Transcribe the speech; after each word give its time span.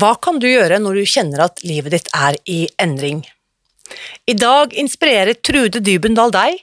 Hva 0.00 0.14
kan 0.22 0.38
du 0.40 0.46
gjøre 0.48 0.78
når 0.80 0.96
du 0.96 1.08
kjenner 1.12 1.42
at 1.44 1.60
livet 1.66 1.92
ditt 1.92 2.06
er 2.16 2.36
i 2.48 2.60
endring? 2.80 3.18
I 4.24 4.32
dag 4.38 4.72
inspirerer 4.72 5.36
Trude 5.44 5.82
Dybendal 5.84 6.32
deg 6.32 6.62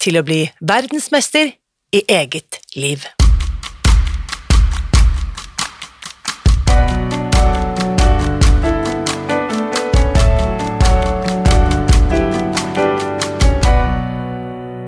til 0.00 0.16
å 0.16 0.22
bli 0.24 0.38
verdensmester 0.62 1.50
i 1.92 2.00
eget 2.08 2.60
liv. 2.78 3.04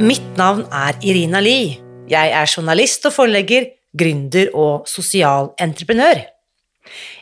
Mitt 0.01 0.35
navn 0.41 0.65
er 0.73 0.97
Irina 1.05 1.45
Lie. 1.45 1.77
Jeg 2.09 2.33
er 2.33 2.49
journalist 2.49 3.05
og 3.11 3.19
forlegger, 3.19 3.75
gründer 3.93 4.55
og 4.57 4.89
sosial 4.89 5.53
entreprenør. 5.61 6.31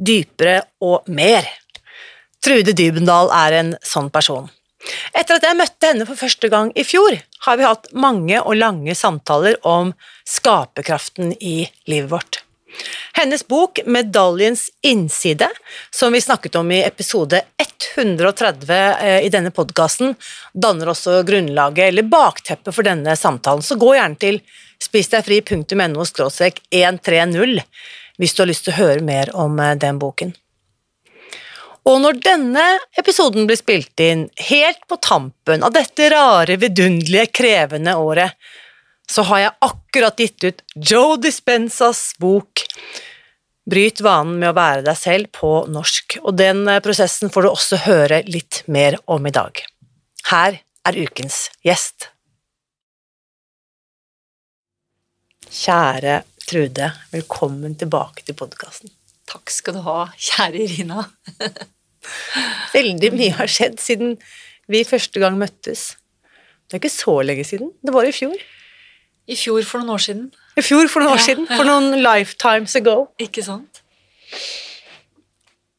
dypere 0.00 0.62
og 0.80 1.08
mer. 1.12 1.46
Trude 2.40 2.72
Dybendal 2.72 3.30
er 3.36 3.58
en 3.60 3.74
sånn 3.84 4.08
person. 4.12 4.48
Etter 5.12 5.36
at 5.36 5.44
jeg 5.44 5.58
møtte 5.58 5.90
henne 5.90 6.06
for 6.08 6.16
første 6.16 6.48
gang 6.52 6.70
i 6.72 6.86
fjor, 6.88 7.18
har 7.44 7.58
vi 7.60 7.66
hatt 7.68 7.90
mange 7.92 8.40
og 8.40 8.56
lange 8.56 8.94
samtaler 8.96 9.58
om 9.66 9.92
skaperkraften 10.28 11.34
i 11.36 11.68
livet 11.90 12.10
vårt. 12.14 12.40
Hennes 13.12 13.42
bok 13.48 13.80
'Medaljens 13.84 14.70
innside', 14.82 15.48
som 15.90 16.12
vi 16.12 16.20
snakket 16.20 16.56
om 16.56 16.70
i 16.72 16.84
episode 16.84 17.42
130 17.58 18.70
eh, 18.70 19.24
i 19.26 19.28
denne 19.28 19.50
podkasten, 19.50 20.14
danner 20.54 20.92
også 20.92 21.22
grunnlaget, 21.26 21.88
eller 21.88 22.02
bakteppet, 22.02 22.74
for 22.74 22.86
denne 22.86 23.16
samtalen. 23.16 23.62
Så 23.62 23.74
gå 23.74 23.94
gjerne 23.94 24.16
til 24.16 24.40
spisdegfri.no 24.80 26.06
130 26.70 27.62
hvis 28.20 28.36
du 28.36 28.44
har 28.44 28.50
lyst 28.50 28.66
til 28.68 28.74
å 28.74 28.80
høre 28.82 29.04
mer 29.04 29.32
om 29.36 29.58
eh, 29.58 29.76
den 29.80 29.98
boken. 30.00 30.34
Og 31.88 31.96
når 32.02 32.18
denne 32.20 32.64
episoden 33.00 33.46
blir 33.48 33.58
spilt 33.58 34.00
inn 34.04 34.26
helt 34.50 34.82
på 34.88 34.98
tampen 35.00 35.64
av 35.64 35.72
dette 35.72 36.10
rare, 36.12 36.58
vidunderlige, 36.60 37.30
krevende 37.40 37.96
året, 37.96 38.36
så 39.10 39.24
har 39.26 39.40
jeg 39.40 39.56
akkurat 39.66 40.20
gitt 40.20 40.44
ut 40.44 40.60
Joe 40.76 41.16
Dispensas 41.18 42.12
bok 42.20 42.68
Bryt 43.70 44.00
vanen 44.02 44.38
med 44.40 44.50
å 44.50 44.56
være 44.56 44.82
deg 44.82 44.96
selv 44.98 45.28
på 45.36 45.50
norsk, 45.70 46.16
og 46.24 46.34
den 46.38 46.64
eh, 46.68 46.80
prosessen 46.82 47.30
får 47.30 47.44
du 47.44 47.50
også 47.50 47.78
høre 47.84 48.22
litt 48.26 48.64
mer 48.66 48.96
om 49.06 49.26
i 49.28 49.34
dag. 49.34 49.60
Her 50.30 50.56
er 50.88 50.98
ukens 50.98 51.44
gjest. 51.66 52.08
Kjære 55.50 56.22
Trude, 56.50 56.88
velkommen 57.12 57.76
tilbake 57.78 58.24
til 58.26 58.34
podkasten. 58.34 58.90
Takk 59.30 59.52
skal 59.54 59.76
du 59.76 59.82
ha, 59.86 60.08
kjære 60.18 60.64
Irina. 60.64 61.04
Veldig 62.74 63.10
mye 63.14 63.36
har 63.36 63.50
skjedd 63.50 63.76
siden 63.82 64.16
vi 64.70 64.80
første 64.88 65.22
gang 65.22 65.36
møttes. 65.38 65.92
Det 66.66 66.74
er 66.78 66.82
ikke 66.82 66.90
så 66.90 67.14
lenge 67.26 67.44
siden. 67.46 67.70
Det 67.86 67.94
var 67.94 68.08
i 68.08 68.14
fjor. 68.14 68.34
I 69.30 69.36
fjor 69.38 69.62
for 69.68 69.82
noen 69.82 69.94
år 69.94 70.02
siden. 70.02 70.26
I 70.58 70.64
fjor 70.66 70.90
for 70.90 71.04
noen 71.04 71.14
år 71.14 71.20
Ja, 71.22 71.26
siden. 71.28 71.46
ja. 71.46 71.58
For 71.60 71.68
noen 71.70 72.00
lifetimes 72.02 72.74
ago. 72.80 72.96
Ikke 73.22 73.44
sant? 73.46 73.82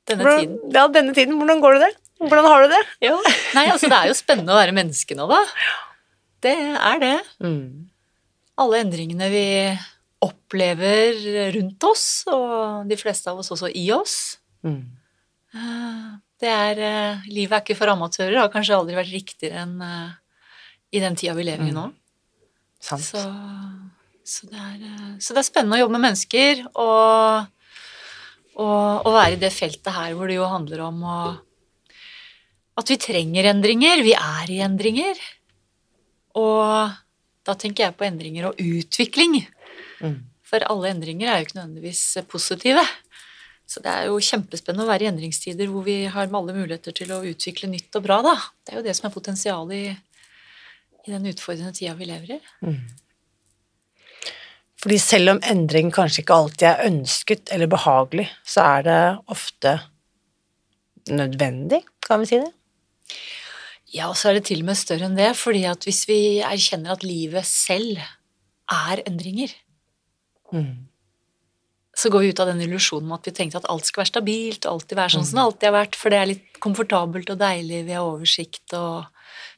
Denne 0.07 0.23
Hvordan, 0.23 0.39
tiden. 0.45 0.75
ja, 0.77 0.87
denne 0.95 1.15
tiden. 1.17 1.35
Hvordan 1.41 1.63
går 1.63 1.75
det 1.79 1.87
det? 1.89 1.93
Hvordan 2.21 2.47
har 2.47 2.63
du 2.63 2.71
det? 2.77 2.83
Ja. 3.09 3.17
Nei, 3.57 3.65
altså 3.73 3.89
det 3.91 3.97
er 3.97 4.11
jo 4.11 4.15
spennende 4.15 4.53
å 4.55 4.59
være 4.61 4.75
menneske 4.77 5.17
nå, 5.19 5.27
da. 5.31 5.41
Det 6.45 6.55
er 6.79 7.01
det. 7.03 7.15
Alle 8.61 8.83
endringene 8.85 9.27
vi 9.33 9.45
opplever 10.21 11.17
rundt 11.55 11.83
oss, 11.87 12.23
og 12.29 12.87
de 12.89 12.97
fleste 12.99 13.31
av 13.31 13.39
oss 13.41 13.51
også 13.53 13.71
i 13.73 13.87
oss. 13.95 14.17
Mm. 14.65 14.83
Eh, 15.55 16.11
Det 16.41 16.49
er 16.49 16.79
eh, 16.81 17.25
Livet 17.29 17.53
er 17.57 17.61
ikke 17.63 17.77
for 17.77 17.91
amatører. 17.91 18.33
Det 18.33 18.41
har 18.41 18.53
kanskje 18.53 18.77
aldri 18.77 18.95
vært 18.97 19.13
riktigere 19.13 19.63
enn 19.65 19.81
eh, 19.85 20.13
i 20.97 21.01
den 21.03 21.15
tida 21.15 21.33
vi 21.37 21.45
lever 21.47 21.69
i 21.69 21.73
nå. 21.75 21.87
Sant. 22.81 23.03
Så, 23.05 23.21
så, 24.25 24.47
det 24.49 24.57
er, 24.57 24.79
så 25.21 25.35
det 25.35 25.41
er 25.43 25.47
spennende 25.47 25.77
å 25.77 25.83
jobbe 25.83 25.95
med 25.97 26.05
mennesker 26.07 26.63
og, 26.71 27.45
og, 28.57 29.05
og 29.05 29.13
være 29.13 29.37
i 29.37 29.41
det 29.41 29.51
feltet 29.53 29.93
her 29.93 30.15
hvor 30.17 30.29
det 30.29 30.39
jo 30.39 30.49
handler 30.49 30.81
om 30.87 31.05
å, 31.05 31.19
at 32.81 32.89
vi 32.89 32.97
trenger 33.01 33.51
endringer. 33.53 34.01
Vi 34.05 34.15
er 34.17 34.51
i 34.53 34.59
endringer. 34.65 35.21
Og 36.41 36.97
da 37.45 37.55
tenker 37.59 37.85
jeg 37.85 37.97
på 37.99 38.07
endringer 38.07 38.49
og 38.49 38.59
utvikling. 38.61 39.41
Mm. 40.01 40.19
For 40.51 40.67
alle 40.67 40.91
endringer 40.91 41.29
er 41.29 41.39
jo 41.39 41.47
ikke 41.47 41.59
nødvendigvis 41.59 42.03
positive. 42.29 42.83
Så 43.71 43.79
det 43.83 43.91
er 43.91 44.09
jo 44.09 44.17
kjempespennende 44.19 44.83
å 44.83 44.89
være 44.89 45.05
i 45.05 45.11
endringstider 45.11 45.69
hvor 45.71 45.85
vi 45.85 46.01
har 46.11 46.27
alle 46.27 46.55
muligheter 46.55 46.95
til 46.95 47.13
å 47.15 47.21
utvikle 47.27 47.69
nytt 47.71 47.95
og 47.95 48.03
bra, 48.03 48.19
da. 48.25 48.33
Det 48.65 48.73
er 48.73 48.81
jo 48.81 48.87
det 48.89 48.95
som 48.97 49.07
er 49.07 49.13
potensialet 49.13 49.77
i, 49.77 49.93
i 51.07 51.13
den 51.13 51.29
utfordrende 51.31 51.71
tida 51.77 51.95
vi 51.95 52.09
lever 52.09 52.35
i. 52.35 52.41
Fordi 54.81 54.97
selv 54.97 55.35
om 55.35 55.39
endring 55.45 55.93
kanskje 55.93 56.23
ikke 56.23 56.39
alltid 56.41 56.67
er 56.67 56.83
ønsket 56.89 57.53
eller 57.53 57.69
behagelig, 57.71 58.27
så 58.43 58.65
er 58.65 58.85
det 58.87 59.01
ofte 59.31 59.75
nødvendig, 61.11 61.83
kan 62.03 62.21
vi 62.21 62.31
si 62.31 62.41
det? 62.41 62.51
Ja, 63.91 64.07
og 64.09 64.15
så 64.17 64.31
er 64.31 64.39
det 64.39 64.47
til 64.47 64.63
og 64.63 64.69
med 64.71 64.79
større 64.79 65.07
enn 65.07 65.17
det, 65.19 65.31
fordi 65.37 65.65
at 65.69 65.85
hvis 65.87 66.05
vi 66.09 66.21
erkjenner 66.43 66.95
at 66.95 67.05
livet 67.05 67.47
selv 67.47 67.99
er 68.71 69.03
endringer, 69.05 69.51
så 72.01 72.09
går 72.09 72.23
vi 72.23 72.29
ut 72.31 72.39
av 72.39 72.47
den 72.47 72.61
illusjonen 72.63 73.07
med 73.09 73.19
at 73.19 73.27
vi 73.27 73.33
tenkte 73.35 73.59
at 73.59 73.67
alt 73.71 73.87
skal 73.87 74.01
være 74.01 74.11
stabilt 74.11 74.65
og 74.65 74.77
alltid 74.77 74.97
være 74.97 75.13
sånn 75.15 75.25
som 75.27 75.39
det 75.39 75.43
alltid 75.45 75.67
har 75.67 75.75
vært, 75.75 75.97
for 75.99 76.13
det 76.13 76.19
er 76.19 76.29
litt 76.29 76.61
komfortabelt 76.63 77.33
og 77.33 77.41
deilig, 77.41 77.81
vi 77.87 77.97
har 77.97 78.07
oversikt 78.07 78.75
og 78.77 79.09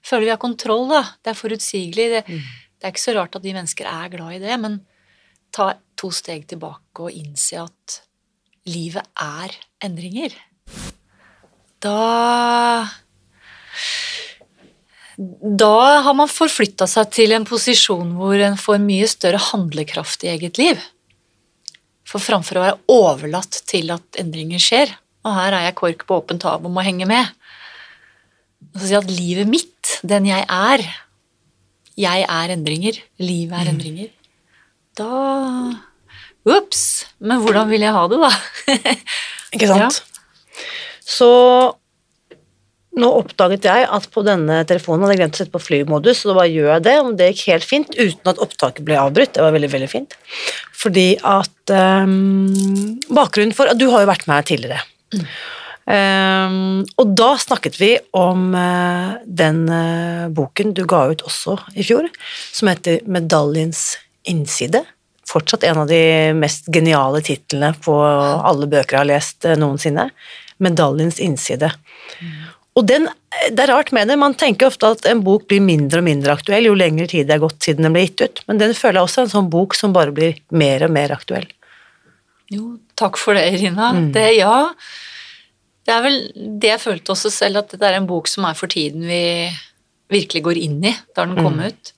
føler 0.04 0.28
vi 0.28 0.34
har 0.34 0.42
kontroll, 0.42 0.88
da. 0.92 1.04
Det 1.24 1.32
er 1.32 1.40
forutsigelig. 1.40 2.08
Det, 2.14 2.24
det 2.28 2.88
er 2.88 2.94
ikke 2.94 3.06
så 3.06 3.16
rart 3.20 3.38
at 3.38 3.46
vi 3.46 3.54
mennesker 3.56 3.88
er 3.90 4.12
glad 4.12 4.38
i 4.38 4.42
det, 4.44 4.58
men 4.60 4.82
ta 5.54 5.70
to 6.00 6.10
steg 6.12 6.48
tilbake 6.50 7.06
og 7.06 7.14
innse 7.14 7.62
at 7.62 8.00
livet 8.70 9.06
er 9.22 9.54
endringer. 9.84 10.36
Da 11.84 12.00
da 15.18 16.02
har 16.06 16.16
man 16.18 16.32
forflytta 16.32 16.88
seg 16.90 17.12
til 17.14 17.36
en 17.36 17.46
posisjon 17.46 18.16
hvor 18.18 18.40
en 18.42 18.58
får 18.58 18.82
mye 18.82 19.08
større 19.10 19.42
handlekraft 19.52 20.26
i 20.26 20.32
eget 20.34 20.58
liv. 20.62 20.82
For 22.10 22.24
framfor 22.24 22.60
å 22.60 22.66
være 22.66 22.80
overlatt 22.92 23.62
til 23.70 23.94
at 23.94 24.20
endringer 24.22 24.62
skjer, 24.62 24.92
og 25.24 25.38
her 25.38 25.56
er 25.56 25.68
jeg 25.68 25.78
kork 25.80 26.04
på 26.10 26.18
åpent 26.20 26.46
hav 26.48 26.66
og 26.66 26.74
må 26.74 26.84
henge 26.86 27.08
med, 27.10 27.30
og 28.74 28.82
så 28.82 28.90
si 28.90 28.98
at 28.98 29.12
livet 29.12 29.50
mitt, 29.50 30.00
den 30.02 30.30
jeg 30.30 30.46
er 30.50 30.86
Jeg 31.94 32.24
er 32.26 32.50
endringer. 32.50 32.96
Livet 33.22 33.54
er 33.54 33.70
endringer. 33.70 34.08
Da 34.98 35.10
Ops! 36.44 37.06
Men 37.22 37.44
hvordan 37.44 37.70
vil 37.70 37.86
jeg 37.86 37.94
ha 37.94 38.08
det, 38.10 38.18
da? 38.20 38.32
Ikke 39.54 39.70
sant? 39.70 40.00
Så 41.06 41.30
nå 43.00 43.10
oppdaget 43.18 43.66
jeg 43.66 43.88
at 43.90 44.06
på 44.14 44.22
denne 44.26 44.60
telefonen 44.70 45.06
hadde 45.06 45.16
jeg 45.16 45.22
glemt 45.24 45.38
å 45.38 45.42
sette 45.42 45.54
på 45.56 45.64
flymodus, 45.64 46.22
så 46.22 46.30
da 46.30 46.38
bare 46.38 46.52
gjør 46.54 46.70
jeg 46.76 46.86
det, 46.86 46.94
og 47.02 47.16
det 47.18 47.32
gikk 47.32 47.44
helt 47.50 47.66
fint 47.66 47.96
uten 47.98 48.30
at 48.30 48.42
opptaket 48.44 48.86
ble 48.86 49.00
avbrutt. 49.02 49.34
Det 49.34 49.42
var 49.42 49.56
veldig, 49.56 49.72
veldig 49.74 49.90
fint. 49.90 50.14
Fordi 50.84 51.08
at 51.18 51.74
um, 51.74 52.54
Bakgrunnen 53.14 53.56
for 53.56 53.72
Du 53.80 53.88
har 53.94 54.04
jo 54.04 54.12
vært 54.12 54.28
med 54.30 54.42
her 54.42 54.48
tidligere. 54.52 54.84
Um, 55.84 56.84
og 57.02 57.16
da 57.18 57.34
snakket 57.42 57.76
vi 57.82 57.92
om 58.16 58.54
uh, 58.56 59.18
den 59.26 59.66
uh, 59.68 60.30
boken 60.32 60.72
du 60.78 60.86
ga 60.88 61.10
ut 61.12 61.26
også 61.28 61.58
i 61.76 61.84
fjor, 61.84 62.08
som 62.54 62.70
heter 62.72 63.02
'Medaljens 63.04 63.98
innside'. 64.30 64.86
Fortsatt 65.28 65.66
en 65.68 65.82
av 65.84 65.90
de 65.90 66.32
mest 66.38 66.70
geniale 66.72 67.24
titlene 67.26 67.74
på 67.84 67.96
alle 68.00 68.70
bøker 68.70 68.96
jeg 68.96 69.02
har 69.02 69.12
lest 69.12 69.50
uh, 69.50 69.58
noensinne. 69.60 70.08
'Medaljens 70.62 71.20
innside'. 71.20 71.74
Og 72.74 72.86
den, 72.90 73.06
det 73.54 73.66
er 73.66 73.70
rart 73.70 73.92
med 73.94 74.10
det, 74.10 74.18
man 74.18 74.34
tenker 74.38 74.72
ofte 74.72 74.90
at 74.96 75.06
en 75.10 75.22
bok 75.26 75.46
blir 75.50 75.62
mindre 75.62 76.02
og 76.02 76.08
mindre 76.08 76.34
aktuell 76.34 76.66
jo 76.66 76.78
lengre 76.78 77.06
tid 77.12 77.28
det 77.30 77.36
er 77.36 77.44
gått 77.44 77.62
siden 77.62 77.86
den 77.86 77.94
ble 77.94 78.08
gitt 78.08 78.24
ut, 78.24 78.42
men 78.50 78.62
den 78.62 78.74
føler 78.78 79.00
jeg 79.00 79.10
også 79.10 79.22
er 79.22 79.28
en 79.28 79.34
sånn 79.36 79.52
bok 79.54 79.78
som 79.78 79.94
bare 79.94 80.16
blir 80.16 80.40
mer 80.50 80.88
og 80.88 80.94
mer 80.96 81.14
aktuell. 81.14 81.46
Jo, 82.54 82.76
takk 83.00 83.20
for 83.22 83.38
det, 83.38 83.46
Irina. 83.54 83.92
Mm. 83.94 84.08
Det, 84.16 84.26
ja. 84.40 84.56
Det 85.86 85.94
er 85.94 86.06
vel 86.06 86.18
det 86.62 86.74
jeg 86.74 86.82
følte 86.82 87.14
også 87.14 87.32
selv, 87.34 87.62
at 87.62 87.76
det 87.78 87.88
er 87.88 88.00
en 88.00 88.10
bok 88.10 88.30
som 88.32 88.48
er 88.50 88.58
for 88.58 88.72
tiden 88.72 89.06
vi 89.06 89.24
virkelig 90.14 90.44
går 90.46 90.62
inn 90.62 90.80
i 90.86 90.94
da 91.16 91.28
den 91.28 91.38
kom 91.40 91.60
mm. 91.60 91.68
ut. 91.70 91.94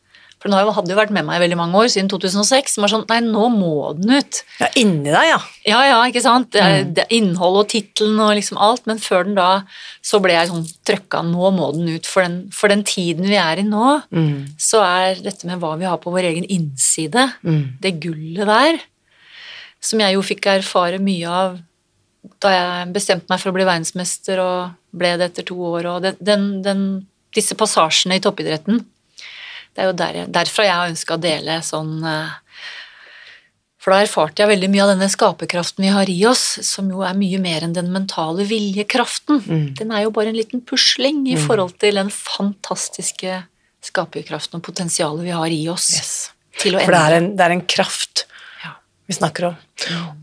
For 0.45 0.53
den 0.53 0.75
hadde 0.77 0.93
jo 0.93 0.97
vært 0.99 1.13
med 1.15 1.25
meg 1.25 1.39
i 1.39 1.41
veldig 1.41 1.57
mange 1.57 1.79
år, 1.79 1.87
siden 1.89 2.05
2006. 2.11 2.75
Som 2.75 2.83
var 2.85 2.91
sånn 2.91 3.05
Nei, 3.09 3.17
nå 3.25 3.47
må 3.49 3.71
den 3.97 4.19
ut. 4.19 4.41
Ja, 4.61 4.67
inni 4.77 5.09
deg, 5.09 5.31
ja. 5.31 5.39
Ja, 5.65 5.79
ja, 5.89 5.95
ikke 6.05 6.21
sant. 6.21 6.53
Mm. 6.53 6.91
det 6.93 7.07
er 7.09 7.39
og 7.47 7.63
tittelen 7.71 8.21
og 8.21 8.35
liksom 8.37 8.59
alt. 8.61 8.85
Men 8.85 9.01
før 9.01 9.25
den 9.25 9.39
da, 9.39 9.65
så 10.05 10.21
ble 10.21 10.35
jeg 10.37 10.51
sånn 10.51 10.67
trøkka. 10.85 11.23
Nå 11.25 11.49
må 11.57 11.71
den 11.73 11.89
ut. 11.95 12.05
For 12.05 12.21
den, 12.21 12.37
for 12.53 12.69
den 12.69 12.85
tiden 12.85 13.25
vi 13.25 13.41
er 13.41 13.57
i 13.57 13.65
nå, 13.65 13.97
mm. 14.13 14.53
så 14.61 14.85
er 14.85 15.25
dette 15.25 15.49
med 15.49 15.57
hva 15.63 15.73
vi 15.81 15.89
har 15.89 15.97
på 16.03 16.13
vår 16.13 16.29
egen 16.29 16.45
innside, 16.45 17.25
mm. 17.41 17.63
det 17.81 17.97
gullet 18.05 18.45
der, 18.45 18.81
som 19.81 20.05
jeg 20.05 20.13
jo 20.13 20.25
fikk 20.29 20.45
erfare 20.53 21.01
mye 21.01 21.39
av 21.41 21.57
da 22.41 22.53
jeg 22.53 22.93
bestemte 22.93 23.33
meg 23.33 23.41
for 23.41 23.49
å 23.49 23.57
bli 23.57 23.65
verdensmester 23.65 24.45
og 24.45 24.77
ble 24.93 25.17
det 25.17 25.31
etter 25.31 25.45
to 25.49 25.57
år, 25.73 25.89
og 25.89 26.05
den, 26.21 26.45
den, 26.65 26.83
disse 27.33 27.57
passasjene 27.57 28.17
i 28.17 28.23
toppidretten 28.23 28.85
det 29.75 29.83
er 29.83 29.89
jo 29.89 29.95
der, 29.99 30.17
derfra 30.31 30.65
jeg 30.67 30.79
har 30.79 30.91
ønska 30.91 31.17
å 31.17 31.21
dele 31.21 31.59
sånn 31.65 31.97
eh, 32.07 32.35
For 33.83 33.93
da 33.93 34.01
erfarte 34.05 34.41
jeg 34.41 34.51
veldig 34.53 34.69
mye 34.71 34.85
av 34.85 34.93
denne 34.93 35.09
skaperkraften 35.11 35.83
vi 35.85 35.91
har 35.93 36.09
i 36.09 36.19
oss, 36.29 36.45
som 36.65 36.87
jo 36.89 37.03
er 37.05 37.17
mye 37.19 37.41
mer 37.43 37.67
enn 37.67 37.75
den 37.75 37.91
mentale 37.93 38.47
viljekraften. 38.49 39.43
Mm. 39.45 39.67
Den 39.77 39.91
er 39.93 40.05
jo 40.07 40.13
bare 40.15 40.31
en 40.31 40.39
liten 40.39 40.63
pusling 40.65 41.25
i 41.27 41.35
mm. 41.35 41.43
forhold 41.45 41.75
til 41.83 41.99
den 41.99 42.09
fantastiske 42.13 43.43
skaperkraften 43.85 44.57
og 44.57 44.65
potensialet 44.65 45.27
vi 45.27 45.35
har 45.35 45.53
i 45.53 45.65
oss. 45.69 45.91
Yes. 45.99 46.15
For 46.55 46.71
det 46.71 47.01
er, 47.01 47.17
en, 47.19 47.29
det 47.35 47.45
er 47.45 47.53
en 47.53 47.65
kraft 47.67 48.25
vi 49.07 49.13
snakker 49.13 49.45
om. 49.51 49.55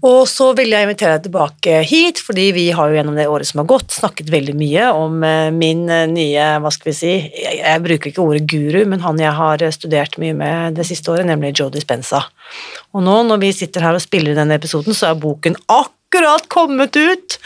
Og 0.03 0.25
så 0.27 0.49
vil 0.59 0.73
jeg 0.73 0.87
invitere 0.87 1.17
deg 1.17 1.29
tilbake 1.29 1.77
hit, 1.87 2.19
fordi 2.25 2.49
vi 2.57 2.65
har 2.75 2.91
jo 2.91 2.99
gjennom 2.99 3.19
det 3.19 3.29
året 3.31 3.47
som 3.47 3.63
har 3.63 3.69
gått, 3.71 3.95
snakket 3.95 4.33
veldig 4.33 4.57
mye 4.59 4.89
om 4.97 5.23
eh, 5.27 5.53
min 5.55 5.85
eh, 5.87 6.09
nye, 6.11 6.49
hva 6.63 6.73
skal 6.75 6.91
vi 6.91 6.97
si, 6.99 7.15
jeg, 7.31 7.61
jeg 7.61 7.85
bruker 7.87 8.11
ikke 8.11 8.25
ordet 8.25 8.45
guru, 8.51 8.81
men 8.91 9.05
han 9.05 9.23
jeg 9.23 9.35
har 9.39 9.67
studert 9.77 10.19
mye 10.23 10.35
med 10.37 10.81
det 10.81 10.89
siste 10.89 11.15
året, 11.15 11.29
nemlig 11.29 11.55
Joe 11.61 11.71
Dispenza. 11.75 12.25
Og 12.93 13.07
nå 13.07 13.21
når 13.29 13.43
vi 13.45 13.55
sitter 13.63 13.87
her 13.87 13.99
og 13.99 14.03
spiller 14.05 14.37
denne 14.39 14.59
episoden, 14.59 14.97
så 14.97 15.13
er 15.13 15.21
boken 15.23 15.61
akkurat 15.69 15.99
akkurat 16.13 16.49
kommet 16.49 16.97
ut 16.97 17.39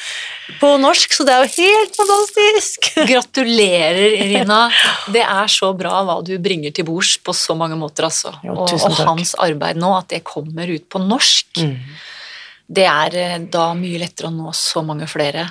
på 0.60 0.72
norsk, 0.78 1.12
så 1.14 1.24
det 1.26 1.34
er 1.34 1.44
jo 1.44 1.50
helt 1.54 1.98
fantastisk! 1.98 2.88
Gratulerer, 3.12 4.16
Irina. 4.24 4.66
Det 5.12 5.22
er 5.22 5.50
så 5.50 5.70
bra 5.78 6.00
hva 6.06 6.18
du 6.26 6.34
bringer 6.42 6.74
til 6.74 6.86
bords 6.88 7.16
på 7.22 7.34
så 7.36 7.54
mange 7.58 7.78
måter, 7.78 8.08
altså. 8.08 8.34
Jo, 8.42 8.56
og, 8.64 8.74
og, 8.74 8.98
hans 9.06 9.36
arbeid 9.42 9.78
nå, 9.78 9.92
at 9.98 10.10
det 10.10 10.24
kommer 10.26 10.66
ut 10.66 10.88
på 10.90 11.02
norsk, 11.02 11.62
mm. 11.62 11.76
det 12.66 12.88
er 12.90 13.18
eh, 13.22 13.38
da 13.52 13.68
mye 13.78 14.02
lettere 14.02 14.32
å 14.32 14.34
nå 14.34 14.54
så 14.56 14.82
mange 14.86 15.06
flere. 15.10 15.46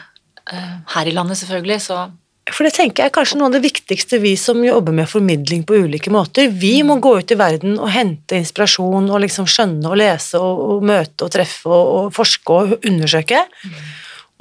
Eh, 0.51 0.75
her 0.97 1.07
i 1.07 1.15
landet, 1.15 1.39
selvfølgelig, 1.39 1.81
så 1.87 2.05
for 2.53 2.67
det 2.67 2.75
tenker 2.75 3.01
jeg 3.01 3.09
er 3.09 3.15
kanskje 3.15 3.39
noe 3.39 3.49
av 3.49 3.55
det 3.55 3.63
viktigste 3.63 4.19
vi 4.21 4.35
som 4.37 4.59
jobber 4.61 4.93
med 4.93 5.09
formidling 5.09 5.63
på 5.65 5.79
ulike 5.81 6.11
måter. 6.13 6.51
Vi 6.53 6.77
må 6.85 6.99
gå 7.01 7.15
ut 7.17 7.31
i 7.33 7.37
verden 7.39 7.79
og 7.79 7.89
hente 7.89 8.37
inspirasjon 8.37 9.09
og 9.09 9.23
liksom 9.23 9.47
skjønne 9.49 9.89
og 9.89 9.97
lese 9.97 10.37
og, 10.37 10.61
og 10.75 10.85
møte 10.85 11.25
og 11.25 11.33
treffe 11.33 11.71
og, 11.71 11.87
og, 11.95 12.11
forske 12.13 12.59
og 12.59 12.75
undersøke. 12.85 13.41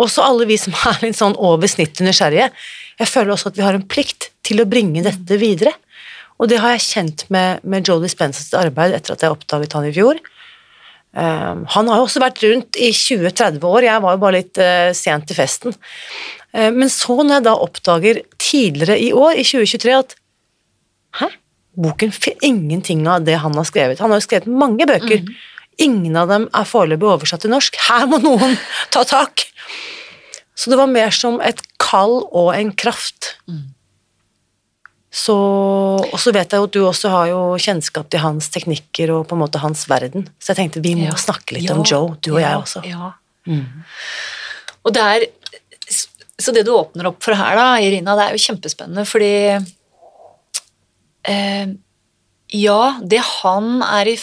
Også 0.04 0.26
alle 0.26 0.48
vi 0.50 0.58
som 0.60 0.76
er 0.90 1.00
litt 1.06 1.16
sånn 1.16 1.38
over 1.40 1.70
snittet 1.70 2.04
nysgjerrige. 2.04 2.50
Jeg 3.00 3.10
føler 3.10 3.34
også 3.34 3.54
at 3.54 3.58
vi 3.58 3.64
har 3.64 3.78
en 3.78 3.88
plikt 3.88 4.28
til 4.44 4.60
å 4.60 4.68
bringe 4.68 5.06
dette 5.06 5.40
videre. 5.40 5.72
Og 6.36 6.50
det 6.50 6.60
har 6.60 6.74
jeg 6.74 6.86
kjent 6.90 7.26
med, 7.32 7.64
med 7.64 7.88
Jolie 7.88 8.12
Spencers 8.12 8.52
arbeid 8.58 8.92
etter 8.98 9.14
at 9.14 9.24
jeg 9.24 9.32
oppdaget 9.32 9.76
han 9.78 9.88
i 9.88 9.96
fjor. 9.96 10.20
Um, 11.14 11.62
han 11.70 11.88
har 11.88 12.00
jo 12.00 12.08
også 12.08 12.20
vært 12.20 12.42
rundt 12.42 12.76
i 12.76 12.88
20-30 12.90 13.62
år, 13.62 13.84
jeg 13.86 14.02
var 14.02 14.16
jo 14.16 14.20
bare 14.24 14.40
litt 14.40 14.58
uh, 14.58 14.90
sent 14.98 15.28
til 15.30 15.38
festen. 15.38 15.76
Uh, 16.54 16.70
men 16.74 16.90
så, 16.92 17.16
når 17.22 17.38
jeg 17.38 17.46
da 17.46 17.54
oppdager 17.66 18.20
tidligere 18.38 18.98
i 19.00 19.10
år, 19.12 19.40
i 19.40 19.46
2023, 19.46 19.96
at 19.98 20.14
Hæ? 21.14 21.30
Boken 21.74 22.12
ingenting 22.42 23.02
av 23.10 23.24
det 23.26 23.36
han 23.42 23.54
har 23.54 23.66
skrevet. 23.66 24.00
Han 24.02 24.10
har 24.10 24.20
jo 24.20 24.26
skrevet 24.26 24.46
mange 24.50 24.86
bøker. 24.86 25.22
Mm. 25.22 25.34
Ingen 25.82 26.16
av 26.18 26.30
dem 26.30 26.46
er 26.54 26.66
foreløpig 26.70 27.06
oversatt 27.10 27.42
til 27.42 27.50
norsk. 27.50 27.78
Her 27.88 28.06
må 28.10 28.20
noen 28.22 28.54
ta 28.94 29.02
tak! 29.06 29.46
Så 30.54 30.70
det 30.70 30.78
var 30.78 30.90
mer 30.90 31.10
som 31.14 31.40
et 31.42 31.58
kall 31.82 32.20
og 32.30 32.52
en 32.54 32.70
kraft. 32.78 33.34
Mm. 33.50 33.74
Så, 35.14 35.34
og 35.34 36.16
så 36.18 36.32
vet 36.34 36.50
jeg 36.50 36.58
jo 36.58 36.66
at 36.66 36.74
du 36.74 36.80
også 36.82 37.10
har 37.12 37.28
jo 37.30 37.40
kjennskap 37.62 38.08
til 38.10 38.22
hans 38.22 38.48
teknikker 38.54 39.12
og 39.14 39.28
på 39.30 39.36
en 39.36 39.42
måte 39.44 39.62
hans 39.62 39.84
verden. 39.90 40.26
Så 40.42 40.52
jeg 40.52 40.62
tenkte 40.62 40.82
vi 40.82 40.96
må 40.98 41.06
ja. 41.06 41.18
snakke 41.18 41.54
litt 41.58 41.68
ja. 41.68 41.76
om 41.76 41.86
Joe, 41.86 42.16
du 42.18 42.32
og 42.34 42.40
ja. 42.42 42.48
jeg 42.48 42.62
også. 42.62 42.82
Ja. 42.90 43.12
Mm. 43.46 43.66
Og 44.84 44.94
det 44.94 45.04
er 45.04 45.26
Så 46.40 46.52
det 46.54 46.64
du 46.66 46.72
åpner 46.74 47.08
opp 47.10 47.22
for 47.22 47.36
her, 47.38 47.54
da, 47.58 47.68
Irina, 47.82 48.16
det 48.18 48.24
er 48.26 48.34
jo 48.34 48.44
kjempespennende, 48.48 49.04
fordi 49.06 49.34
eh, 51.30 51.68
Ja, 52.54 52.80
det 53.02 53.22
han 53.42 53.78
er 53.86 54.10
i 54.14 54.18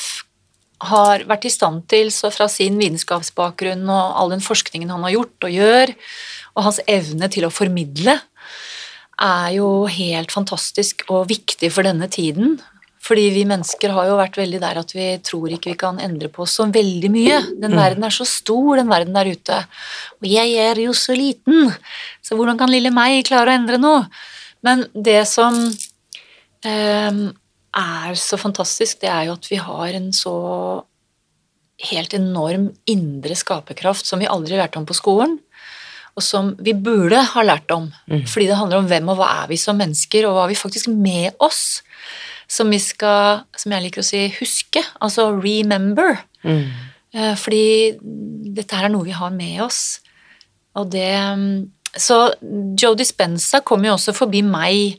har 0.81 1.25
vært 1.29 1.45
i 1.45 1.53
stand 1.53 1.85
til, 1.91 2.09
så 2.13 2.31
fra 2.33 2.47
sin 2.49 2.79
vitenskapsbakgrunn 2.81 3.83
og 3.85 4.17
all 4.17 4.31
den 4.33 4.43
forskningen 4.43 4.89
han 4.89 5.03
har 5.05 5.15
gjort 5.15 5.47
og 5.47 5.55
gjør, 5.55 5.93
og 6.55 6.65
hans 6.67 6.81
evne 6.89 7.29
til 7.31 7.45
å 7.47 7.53
formidle, 7.53 8.17
er 9.21 9.49
jo 9.53 9.85
helt 9.91 10.33
fantastisk 10.33 11.05
og 11.13 11.27
viktig 11.29 11.69
for 11.73 11.85
denne 11.85 12.07
tiden. 12.09 12.55
Fordi 13.01 13.23
vi 13.33 13.47
mennesker 13.49 13.93
har 13.95 14.11
jo 14.11 14.17
vært 14.19 14.37
veldig 14.37 14.59
der 14.61 14.79
at 14.81 14.91
vi 14.93 15.07
tror 15.25 15.49
ikke 15.49 15.71
vi 15.71 15.79
kan 15.79 15.97
endre 16.03 16.29
på 16.33 16.45
så 16.49 16.67
veldig 16.69 17.09
mye. 17.13 17.39
Den 17.57 17.73
mm. 17.73 17.79
verden 17.79 18.05
er 18.05 18.13
så 18.13 18.27
stor, 18.29 18.75
den 18.77 18.91
verden 18.91 19.17
der 19.17 19.31
ute. 19.31 19.57
Og 20.21 20.29
jeg 20.29 20.53
er 20.61 20.83
jo 20.83 20.93
så 20.97 21.15
liten, 21.17 21.71
så 22.21 22.37
hvordan 22.37 22.59
kan 22.61 22.71
lille 22.71 22.93
meg 22.93 23.23
klare 23.27 23.49
å 23.49 23.57
endre 23.57 23.81
noe? 23.81 24.05
Men 24.61 24.85
det 24.93 25.23
som 25.29 25.57
eh, 26.69 27.21
er 27.81 28.21
så 28.21 28.37
fantastisk, 28.37 29.01
det 29.01 29.09
er 29.09 29.31
jo 29.31 29.37
at 29.39 29.49
vi 29.49 29.61
har 29.61 29.97
en 29.97 30.11
så 30.13 30.37
helt 31.91 32.13
enorm 32.13 32.69
indre 32.85 33.33
skaperkraft 33.33 34.05
som 34.05 34.21
vi 34.21 34.29
aldri 34.29 34.59
lærte 34.59 34.77
om 34.77 34.85
på 34.85 34.93
skolen 34.93 35.39
og 36.11 36.23
som 36.25 36.51
vi 36.59 36.73
burde 36.75 37.21
ha 37.33 37.43
lært 37.45 37.71
om. 37.71 37.87
Mm. 38.11 38.25
Fordi 38.27 38.49
det 38.49 38.57
handler 38.59 38.81
om 38.81 38.89
hvem 38.89 39.11
og 39.13 39.19
hva 39.19 39.29
er 39.41 39.51
vi 39.51 39.57
som 39.59 39.77
mennesker, 39.79 40.27
og 40.27 40.35
hva 40.35 40.45
har 40.45 40.51
vi 40.51 40.59
faktisk 40.59 40.91
med 40.91 41.37
oss 41.39 41.81
som 42.51 42.71
vi 42.71 42.79
skal, 42.83 43.45
som 43.55 43.71
jeg 43.71 43.85
liker 43.85 44.03
å 44.03 44.05
si, 44.05 44.25
huske. 44.39 44.83
Altså 45.03 45.29
remember. 45.37 46.19
Mm. 46.43 46.65
Eh, 47.15 47.35
fordi 47.39 47.65
dette 48.57 48.75
her 48.75 48.89
er 48.89 48.93
noe 48.93 49.07
vi 49.07 49.15
har 49.15 49.31
med 49.35 49.61
oss. 49.67 50.01
Og 50.75 50.91
det 50.91 51.11
Så 51.99 52.15
Joe 52.79 52.95
Dispenza 52.95 53.59
kom 53.59 53.83
jo 53.83 53.97
også 53.97 54.13
forbi 54.15 54.39
meg 54.47 54.95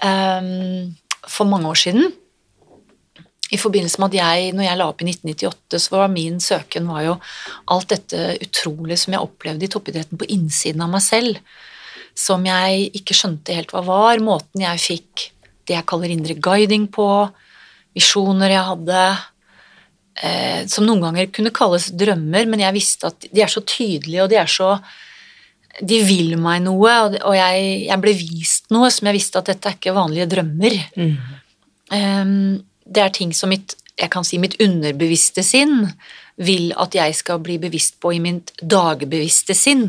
um, 0.00 0.94
for 1.28 1.44
mange 1.44 1.68
år 1.68 1.76
siden 1.76 2.06
i 3.52 3.58
forbindelse 3.60 4.00
med 4.00 4.14
at 4.14 4.16
jeg, 4.16 4.52
når 4.56 4.64
jeg 4.64 4.78
la 4.80 4.86
opp 4.88 5.02
i 5.04 5.08
1998, 5.10 5.80
så 5.84 5.98
var 5.98 6.08
min 6.08 6.40
søken 6.40 6.88
var 6.88 7.02
jo 7.04 7.18
alt 7.74 7.90
dette 7.92 8.38
utrolige 8.40 9.02
som 9.02 9.12
jeg 9.12 9.26
opplevde 9.26 9.66
i 9.66 9.70
toppidretten 9.74 10.20
på 10.20 10.28
innsiden 10.32 10.80
av 10.80 10.88
meg 10.94 11.04
selv, 11.04 11.36
som 12.16 12.48
jeg 12.48 12.88
ikke 12.96 13.16
skjønte 13.16 13.56
helt 13.58 13.74
hva 13.74 13.84
var. 13.84 14.24
Måten 14.24 14.64
jeg 14.64 14.80
fikk 14.80 15.26
det 15.68 15.76
jeg 15.76 15.88
kaller 15.88 16.12
indre 16.12 16.36
guiding 16.42 16.88
på, 16.92 17.06
visjoner 17.96 18.54
jeg 18.54 18.66
hadde, 18.68 19.04
eh, 20.22 20.60
som 20.70 20.86
noen 20.88 21.04
ganger 21.06 21.30
kunne 21.34 21.54
kalles 21.54 21.90
drømmer, 21.98 22.48
men 22.50 22.64
jeg 22.64 22.76
visste 22.76 23.12
at 23.12 23.28
de 23.28 23.44
er 23.44 23.52
så 23.52 23.64
tydelige, 23.64 24.24
og 24.24 24.32
de 24.32 24.40
er 24.42 24.50
så 24.50 24.76
de 25.80 26.02
vil 26.04 26.34
meg 26.36 26.58
noe, 26.66 26.90
og 27.24 27.32
jeg, 27.32 27.60
jeg 27.86 28.00
ble 28.02 28.12
vist 28.12 28.66
noe 28.74 28.90
som 28.92 29.08
jeg 29.08 29.16
visste 29.16 29.40
at 29.40 29.48
dette 29.48 29.70
er 29.70 29.78
ikke 29.78 29.94
vanlige 29.96 30.28
drømmer. 30.34 30.76
Mm. 31.00 31.14
Eh, 31.96 32.34
det 32.92 33.06
er 33.06 33.14
ting 33.14 33.32
som 33.36 33.52
mitt, 33.52 33.76
jeg 33.96 34.12
kan 34.12 34.26
si 34.26 34.40
mitt 34.40 34.58
underbevisste 34.60 35.44
sinn 35.46 35.86
vil 36.40 36.72
at 36.80 36.94
jeg 36.96 37.14
skal 37.16 37.40
bli 37.44 37.58
bevisst 37.60 37.98
på 38.02 38.14
i 38.16 38.20
mitt 38.22 38.52
dagbevisste 38.60 39.56
sinn. 39.56 39.86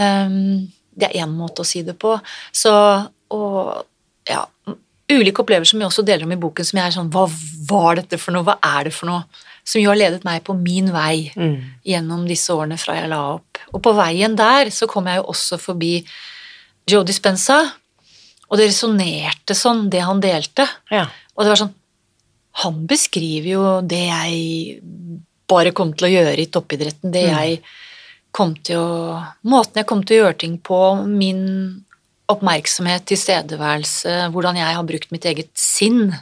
Um, 0.00 0.70
det 0.96 1.10
er 1.10 1.24
én 1.24 1.32
måte 1.36 1.62
å 1.62 1.68
si 1.68 1.82
det 1.86 1.96
på. 2.00 2.16
Så 2.52 2.72
og 3.30 3.86
ja, 4.30 4.44
ulike 5.10 5.42
opplevelser 5.42 5.74
som 5.74 5.80
jeg 5.82 5.90
også 5.90 6.04
deler 6.06 6.24
om 6.28 6.32
i 6.36 6.38
boken, 6.40 6.66
som 6.68 6.78
jeg 6.78 6.86
er 6.86 6.94
sånn 6.94 7.10
hva, 7.10 7.24
var 7.70 7.98
dette 7.98 8.18
for 8.22 8.34
noe, 8.36 8.46
hva 8.46 8.56
er 8.62 8.84
det 8.88 8.92
for 8.94 9.10
noe? 9.10 9.24
Som 9.66 9.82
jo 9.82 9.90
har 9.90 9.98
ledet 9.98 10.24
meg 10.24 10.44
på 10.46 10.54
min 10.56 10.88
vei 10.94 11.32
Mm. 11.36 11.58
gjennom 11.84 12.22
disse 12.28 12.48
årene 12.54 12.78
fra 12.80 12.94
jeg 12.96 13.10
la 13.10 13.18
opp. 13.34 13.58
Og 13.74 13.82
på 13.82 13.92
veien 13.94 14.36
der 14.38 14.70
så 14.70 14.86
kom 14.88 15.06
jeg 15.10 15.18
jo 15.20 15.26
også 15.34 15.58
forbi 15.60 16.04
Joe 16.88 17.04
Dispenza, 17.04 17.58
og 18.50 18.58
det 18.58 18.70
resonnerte 18.70 19.54
sånn, 19.54 19.88
det 19.90 20.00
han 20.02 20.20
delte. 20.20 20.64
Ja. 20.90 21.04
Og 21.36 21.44
det 21.44 21.50
var 21.52 21.56
sånn 21.66 21.74
Han 22.64 22.80
beskriver 22.86 23.46
jo 23.46 23.80
det 23.86 24.08
jeg 24.08 24.80
bare 25.48 25.70
kom 25.72 25.92
til 25.94 26.08
å 26.08 26.10
gjøre 26.10 26.38
i 26.42 26.46
toppidretten, 26.50 27.12
det 27.12 27.28
Mm. 27.30 27.36
jeg 27.38 27.60
kom 28.32 28.54
til 28.56 28.76
å 28.76 29.26
Måten 29.44 29.74
jeg 29.76 29.86
kom 29.86 30.02
til 30.02 30.16
å 30.16 30.24
gjøre 30.24 30.38
ting 30.38 30.58
på, 30.58 31.06
min 31.06 31.84
oppmerksomhet, 32.30 33.06
tilstedeværelse, 33.10 34.30
hvordan 34.32 34.58
jeg 34.60 34.76
har 34.78 34.86
brukt 34.86 35.10
mitt 35.14 35.26
eget 35.28 35.50
sinn, 35.58 36.12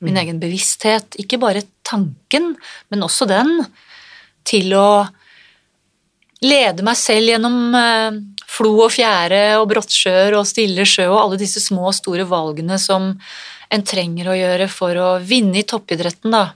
min 0.00 0.14
Mm. 0.14 0.20
egen 0.22 0.40
bevissthet. 0.40 1.16
Ikke 1.18 1.38
bare 1.40 1.62
tanken, 1.82 2.54
men 2.90 3.00
også 3.02 3.26
den, 3.26 3.66
til 4.44 4.74
å 4.76 5.08
lede 6.44 6.84
meg 6.84 6.96
selv 7.00 7.32
gjennom 7.32 7.74
eh, 7.74 8.18
flo 8.46 8.74
og 8.84 8.92
fjære 8.92 9.58
og 9.60 9.68
brottsjøer 9.72 10.36
og 10.36 10.46
stille 10.48 10.84
sjø 10.84 11.08
og 11.08 11.20
alle 11.22 11.38
disse 11.40 11.62
små 11.64 11.88
og 11.90 11.96
store 11.96 12.26
valgene 12.28 12.78
som 12.78 13.14
en 13.72 13.82
trenger 13.82 14.28
å 14.30 14.36
gjøre 14.36 14.68
for 14.70 15.00
å 15.00 15.08
vinne 15.24 15.58
i 15.58 15.66
toppidretten, 15.66 16.30
da. 16.30 16.52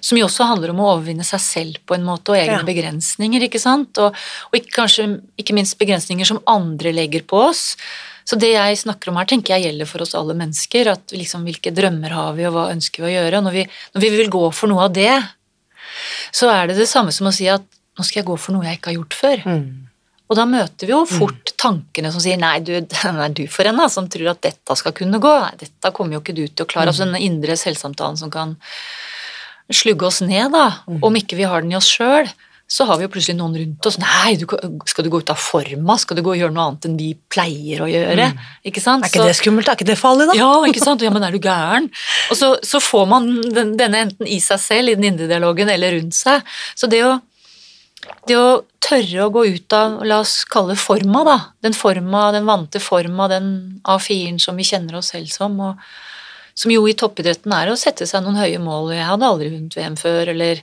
Som 0.00 0.18
jo 0.18 0.26
også 0.26 0.46
handler 0.48 0.72
om 0.72 0.82
å 0.82 0.90
overvinne 0.94 1.26
seg 1.26 1.42
selv 1.42 1.80
på 1.86 1.94
en 1.96 2.06
måte, 2.06 2.32
og 2.34 2.40
egne 2.40 2.60
Ja. 2.60 2.66
begrensninger, 2.66 3.44
ikke 3.46 3.60
sant? 3.62 3.98
Og, 4.02 4.14
og 4.50 4.58
ikke, 4.58 4.74
kanskje 4.82 5.08
ikke 5.38 5.54
minst 5.54 5.78
begrensninger 5.78 6.26
som 6.26 6.42
andre 6.46 6.92
legger 6.92 7.22
på 7.28 7.48
oss. 7.48 7.76
Så 8.28 8.36
det 8.36 8.50
jeg 8.52 8.76
snakker 8.82 9.08
om 9.08 9.16
her, 9.16 9.24
tenker 9.24 9.54
jeg 9.56 9.70
gjelder 9.70 9.88
for 9.88 10.04
oss 10.04 10.14
alle 10.18 10.34
mennesker. 10.36 10.90
at 10.92 11.14
liksom, 11.16 11.46
Hvilke 11.48 11.72
drømmer 11.72 12.12
har 12.12 12.34
vi, 12.34 12.44
og 12.44 12.52
hva 12.52 12.68
ønsker 12.74 13.04
vi 13.04 13.12
å 13.12 13.16
gjøre? 13.16 13.38
Og 13.38 13.44
når 13.46 13.52
vi, 13.52 13.66
når 13.94 14.04
vi 14.04 14.10
vil 14.18 14.30
gå 14.30 14.44
for 14.52 14.68
noe 14.68 14.84
av 14.84 14.92
det, 14.92 15.16
så 16.32 16.50
er 16.52 16.68
det 16.68 16.76
det 16.76 16.88
samme 16.90 17.14
som 17.14 17.30
å 17.30 17.32
si 17.34 17.48
at 17.48 17.64
nå 17.98 18.04
skal 18.04 18.20
jeg 18.20 18.28
gå 18.28 18.36
for 18.38 18.54
noe 18.54 18.66
jeg 18.68 18.78
ikke 18.78 18.92
har 18.92 18.98
gjort 19.00 19.16
før. 19.16 19.46
Mm. 19.48 19.88
Og 20.28 20.36
da 20.36 20.44
møter 20.44 20.86
vi 20.86 20.92
jo 20.92 21.00
fort 21.08 21.54
tankene 21.56 22.12
som 22.12 22.20
sier 22.20 22.36
nei, 22.40 22.58
du, 22.60 22.74
den 22.94 23.20
er 23.24 23.32
du 23.32 23.46
for 23.50 23.68
en 23.68 23.80
da, 23.80 23.88
som 23.92 24.10
tror 24.12 24.34
at 24.34 24.42
dette 24.44 24.76
skal 24.76 24.94
kunne 24.96 25.20
gå? 25.22 25.34
Nei, 25.46 25.54
dette 25.64 25.92
kommer 25.96 26.18
jo 26.18 26.20
ikke 26.22 26.36
du 26.36 26.44
til 26.46 26.66
å 26.66 26.68
klare. 26.68 26.92
Altså 26.92 27.06
denne 27.06 27.22
indre 27.24 27.56
selvsamtalen 27.58 28.20
som 28.20 28.32
kan 28.34 28.58
slugge 29.74 30.06
oss 30.08 30.20
ned, 30.24 30.52
da. 30.54 30.68
Om 30.86 31.18
ikke 31.20 31.38
vi 31.38 31.48
har 31.48 31.64
den 31.64 31.74
i 31.74 31.78
oss 31.78 31.88
sjøl, 31.90 32.28
så 32.68 32.84
har 32.84 32.98
vi 33.00 33.06
jo 33.06 33.10
plutselig 33.12 33.38
noen 33.38 33.54
rundt 33.56 33.86
oss. 33.88 33.96
Nei, 34.00 34.34
du, 34.36 34.44
skal 34.88 35.06
du 35.06 35.08
gå 35.12 35.22
ut 35.22 35.30
av 35.32 35.40
forma? 35.40 35.94
Skal 36.00 36.18
du 36.18 36.22
gå 36.24 36.34
og 36.34 36.40
gjøre 36.40 36.52
noe 36.52 36.66
annet 36.68 36.88
enn 36.88 36.98
vi 37.00 37.08
pleier 37.32 37.80
å 37.80 37.88
gjøre? 37.88 38.26
Ikke 38.68 38.82
sant? 38.84 39.06
Er 39.06 39.12
ikke 39.12 39.24
det 39.24 39.38
skummelt? 39.38 39.70
Er 39.72 39.78
ikke 39.78 39.88
det 39.88 39.96
farlig, 40.00 40.26
da? 40.28 40.36
Ja, 40.36 40.50
ikke 40.68 40.82
sant? 40.84 41.04
Ja, 41.04 41.12
men 41.14 41.24
er 41.24 41.32
du 41.32 41.40
gæren? 41.40 41.88
Og 42.28 42.36
så, 42.36 42.50
så 42.60 42.80
får 42.84 43.08
man 43.08 43.30
den, 43.56 43.72
denne 43.80 44.04
enten 44.04 44.28
i 44.28 44.36
seg 44.44 44.60
selv, 44.60 44.92
i 44.92 44.98
den 45.00 45.08
indre 45.14 45.30
dialogen, 45.30 45.72
eller 45.72 45.96
rundt 45.96 46.18
seg. 46.18 46.44
Så 46.76 46.90
det 46.92 47.00
å, 47.08 47.14
det 48.28 48.36
å 48.36 48.50
tørre 48.84 49.24
å 49.24 49.32
gå 49.32 49.46
ut 49.48 49.78
av, 49.78 50.02
la 50.04 50.20
oss 50.26 50.42
kalle 50.52 50.76
det 50.76 50.82
forma, 50.82 51.24
da. 51.24 51.38
Den 51.64 51.76
forma, 51.76 52.26
den 52.36 52.48
vante 52.48 52.84
forma, 52.84 53.30
den 53.32 53.50
A4-en 53.88 54.36
som 54.44 54.60
vi 54.60 54.68
kjenner 54.68 55.00
oss 55.00 55.14
selv 55.16 55.32
som. 55.32 55.56
og 55.70 55.80
som 56.58 56.72
jo 56.74 56.84
i 56.90 56.94
toppidretten 56.98 57.52
er 57.54 57.70
å 57.70 57.78
sette 57.78 58.06
seg 58.08 58.24
noen 58.24 58.40
høye 58.40 58.58
mål. 58.62 58.90
Jeg 58.96 59.06
hadde 59.06 59.28
aldri 59.28 59.50
vunnet 59.52 59.76
VM 59.78 59.98
før, 60.00 60.32
eller 60.34 60.62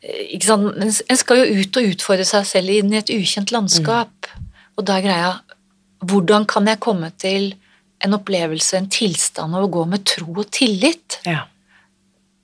eh, 0.00 0.22
ikke 0.36 0.48
sant? 0.48 1.02
En 1.12 1.20
skal 1.20 1.42
jo 1.42 1.60
ut 1.60 1.80
og 1.80 1.90
utfordre 1.92 2.24
seg 2.28 2.46
selv 2.48 2.72
inn 2.72 2.92
i 2.94 3.00
et 3.02 3.12
ukjent 3.12 3.52
landskap. 3.52 4.30
Og 4.78 4.86
da 4.88 4.98
er 5.00 5.06
greia 5.08 5.34
Hvordan 6.04 6.44
kan 6.44 6.66
jeg 6.68 6.82
komme 6.84 7.08
til 7.16 7.54
en 8.04 8.12
opplevelse, 8.16 8.76
en 8.76 8.88
tilstand 8.92 9.56
av 9.56 9.64
å 9.64 9.70
gå 9.72 9.84
med 9.88 10.02
tro 10.04 10.26
og 10.34 10.50
tillit 10.52 11.20
Ja. 11.24 11.46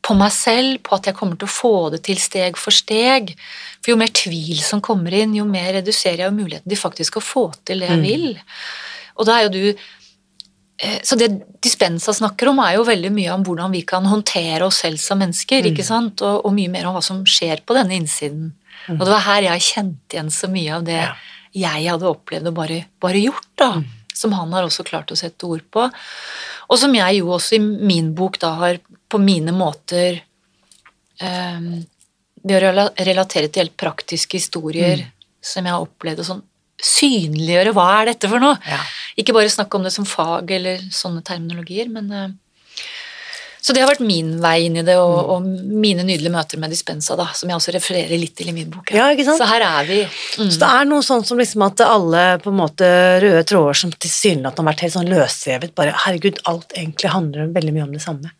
på 0.00 0.14
meg 0.16 0.32
selv, 0.32 0.78
på 0.86 0.94
at 0.96 1.10
jeg 1.10 1.16
kommer 1.18 1.36
til 1.36 1.44
å 1.48 1.52
få 1.52 1.72
det 1.92 2.00
til 2.06 2.16
steg 2.16 2.56
for 2.56 2.72
steg? 2.72 3.34
For 3.82 3.92
jo 3.92 3.98
mer 4.00 4.08
tvil 4.16 4.62
som 4.64 4.80
kommer 4.80 5.12
inn, 5.12 5.34
jo 5.36 5.44
mer 5.44 5.74
reduserer 5.76 6.22
jeg 6.24 6.30
jo 6.30 6.38
muligheten 6.38 6.72
til 6.72 6.80
faktisk 6.80 7.20
å 7.20 7.24
få 7.24 7.44
til 7.68 7.80
det 7.84 7.90
jeg 7.90 8.00
vil. 8.06 8.38
Og 9.18 9.28
da 9.28 9.36
er 9.36 9.48
jo 9.48 9.52
du 9.58 9.84
så 11.04 11.16
det 11.20 11.28
Dispensa 11.60 12.12
snakker 12.16 12.48
om, 12.48 12.60
er 12.64 12.78
jo 12.78 12.86
veldig 12.88 13.10
mye 13.12 13.34
om 13.34 13.42
hvordan 13.44 13.72
vi 13.74 13.82
kan 13.84 14.06
håndtere 14.08 14.64
oss 14.64 14.78
selv 14.80 14.96
som 15.02 15.18
mennesker. 15.20 15.66
ikke 15.68 15.84
sant? 15.84 16.22
Og, 16.24 16.46
og 16.46 16.54
mye 16.56 16.70
mer 16.72 16.86
om 16.88 16.94
hva 16.96 17.02
som 17.04 17.20
skjer 17.28 17.60
på 17.68 17.76
denne 17.76 17.98
innsiden. 17.98 18.52
Og 18.88 19.02
det 19.04 19.10
var 19.12 19.26
her 19.26 19.42
jeg 19.50 19.66
kjente 19.66 20.16
igjen 20.16 20.30
så 20.32 20.48
mye 20.48 20.78
av 20.78 20.86
det 20.88 20.96
Ja. 21.02 21.12
jeg 21.52 21.90
hadde 21.90 22.08
opplevd 22.08 22.48
og 22.48 22.54
bare, 22.54 22.78
bare 23.00 23.20
gjort. 23.20 23.48
da, 23.60 23.82
Som 24.14 24.32
han 24.32 24.52
har 24.56 24.64
også 24.64 24.84
klart 24.88 25.12
å 25.12 25.16
sette 25.20 25.44
ord 25.46 25.62
på. 25.70 25.84
Og 26.70 26.78
som 26.78 26.94
jeg 26.94 27.18
jo 27.20 27.26
også 27.36 27.56
i 27.56 27.58
min 27.60 28.14
bok 28.14 28.38
da 28.40 28.54
har 28.54 28.78
på 29.08 29.18
mine 29.20 29.52
måter 29.52 30.22
eh, 31.20 31.60
Ved 32.42 32.56
å 32.56 32.88
relatere 32.96 33.50
til 33.52 33.66
helt 33.66 33.76
praktiske 33.76 34.38
historier 34.38 35.10
som 35.42 35.64
jeg 35.66 35.74
har 35.74 35.82
opplevd, 35.84 36.20
og 36.22 36.24
sånn 36.24 36.42
synliggjøre 36.84 37.74
hva 37.76 37.88
er 38.00 38.12
dette 38.12 38.30
for 38.30 38.42
noe. 38.42 38.58
Ja. 38.68 38.80
Ikke 39.20 39.34
bare 39.36 39.50
snakke 39.52 39.78
om 39.78 39.86
det 39.86 39.94
som 39.94 40.08
fag 40.08 40.50
eller 40.56 40.80
sånne 40.94 41.24
terminologier, 41.26 41.90
men 41.92 42.12
eh, 42.14 42.30
Så 43.60 43.74
det 43.76 43.82
har 43.82 43.90
vært 43.90 44.00
min 44.00 44.38
vei 44.40 44.62
inn 44.64 44.78
i 44.80 44.82
det, 44.82 44.94
og, 44.96 45.18
og 45.34 45.44
mine 45.44 46.00
nydelige 46.00 46.32
møter 46.32 46.56
med 46.62 46.72
Dispensa, 46.72 47.12
da, 47.18 47.26
som 47.36 47.50
jeg 47.50 47.58
også 47.58 47.74
refererer 47.74 48.16
litt 48.16 48.32
til 48.38 48.48
i 48.48 48.54
min 48.56 48.70
bok. 48.72 48.88
Ja, 48.96 49.10
ikke 49.12 49.26
sant? 49.26 49.36
Så 49.42 49.48
her 49.50 49.60
er 49.66 49.84
vi. 49.84 49.98
Mm. 50.40 50.48
Så 50.48 50.62
det 50.62 50.70
er 50.78 50.88
noe 50.88 51.04
sånn 51.04 51.26
som 51.28 51.38
liksom 51.38 51.66
at 51.66 51.82
alle 51.84 52.22
på 52.40 52.48
en 52.48 52.56
måte 52.62 52.88
røde 53.20 53.42
tråder 53.44 53.76
som 53.82 53.92
tilsynelatende 53.92 54.64
har 54.64 54.70
vært 54.72 54.86
helt 54.86 54.96
sånn 54.96 55.12
løsrevet, 55.12 55.74
bare 55.76 55.92
herregud, 56.06 56.40
alt 56.48 56.72
egentlig 56.72 57.12
handler 57.12 57.52
veldig 57.52 57.76
mye 57.76 57.84
om 57.90 57.92
det 57.98 58.00
samme. 58.06 58.32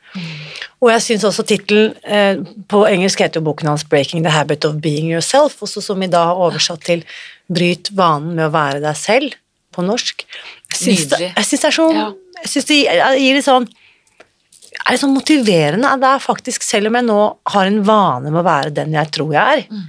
Og 0.80 0.88
jeg 0.90 1.02
syns 1.04 1.26
også 1.28 1.44
tittelen 1.46 1.92
eh, 2.02 2.40
På 2.70 2.80
engelsk 2.88 3.20
heter 3.22 3.38
jo 3.38 3.46
boken 3.46 3.68
hans 3.70 3.84
'Breaking 3.86 4.24
the 4.24 4.32
Habit 4.34 4.64
of 4.66 4.80
Being 4.82 5.12
Yourself', 5.12 5.60
også 5.62 5.84
som 5.84 6.02
i 6.02 6.10
dag 6.10 6.32
har 6.32 6.40
oversatt 6.40 6.82
til 6.82 7.04
'Bryt 7.50 7.90
vanen 7.96 8.34
med 8.36 8.46
å 8.46 8.52
være 8.54 8.80
deg 8.80 8.94
selv' 8.96 9.34
på 9.74 9.82
norsk. 9.86 10.24
Jeg 10.72 10.78
syns 10.80 11.08
det, 11.10 11.18
det 11.18 11.64
er 11.64 11.70
så 11.74 11.92
Ja. 11.94 12.12
Jeg 12.42 12.48
syns 12.50 12.66
det 12.66 12.76
gir- 12.86 13.34
litt 13.34 13.44
sånn 13.44 13.68
er 14.86 14.92
det 14.94 15.00
sånn 15.00 15.14
motiverende 15.14 15.90
det 16.00 16.06
er 16.08 16.18
faktisk, 16.22 16.62
selv 16.62 16.86
om 16.88 16.94
jeg 16.94 17.04
nå 17.04 17.36
har 17.46 17.66
en 17.66 17.82
vane 17.84 18.30
med 18.30 18.40
å 18.40 18.46
være 18.46 18.72
den 18.74 18.92
jeg 18.92 19.10
tror 19.12 19.32
jeg 19.32 19.58
er, 19.58 19.66
Mm. 19.70 19.82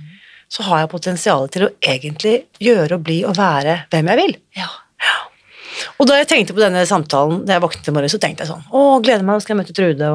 så 0.49 0.63
har 0.63 0.79
jeg 0.81 0.89
potensial 0.89 1.47
til 1.47 1.67
å 1.67 1.71
egentlig 1.81 2.45
gjøre 2.59 2.93
og 2.93 3.03
bli 3.03 3.23
og 3.23 3.35
være 3.37 3.85
hvem 3.89 4.07
jeg 4.07 4.17
vil. 4.17 4.35
Ja. 4.57 4.67
ja. 5.01 5.15
Og 5.99 6.07
da 6.07 6.15
jeg 6.17 6.27
tenkte 6.27 6.53
på 6.53 6.59
denne 6.59 6.85
samtalen 6.85 7.45
da 7.45 7.53
jeg 7.53 7.61
våknet 7.61 7.87
i 7.87 7.91
morgen, 7.91 8.09
så 8.09 8.19
tenkte 8.19 8.43
jeg 8.43 8.49
sånn 8.51 8.65
Å, 8.71 9.01
gleder 9.01 9.23
meg, 9.23 9.35
nå 9.37 9.41
skal 9.41 9.55
jeg 9.55 9.65
møte 9.65 9.73
Trude. 9.73 10.11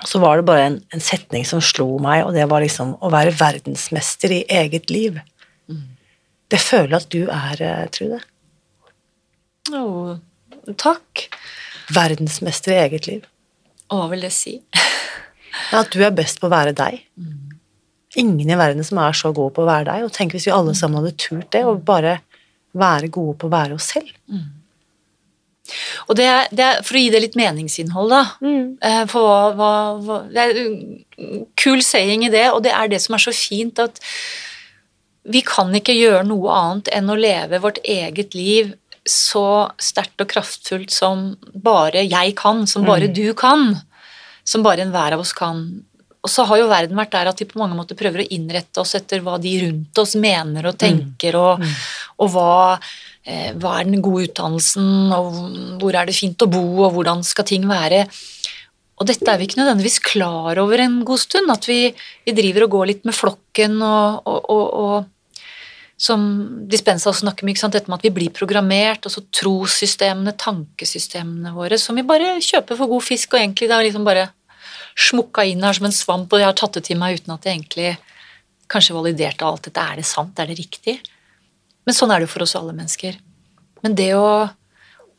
Og 0.00 0.06
så 0.06 0.20
var 0.20 0.36
det 0.36 0.44
bare 0.46 0.66
en, 0.66 0.82
en 0.92 1.00
setning 1.00 1.44
som 1.46 1.60
slo 1.60 1.98
meg, 1.98 2.24
og 2.26 2.34
det 2.34 2.46
var 2.48 2.60
liksom 2.62 2.98
å 3.00 3.10
være 3.10 3.32
verdensmester 3.36 4.30
i 4.30 4.44
eget 4.48 4.90
liv. 4.90 5.20
Det 6.50 6.60
føler 6.60 6.94
jeg 6.94 7.00
at 7.00 7.10
du 7.14 7.20
er, 7.30 7.62
eh, 7.62 7.88
Trude. 7.94 8.20
Å, 9.70 10.18
takk. 10.80 11.26
Verdensmester 11.94 12.74
i 12.74 12.80
eget 12.84 13.06
liv. 13.10 13.28
Hva 13.90 14.06
vil 14.10 14.26
det 14.26 14.32
si? 14.34 14.58
At 15.74 15.90
du 15.94 16.02
er 16.06 16.14
best 16.14 16.40
på 16.42 16.48
å 16.48 16.52
være 16.52 16.74
deg. 16.78 17.02
Ingen 18.18 18.50
i 18.50 18.58
verden 18.58 18.86
som 18.86 18.98
er 19.02 19.14
så 19.14 19.32
god 19.34 19.54
på 19.54 19.62
å 19.64 19.68
være 19.68 19.88
deg. 19.90 20.06
Og 20.06 20.14
tenk 20.14 20.34
hvis 20.34 20.48
vi 20.48 20.54
alle 20.54 20.74
sammen 20.78 21.02
hadde 21.02 21.18
turt 21.18 21.50
det, 21.54 21.64
og 21.66 21.84
bare 21.86 22.20
være 22.78 23.10
gode 23.10 23.36
på 23.38 23.48
å 23.48 23.52
være 23.52 23.76
oss 23.78 23.90
selv. 23.94 24.10
Og 26.08 26.16
det 26.18 26.26
er, 26.26 26.48
det 26.54 26.66
er 26.66 26.84
for 26.86 26.98
å 26.98 27.02
gi 27.02 27.10
det 27.14 27.22
litt 27.22 27.38
meningsinnhold, 27.38 28.10
da. 28.10 28.22
mm. 28.42 29.06
For 29.10 29.26
hva, 29.26 29.40
hva, 29.58 29.72
hva 30.02 30.20
Det 30.30 30.42
er 30.42 30.60
en 30.64 31.44
kul 31.58 31.82
saying 31.86 32.24
i 32.26 32.32
det, 32.32 32.48
og 32.50 32.62
det 32.66 32.74
er 32.74 32.90
det 32.90 33.02
som 33.02 33.14
er 33.14 33.22
så 33.22 33.34
fint 33.34 33.78
at 33.82 34.00
vi 35.28 35.42
kan 35.44 35.72
ikke 35.76 35.96
gjøre 35.96 36.24
noe 36.28 36.54
annet 36.54 36.88
enn 36.96 37.10
å 37.12 37.18
leve 37.18 37.60
vårt 37.60 37.80
eget 37.84 38.34
liv 38.36 38.72
så 39.08 39.70
sterkt 39.80 40.22
og 40.22 40.30
kraftfullt 40.30 40.92
som 40.92 41.30
bare 41.52 42.04
jeg 42.06 42.34
kan, 42.38 42.66
som 42.68 42.84
bare 42.88 43.08
du 43.12 43.32
kan. 43.36 43.72
Som 44.44 44.64
bare 44.64 44.84
enhver 44.84 45.14
av 45.14 45.22
oss 45.22 45.32
kan. 45.36 45.62
Og 46.20 46.28
så 46.28 46.44
har 46.48 46.60
jo 46.60 46.68
verden 46.68 46.98
vært 46.98 47.14
der 47.14 47.30
at 47.30 47.38
de 47.40 47.46
på 47.48 47.60
mange 47.60 47.76
måter 47.76 47.96
prøver 47.96 48.22
å 48.22 48.28
innrette 48.34 48.82
oss 48.82 48.92
etter 48.98 49.22
hva 49.24 49.38
de 49.40 49.54
rundt 49.62 50.00
oss 50.02 50.16
mener 50.20 50.68
og 50.68 50.76
tenker, 50.80 51.36
og, 51.38 51.64
og 52.20 52.32
hva, 52.34 52.76
eh, 53.24 53.54
hva 53.56 53.78
er 53.78 53.88
den 53.88 54.04
gode 54.04 54.28
utdannelsen, 54.28 55.14
og 55.16 55.80
hvor 55.80 55.96
er 55.96 56.10
det 56.10 56.16
fint 56.16 56.44
å 56.44 56.50
bo, 56.50 56.64
og 56.84 56.98
hvordan 56.98 57.24
skal 57.24 57.48
ting 57.48 57.64
være. 57.70 58.04
Og 59.00 59.08
dette 59.08 59.24
er 59.32 59.40
vi 59.40 59.46
ikke 59.48 59.62
nødvendigvis 59.62 60.02
klar 60.04 60.58
over 60.60 60.82
en 60.82 60.98
god 61.08 61.22
stund, 61.22 61.48
at 61.52 61.64
vi, 61.68 61.86
vi 62.26 62.34
driver 62.36 62.66
og 62.66 62.74
går 62.74 62.90
litt 62.90 63.06
med 63.08 63.16
flokken 63.16 63.78
og, 63.80 64.28
og, 64.28 64.50
og, 64.52 64.66
og 64.84 65.20
som 66.00 66.26
Dispensa 66.68 67.10
også 67.10 67.26
snakker 67.26 67.44
om, 67.44 67.72
dette 67.72 67.88
med 67.88 67.98
at 67.98 68.04
vi 68.06 68.12
blir 68.16 68.32
programmert, 68.32 69.04
og 69.04 69.12
så 69.12 69.22
trossystemene, 69.36 70.32
tankesystemene 70.40 71.52
våre, 71.52 71.76
som 71.80 71.96
vi 71.96 72.04
bare 72.08 72.38
kjøper 72.44 72.78
for 72.78 72.88
god 72.92 73.04
fisk, 73.04 73.34
og 73.34 73.40
egentlig 73.42 73.68
det 73.68 73.76
er 73.76 73.88
liksom 73.88 74.06
bare 74.08 74.28
smukka 75.00 75.44
inn 75.48 75.64
her 75.64 75.76
som 75.76 75.88
en 75.88 75.96
svamp, 75.96 76.32
og 76.32 76.40
jeg 76.40 76.48
har 76.48 76.56
tatt 76.56 76.78
det 76.78 76.86
til 76.88 77.00
meg 77.00 77.20
uten 77.20 77.34
at 77.34 77.44
jeg 77.44 77.58
egentlig 77.58 77.90
kanskje 78.70 78.96
validerte 78.96 79.44
alt 79.44 79.68
dette. 79.68 79.84
Er 79.84 80.00
det 80.00 80.06
sant? 80.08 80.40
Er 80.40 80.48
det 80.48 80.56
riktig? 80.60 80.96
Men 81.84 81.96
sånn 81.96 82.12
er 82.12 82.20
det 82.20 82.28
jo 82.28 82.34
for 82.34 82.46
oss 82.46 82.56
alle 82.58 82.76
mennesker. 82.76 83.16
Men 83.84 83.96
det 83.98 84.12
å, 84.16 84.48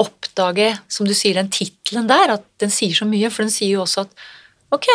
oppdage, 0.02 0.72
som 0.92 1.08
du 1.08 1.14
sier, 1.18 1.38
den 1.38 1.50
tittelen 1.54 2.08
der, 2.10 2.36
at 2.38 2.46
den 2.62 2.74
sier 2.74 2.96
så 2.98 3.06
mye, 3.10 3.30
for 3.34 3.46
den 3.46 3.54
sier 3.54 3.76
jo 3.78 3.84
også 3.86 4.06
at 4.08 4.14
ok, 4.74 4.90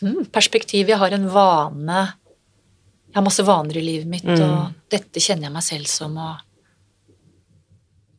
hmm, 0.00 0.24
perspektiv, 0.34 0.88
jeg 0.92 0.98
har 1.00 1.14
en 1.16 1.28
vane, 1.32 2.02
jeg 3.08 3.16
har 3.18 3.24
masse 3.26 3.44
vaner 3.46 3.78
i 3.80 3.84
livet 3.84 4.06
mitt, 4.10 4.24
Mm. 4.28 4.42
og 4.44 4.74
dette 4.92 5.20
kjenner 5.20 5.48
jeg 5.48 5.52
meg 5.58 5.62
selv 5.66 5.86
som, 5.90 6.16
og 6.16 6.36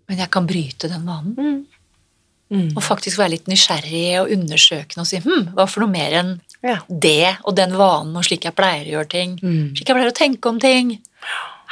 Men 0.09 0.17
jeg 0.23 0.31
kan 0.33 0.47
bryte 0.49 0.88
den 0.89 1.03
vanen. 1.05 1.65
Mm. 2.49 2.71
Og 2.73 2.81
faktisk 2.81 3.19
være 3.19 3.35
litt 3.35 3.45
nysgjerrig 3.45 4.15
og 4.23 4.31
undersøkende 4.33 5.03
og 5.03 5.05
si 5.05 5.19
hm, 5.21 5.51
hva 5.53 5.67
for 5.69 5.83
noe 5.85 5.91
mer 5.93 6.15
enn 6.17 6.31
Ja. 6.65 6.79
det 6.89 7.38
og 7.45 7.53
den 7.55 7.75
vanen 7.77 8.17
og 8.17 8.25
slik 8.25 8.47
jeg 8.47 8.55
pleier 8.57 8.88
å 8.88 8.95
gjøre 8.95 9.09
ting. 9.11 9.35
Mm. 9.38 9.75
Slik 9.77 9.88
jeg 9.88 9.95
pleier 9.99 10.09
å 10.09 10.17
tenke 10.17 10.49
om 10.49 10.57
ting. 10.59 10.95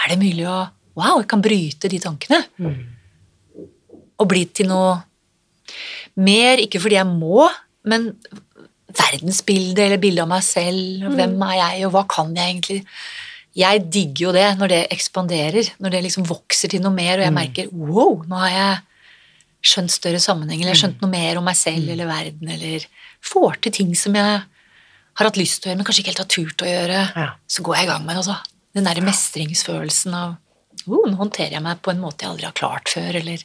Er 0.06 0.10
det 0.14 0.20
mulig 0.22 0.46
å 0.46 0.70
Wow, 0.98 1.20
jeg 1.22 1.28
kan 1.30 1.42
bryte 1.42 1.90
de 1.90 1.98
tankene. 2.02 2.44
Mm. 2.58 2.78
Og 4.18 4.30
bli 4.32 4.44
til 4.50 4.70
noe 4.72 4.98
mer, 6.18 6.64
ikke 6.64 6.82
fordi 6.82 6.98
jeg 6.98 7.10
må, 7.10 7.46
men 7.88 8.12
verdensbildet 8.98 9.84
eller 9.86 10.02
bildet 10.02 10.24
av 10.24 10.32
meg 10.32 10.44
selv. 10.46 11.06
Mm. 11.06 11.16
Hvem 11.20 11.40
er 11.50 11.56
jeg, 11.60 11.86
og 11.88 11.96
hva 11.96 12.04
kan 12.10 12.34
jeg 12.36 12.56
egentlig? 12.56 12.82
Jeg 13.58 13.86
digger 13.94 14.28
jo 14.28 14.34
det 14.36 14.48
når 14.60 14.74
det 14.74 14.82
ekspanderer, 14.94 15.72
når 15.82 15.96
det 15.96 16.04
liksom 16.06 16.28
vokser 16.30 16.72
til 16.74 16.84
noe 16.84 16.94
mer, 16.94 17.18
og 17.18 17.26
jeg 17.26 17.36
merker 17.36 17.72
wow, 17.74 18.22
nå 18.30 18.42
har 18.44 18.54
jeg 18.54 18.76
skjønt 19.68 19.94
større 19.94 20.22
sammenheng, 20.22 20.62
eller 20.62 20.72
jeg 20.72 20.78
har 20.78 20.84
skjønt 20.84 21.02
noe 21.04 21.12
mer 21.12 21.40
om 21.40 21.48
meg 21.48 21.58
selv 21.58 21.90
eller 21.92 22.10
verden, 22.10 22.52
eller 22.54 22.86
får 23.26 23.58
til 23.66 23.76
ting 23.80 23.96
som 23.98 24.16
jeg 24.18 24.44
har 25.18 25.26
hatt 25.26 25.40
lyst 25.40 25.60
til 25.62 25.70
å 25.70 25.72
gjøre, 25.72 25.80
men 25.80 25.88
kanskje 25.88 26.04
ikke 26.04 26.14
helt 26.14 26.24
har 26.24 26.30
turt 26.30 26.64
å 26.64 26.70
gjøre. 26.70 27.00
Ja. 27.18 27.30
Så 27.50 27.66
går 27.66 27.80
jeg 27.80 27.88
i 27.88 27.90
gang 27.90 28.06
med 28.06 28.14
det, 28.14 28.22
altså. 28.22 28.38
Den 28.78 28.86
derre 28.86 29.06
mestringsfølelsen 29.06 30.14
av 30.14 30.36
oh, 30.86 31.08
nå 31.10 31.18
håndterer 31.18 31.58
jeg 31.58 31.66
meg 31.66 31.82
på 31.82 31.92
en 31.92 32.04
måte 32.04 32.24
jeg 32.24 32.36
aldri 32.36 32.46
har 32.46 32.56
klart 32.56 32.94
før, 32.94 33.18
eller 33.18 33.42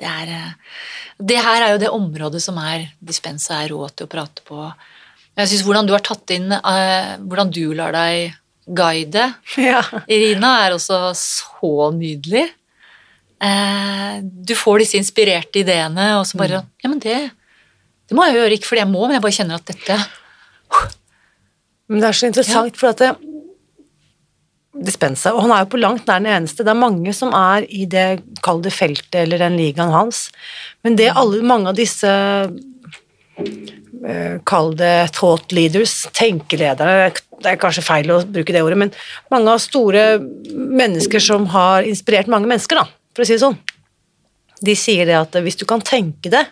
det, 0.00 0.10
er, 0.10 0.32
eh, 0.34 0.78
det 1.22 1.38
her 1.44 1.62
er 1.62 1.74
jo 1.74 1.82
det 1.82 1.92
området 1.94 2.42
som 2.42 2.58
er 2.62 2.88
dispensa 3.04 3.62
er 3.62 3.72
råd 3.74 3.94
til 3.94 4.08
å 4.08 4.12
prate 4.14 4.44
på. 4.46 4.66
Jeg 5.38 5.50
synes 5.50 5.64
Hvordan 5.66 5.86
du 5.88 5.94
har 5.94 6.02
tatt 6.06 6.30
inn 6.30 6.52
eh, 6.54 7.14
Hvordan 7.18 7.48
du 7.54 7.64
lar 7.74 7.94
deg 7.94 8.34
guide, 8.64 9.28
Ja. 9.70 9.82
Irina, 10.08 10.56
er 10.64 10.76
også 10.76 10.98
så 11.18 11.90
nydelig. 11.94 12.46
Eh, 13.44 14.20
du 14.22 14.54
får 14.56 14.84
disse 14.84 15.00
inspirerte 15.00 15.60
ideene, 15.64 16.14
og 16.20 16.26
så 16.28 16.40
bare 16.40 16.62
Ja, 16.82 16.88
men 16.88 17.02
det, 17.02 17.18
det 18.08 18.16
må 18.16 18.26
jeg 18.26 18.36
jo 18.36 18.42
gjøre, 18.42 18.58
ikke 18.58 18.70
fordi 18.70 18.84
jeg 18.84 18.92
må, 18.94 19.04
men 19.04 19.18
jeg 19.18 19.26
bare 19.26 19.38
kjenner 19.38 19.60
at 19.60 19.68
dette 19.68 19.98
Men 21.90 22.00
det 22.00 22.08
er 22.08 22.16
så 22.16 22.30
interessant, 22.30 22.78
for 22.80 22.94
at 22.94 23.02
det, 23.02 23.10
Dispensa, 24.74 25.30
og 25.34 25.44
han 25.44 25.52
er 25.54 25.62
jo 25.62 25.72
på 25.74 25.78
langt 25.78 26.08
nær 26.08 26.18
den 26.18 26.32
eneste. 26.32 26.64
Det 26.66 26.72
er 26.72 26.80
mange 26.80 27.12
som 27.14 27.30
er 27.36 27.66
i 27.70 27.84
det, 27.86 28.24
kall 28.42 28.62
det 28.64 28.72
feltet 28.74 29.20
eller 29.20 29.38
den 29.38 29.58
ligaen 29.60 29.92
hans. 29.94 30.24
Men 30.82 30.96
det 30.98 31.12
alle, 31.14 31.44
mange 31.46 31.70
av 31.70 31.78
disse 31.78 32.10
eh, 32.10 32.50
Kall 34.44 34.74
det 34.76 35.14
thought 35.14 35.52
leaders, 35.54 35.92
tenkeledere, 36.12 37.12
det 37.40 37.52
er 37.52 37.60
kanskje 37.60 37.84
feil 37.86 38.10
å 38.12 38.18
bruke 38.26 38.52
det 38.52 38.60
ordet, 38.64 38.80
men 38.82 38.90
mange 39.32 39.54
av 39.54 39.62
store 39.62 40.18
mennesker 40.20 41.22
som 41.22 41.46
har 41.54 41.86
inspirert 41.88 42.28
mange 42.30 42.50
mennesker, 42.50 42.82
da, 42.82 42.84
for 43.14 43.24
å 43.24 43.28
si 43.28 43.36
det 43.36 43.44
sånn, 43.44 43.56
de 44.64 44.74
sier 44.78 45.08
det 45.08 45.16
at 45.18 45.36
hvis 45.44 45.58
du 45.60 45.64
kan 45.68 45.82
tenke 45.84 46.32
det, 46.32 46.44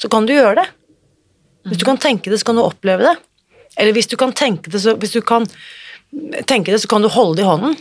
så 0.00 0.10
kan 0.12 0.26
du 0.28 0.34
gjøre 0.34 0.60
det. 0.60 0.68
Hvis 1.68 1.80
du 1.80 1.86
kan 1.88 2.00
tenke 2.00 2.32
det, 2.32 2.40
så 2.40 2.50
kan 2.50 2.58
du 2.58 2.64
oppleve 2.64 3.04
det. 3.04 3.14
Eller 3.80 3.94
hvis 3.96 4.08
du 4.10 4.16
kan 4.20 4.32
tenke 4.36 4.72
det, 4.72 4.80
så, 4.82 4.96
hvis 4.98 5.14
du 5.14 5.20
kan 5.26 5.46
tenke 6.46 6.72
det, 6.72 6.80
så 6.82 6.90
kan 6.90 7.02
du 7.04 7.08
holde 7.12 7.38
det 7.38 7.44
i 7.46 7.48
hånden. 7.48 7.76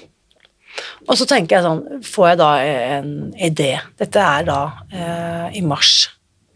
Og 1.09 1.17
så 1.17 1.25
tenker 1.27 1.57
jeg 1.57 1.65
sånn, 1.65 2.03
får 2.05 2.27
jeg 2.29 2.39
da 2.39 2.49
en 2.63 3.11
idé. 3.49 3.69
Dette 3.99 4.23
er 4.23 4.45
da 4.47 4.59
eh, 4.93 5.57
i 5.59 5.63
mars 5.65 6.09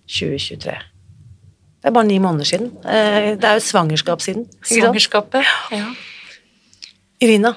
2023. 0.08 0.75
Det 1.84 1.89
er 1.89 1.96
bare 1.96 2.08
ni 2.08 2.20
måneder 2.24 2.48
siden. 2.48 2.70
Eh, 2.86 3.34
det 3.36 3.50
er 3.50 3.60
jo 3.60 3.65
svangerskap 3.65 4.22
siden. 4.24 4.46
Svangerskapet. 4.63 5.50
Ja. 5.74 5.89
Irina, 7.24 7.56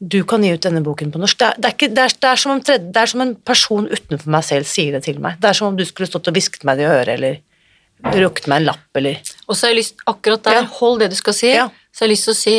du 0.00 0.22
kan 0.24 0.44
gi 0.44 0.54
ut 0.54 0.64
denne 0.64 0.80
boken 0.84 1.10
på 1.12 1.20
norsk. 1.20 1.36
Det 1.40 1.48
er, 1.50 1.58
det 1.60 1.68
er, 1.68 1.76
ikke, 1.76 1.90
det 1.92 2.04
er, 2.06 2.16
det 2.22 2.30
er, 2.30 2.40
som, 2.40 2.54
om 2.54 2.62
tredje, 2.64 2.88
er 3.02 3.12
som 3.12 3.24
en 3.26 3.34
person 3.36 3.88
utenfor 3.90 4.32
meg 4.32 4.46
selv 4.48 4.68
sier 4.70 4.96
det 4.96 5.02
til 5.04 5.20
meg. 5.20 5.36
Det 5.42 5.50
er 5.50 5.58
som 5.58 5.68
om 5.68 5.76
du 5.76 5.84
skulle 5.88 6.08
stått 6.08 6.30
og 6.30 6.36
hvisket 6.38 6.64
meg 6.68 6.80
det 6.80 6.86
i 6.86 6.92
øret, 6.94 7.12
eller 7.18 8.20
rukket 8.24 8.48
meg 8.48 8.62
en 8.62 8.70
lapp, 8.70 8.86
eller 8.96 9.18
Og 9.44 9.56
så 9.56 9.66
har 9.66 9.74
jeg 9.74 9.82
lyst, 9.82 9.98
akkurat 10.08 10.46
der, 10.46 10.62
Ja. 10.62 10.68
hold 10.78 11.00
det 11.02 11.10
du 11.12 11.16
skal 11.18 11.36
si, 11.36 11.50
Ja. 11.52 11.66
så 11.92 12.04
har 12.04 12.08
jeg 12.08 12.16
lyst 12.16 12.24
til 12.30 12.32
å 12.32 12.40
si 12.40 12.56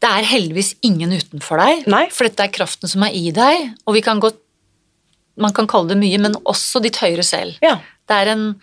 det 0.00 0.08
er 0.10 0.22
heldigvis 0.30 0.74
ingen 0.86 1.10
utenfor 1.12 1.58
deg, 1.58 1.86
Nei. 1.90 2.04
for 2.14 2.24
dette 2.28 2.44
er 2.44 2.52
kraften 2.54 2.88
som 2.88 3.02
er 3.02 3.10
i 3.18 3.30
deg, 3.34 3.72
og 3.86 3.94
vi 3.94 4.00
kan 4.04 4.20
godt 4.20 4.38
Man 5.38 5.52
kan 5.54 5.68
kalle 5.70 5.86
det 5.92 5.98
mye, 6.00 6.18
men 6.18 6.32
også 6.50 6.80
ditt 6.82 6.96
høyre 6.98 7.22
selv. 7.22 7.54
Ja. 7.62 7.76
Det 8.08 8.16
er 8.16 8.26
en 8.32 8.60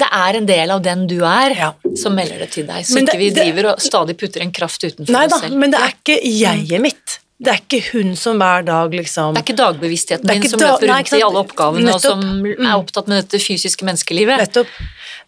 Det 0.00 0.06
er 0.08 0.36
en 0.38 0.46
del 0.48 0.70
av 0.72 0.80
den 0.84 1.06
du 1.10 1.18
er, 1.26 1.50
Ja. 1.56 1.72
som 1.96 2.14
melder 2.14 2.38
det 2.38 2.50
til 2.52 2.66
deg, 2.66 2.84
så 2.86 2.94
det- 2.94 3.08
ikke 3.08 3.18
vi 3.18 3.30
driver 3.30 3.66
og 3.72 3.78
stadig 3.80 4.16
putter 4.16 4.40
en 4.40 4.52
kraft 4.52 4.80
utenfor 4.82 5.10
Nei 5.12 5.24
oss 5.26 5.32
da, 5.32 5.38
selv. 5.40 5.56
men 5.58 5.70
det 5.72 5.80
er 5.80 5.92
ikke 5.92 6.22
jeget 6.22 6.80
mitt. 6.80 7.18
Det 7.42 7.48
er 7.48 7.58
ikke 7.60 7.92
hun 7.92 8.16
som 8.16 8.38
hver 8.38 8.64
dag 8.64 8.90
liksom 8.92 9.34
Det 9.34 9.40
er 9.48 9.52
ikke 9.52 9.56
dagbevisstheten 9.58 10.28
er 10.30 10.34
ikke 10.34 10.40
min 10.40 10.48
som 10.50 10.58
da- 10.60 10.66
løper 10.76 10.88
rundt 10.88 11.10
nei, 11.12 11.18
i 11.18 11.22
alle 11.22 11.44
oppgavene, 11.44 11.94
og 11.94 12.00
som 12.00 12.20
Mm. 12.20 12.66
er 12.66 12.76
opptatt 12.78 13.08
med 13.08 13.24
dette 13.28 13.40
fysiske 13.44 13.82
menneskelivet. 13.84 14.38
Nettopp. 14.38 14.66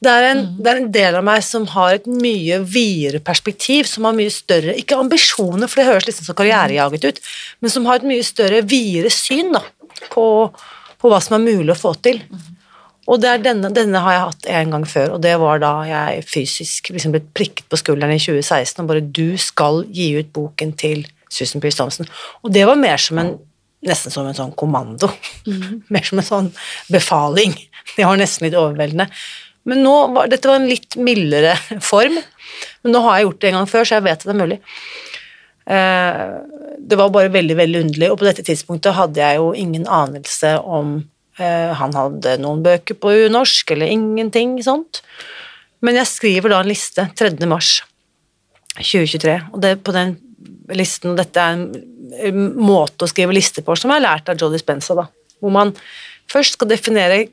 Det 0.02 0.10
er, 0.10 0.24
en, 0.32 0.40
Mm. 0.42 0.54
det 0.58 0.70
er 0.70 0.78
en 0.80 0.92
del 0.92 1.14
av 1.14 1.24
meg 1.24 1.42
som 1.46 1.66
har 1.76 1.94
et 1.94 2.06
mye 2.10 2.58
videre 2.66 3.20
perspektiv, 3.22 3.86
som 3.86 4.08
har 4.08 4.16
mye 4.16 4.32
større 4.34 4.74
Ikke 4.74 4.98
ambisjoner, 4.98 5.68
for 5.70 5.78
det 5.78 5.90
høres 5.90 6.08
liksom 6.08 6.26
så 6.26 6.34
karrierejaget 6.34 7.04
ut, 7.04 7.20
men 7.60 7.70
som 7.70 7.86
har 7.86 8.00
et 8.00 8.08
mye 8.10 8.24
større, 8.26 8.64
videre 8.66 9.12
syn 9.14 9.52
da, 9.54 9.62
på, 10.10 10.24
på 10.98 11.12
hva 11.12 11.20
som 11.22 11.36
er 11.38 11.44
mulig 11.46 11.70
å 11.76 11.78
få 11.78 11.94
til. 12.02 12.18
Og 13.10 13.18
det 13.22 13.30
er 13.30 13.40
denne, 13.42 13.70
denne 13.74 13.98
har 14.02 14.14
jeg 14.14 14.26
hatt 14.26 14.50
en 14.56 14.74
gang 14.76 14.84
før, 14.86 15.14
og 15.16 15.22
det 15.22 15.36
var 15.42 15.62
da 15.62 15.72
jeg 15.86 16.26
fysisk 16.30 16.92
liksom 16.94 17.14
ble 17.14 17.22
prikket 17.34 17.66
på 17.70 17.78
skulderen 17.80 18.14
i 18.14 18.20
2016 18.22 18.82
og 18.82 18.90
bare 18.90 19.00
'Du 19.02 19.36
skal 19.38 19.84
gi 19.90 20.12
ut 20.18 20.32
boken 20.32 20.72
til 20.78 21.06
Susan 21.28 21.60
Pearce 21.60 21.78
Thompson'. 21.78 22.10
Og 22.44 22.52
det 22.52 22.66
var 22.66 22.74
mer 22.76 22.96
som 22.96 23.18
en 23.18 23.38
Nesten 23.82 24.12
som 24.12 24.26
en 24.26 24.34
sånn 24.34 24.52
kommando. 24.54 25.10
mer 25.90 26.04
som 26.06 26.20
en 26.20 26.24
sånn 26.24 26.52
befaling. 26.88 27.50
Det 27.96 28.04
var 28.06 28.16
nesten 28.16 28.46
litt 28.46 28.54
overveldende. 28.54 29.08
Men 29.68 29.85
nå 29.85 29.94
dette 30.31 30.51
var 30.51 30.61
en 30.61 30.70
litt 30.70 30.98
mildere 30.98 31.55
form. 31.92 32.18
Men 32.83 32.96
nå 32.96 33.03
har 33.07 33.18
jeg 33.18 33.29
gjort 33.29 33.40
det 33.40 33.51
en 33.51 33.59
gang 33.61 33.70
før, 33.70 33.87
så 33.87 33.98
jeg 33.98 34.07
vet 34.09 34.20
at 34.20 34.29
det 34.29 34.35
er 34.35 34.42
mulig. 34.42 34.59
Eh, 35.70 36.25
det 36.83 36.98
var 36.98 37.12
bare 37.14 37.33
veldig, 37.33 37.57
veldig 37.59 37.85
underlig, 37.87 38.11
og 38.11 38.18
på 38.20 38.27
dette 38.27 38.44
tidspunktet 38.46 38.96
hadde 38.98 39.22
jeg 39.22 39.38
jo 39.38 39.53
ingen 39.59 39.87
anelse 39.87 40.57
om 40.61 40.96
eh, 41.38 41.70
han 41.79 41.94
hadde 41.94 42.37
noen 42.42 42.64
bøker 42.64 42.98
på 42.98 43.14
norsk, 43.33 43.75
eller 43.75 43.92
ingenting 43.92 44.57
sånt. 44.66 45.03
Men 45.83 45.98
jeg 45.98 46.11
skriver 46.11 46.53
da 46.53 46.61
en 46.62 46.70
liste 46.70 47.07
3. 47.18 47.35
mars 47.51 47.81
2023, 48.79 49.38
og 49.53 49.62
det 49.62 49.77
på 49.87 49.94
den 49.94 50.16
listen, 50.72 51.16
dette 51.18 51.42
er 51.42 51.59
en 52.29 52.42
måte 52.57 53.05
å 53.05 53.11
skrive 53.11 53.35
liste 53.35 53.64
på 53.64 53.75
som 53.79 53.90
jeg 53.90 54.01
har 54.01 54.07
lært 54.07 54.31
av 54.31 54.40
Jodie 54.40 54.61
Spencer, 54.62 54.98
da, 54.98 55.07
hvor 55.42 55.55
man 55.55 55.72
først 56.31 56.57
skal 56.57 56.70
definere 56.70 57.25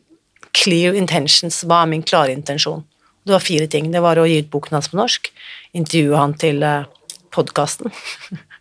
clear 0.55 0.95
intentions, 0.97 1.63
hva 1.67 1.83
er 1.83 1.91
min 1.91 2.05
klare 2.05 2.33
intensjon? 2.35 2.85
Det 3.25 3.35
var 3.35 3.43
fire 3.43 3.67
ting. 3.69 3.91
Det 3.91 4.01
var 4.01 4.19
å 4.19 4.27
gi 4.27 4.39
ut 4.41 4.49
boken 4.51 4.77
hans 4.77 4.89
på 4.91 4.97
norsk, 4.99 5.29
intervjue 5.77 6.17
han 6.17 6.33
til 6.39 6.63
uh, 6.65 6.87
podkasten, 7.35 7.91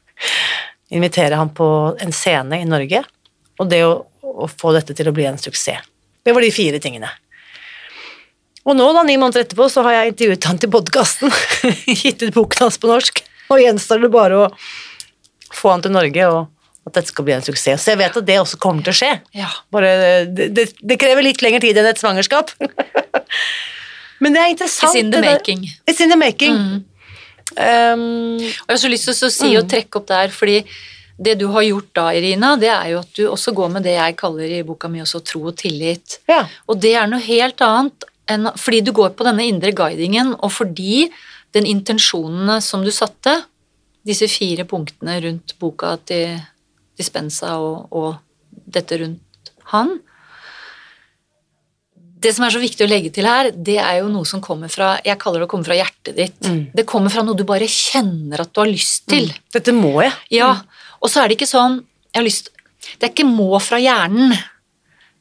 invitere 0.99 1.39
han 1.39 1.53
på 1.55 1.69
en 2.01 2.13
scene 2.13 2.61
i 2.61 2.67
Norge, 2.69 3.05
og 3.59 3.71
det 3.71 3.85
å, 3.87 3.95
å 4.23 4.51
få 4.51 4.75
dette 4.77 4.97
til 4.97 5.09
å 5.09 5.15
bli 5.15 5.29
en 5.29 5.41
suksess. 5.41 5.87
Det 6.25 6.35
var 6.37 6.45
de 6.45 6.53
fire 6.53 6.81
tingene. 6.83 7.09
Og 8.69 8.77
nå, 8.77 8.85
da, 8.93 9.01
ni 9.07 9.15
måneder 9.17 9.47
etterpå, 9.47 9.71
så 9.73 9.81
har 9.87 9.95
jeg 9.95 10.13
intervjuet 10.13 10.47
han 10.51 10.59
til 10.61 10.73
podkasten, 10.75 11.33
gitt 12.03 12.21
ut 12.21 12.35
boken 12.35 12.67
hans 12.67 12.77
på 12.81 12.91
norsk, 12.91 13.23
og 13.49 13.63
gjenstår 13.63 14.03
det 14.05 14.11
bare 14.13 14.43
å 14.43 14.49
få 15.57 15.73
han 15.73 15.85
til 15.87 15.95
Norge, 15.95 16.27
og 16.29 16.58
at 16.89 16.99
dette 16.99 17.13
skal 17.13 17.27
bli 17.27 17.37
en 17.37 17.45
suksess. 17.45 17.85
Så 17.85 17.95
jeg 17.95 18.01
vet 18.01 18.19
at 18.21 18.29
det 18.29 18.39
også 18.41 18.59
kommer 18.61 18.85
til 18.87 18.95
å 18.95 18.99
skje. 18.99 19.13
Ja. 19.37 19.49
Bare, 19.75 19.93
det, 20.27 20.51
det, 20.81 20.99
krever 21.01 21.25
litt 21.27 21.43
lengre 21.45 21.63
tid 21.65 21.79
enn 21.79 21.89
et 21.91 22.01
svangerskap. 22.01 22.53
Men 24.23 24.35
det 24.35 24.43
er 24.43 24.53
interessant. 24.53 24.95
It's 24.95 25.01
in 25.01 25.11
the 25.15 25.23
making. 25.23 25.65
Mm. 25.65 25.91
It's 25.91 26.05
in 26.05 26.15
the 26.15 26.19
making. 26.19 26.61
Um, 27.57 28.37
Og 28.39 28.69
jeg 28.69 28.75
har 28.75 28.81
så 28.83 28.93
lyst 28.93 29.09
til 29.09 29.29
å 29.29 29.33
si 29.33 29.51
og 29.57 29.69
trekke 29.71 30.01
opp 30.01 30.09
der, 30.11 30.33
fordi 30.35 30.61
det 31.19 31.35
du 31.41 31.49
har 31.51 31.65
gjort 31.67 31.91
da, 31.97 32.11
Irina, 32.15 32.53
det 32.61 32.71
er 32.71 32.93
jo 32.93 33.01
at 33.01 33.11
du 33.17 33.25
også 33.27 33.55
går 33.57 33.73
med 33.75 33.87
det 33.87 33.97
jeg 33.97 34.19
kaller 34.21 34.53
i 34.55 34.63
boka 34.67 34.91
mi 34.91 35.03
også 35.03 35.23
tro 35.27 35.49
og 35.51 35.57
tillit. 35.59 36.21
ja. 36.31 36.45
Og 36.71 36.79
det 36.79 36.95
er 36.95 37.09
noe 37.11 37.23
helt 37.25 37.63
annet 37.65 38.07
enn 38.29 38.51
fordi 38.61 38.83
du 38.85 38.93
går 38.95 39.17
på 39.17 39.25
denne 39.27 39.47
indre 39.49 39.73
guidingen, 39.73 40.35
og 40.37 40.53
fordi 40.53 41.09
den 41.57 41.67
intensjonene 41.67 42.61
som 42.63 42.85
du 42.85 42.93
satte, 42.95 43.35
disse 44.07 44.29
fire 44.31 44.65
punktene 44.69 45.17
rundt 45.25 45.57
boka 45.61 45.97
til 46.09 46.39
Dispensa 46.99 47.57
og, 47.63 47.93
og 47.95 48.65
dette 48.69 48.99
rundt 49.01 49.53
han 49.73 49.99
Det 52.19 52.33
som 52.35 52.47
er 52.47 52.55
så 52.55 52.61
viktig 52.63 52.87
å 52.87 52.91
legge 52.91 53.13
til 53.15 53.29
her, 53.29 53.51
det 53.53 53.77
er 53.79 54.01
jo 54.01 54.09
noe 54.11 54.27
som 54.27 54.43
kommer 54.43 54.73
fra 54.73 54.97
Jeg 55.07 55.21
kaller 55.23 55.45
det 55.45 55.49
å 55.49 55.53
komme 55.53 55.69
fra 55.69 55.77
hjertet 55.79 56.17
ditt. 56.17 56.41
Mm. 56.43 56.63
Det 56.75 56.87
kommer 56.89 57.15
fra 57.15 57.23
noe 57.23 57.39
du 57.39 57.45
bare 57.47 57.69
kjenner 57.71 58.43
at 58.43 58.51
du 58.51 58.63
har 58.65 58.71
lyst 58.71 59.07
til. 59.11 59.31
Dette 59.55 59.75
må 59.77 60.01
jeg. 60.03 60.15
Ja, 60.41 60.51
og 60.99 61.13
så 61.13 61.23
er 61.23 61.31
det 61.31 61.39
ikke 61.39 61.51
sånn 61.51 61.83
jeg 62.09 62.19
har 62.19 62.27
lyst, 62.27 62.49
Det 62.99 63.07
er 63.07 63.13
ikke 63.13 63.29
må 63.29 63.59
fra 63.61 63.79
hjernen. 63.79 64.33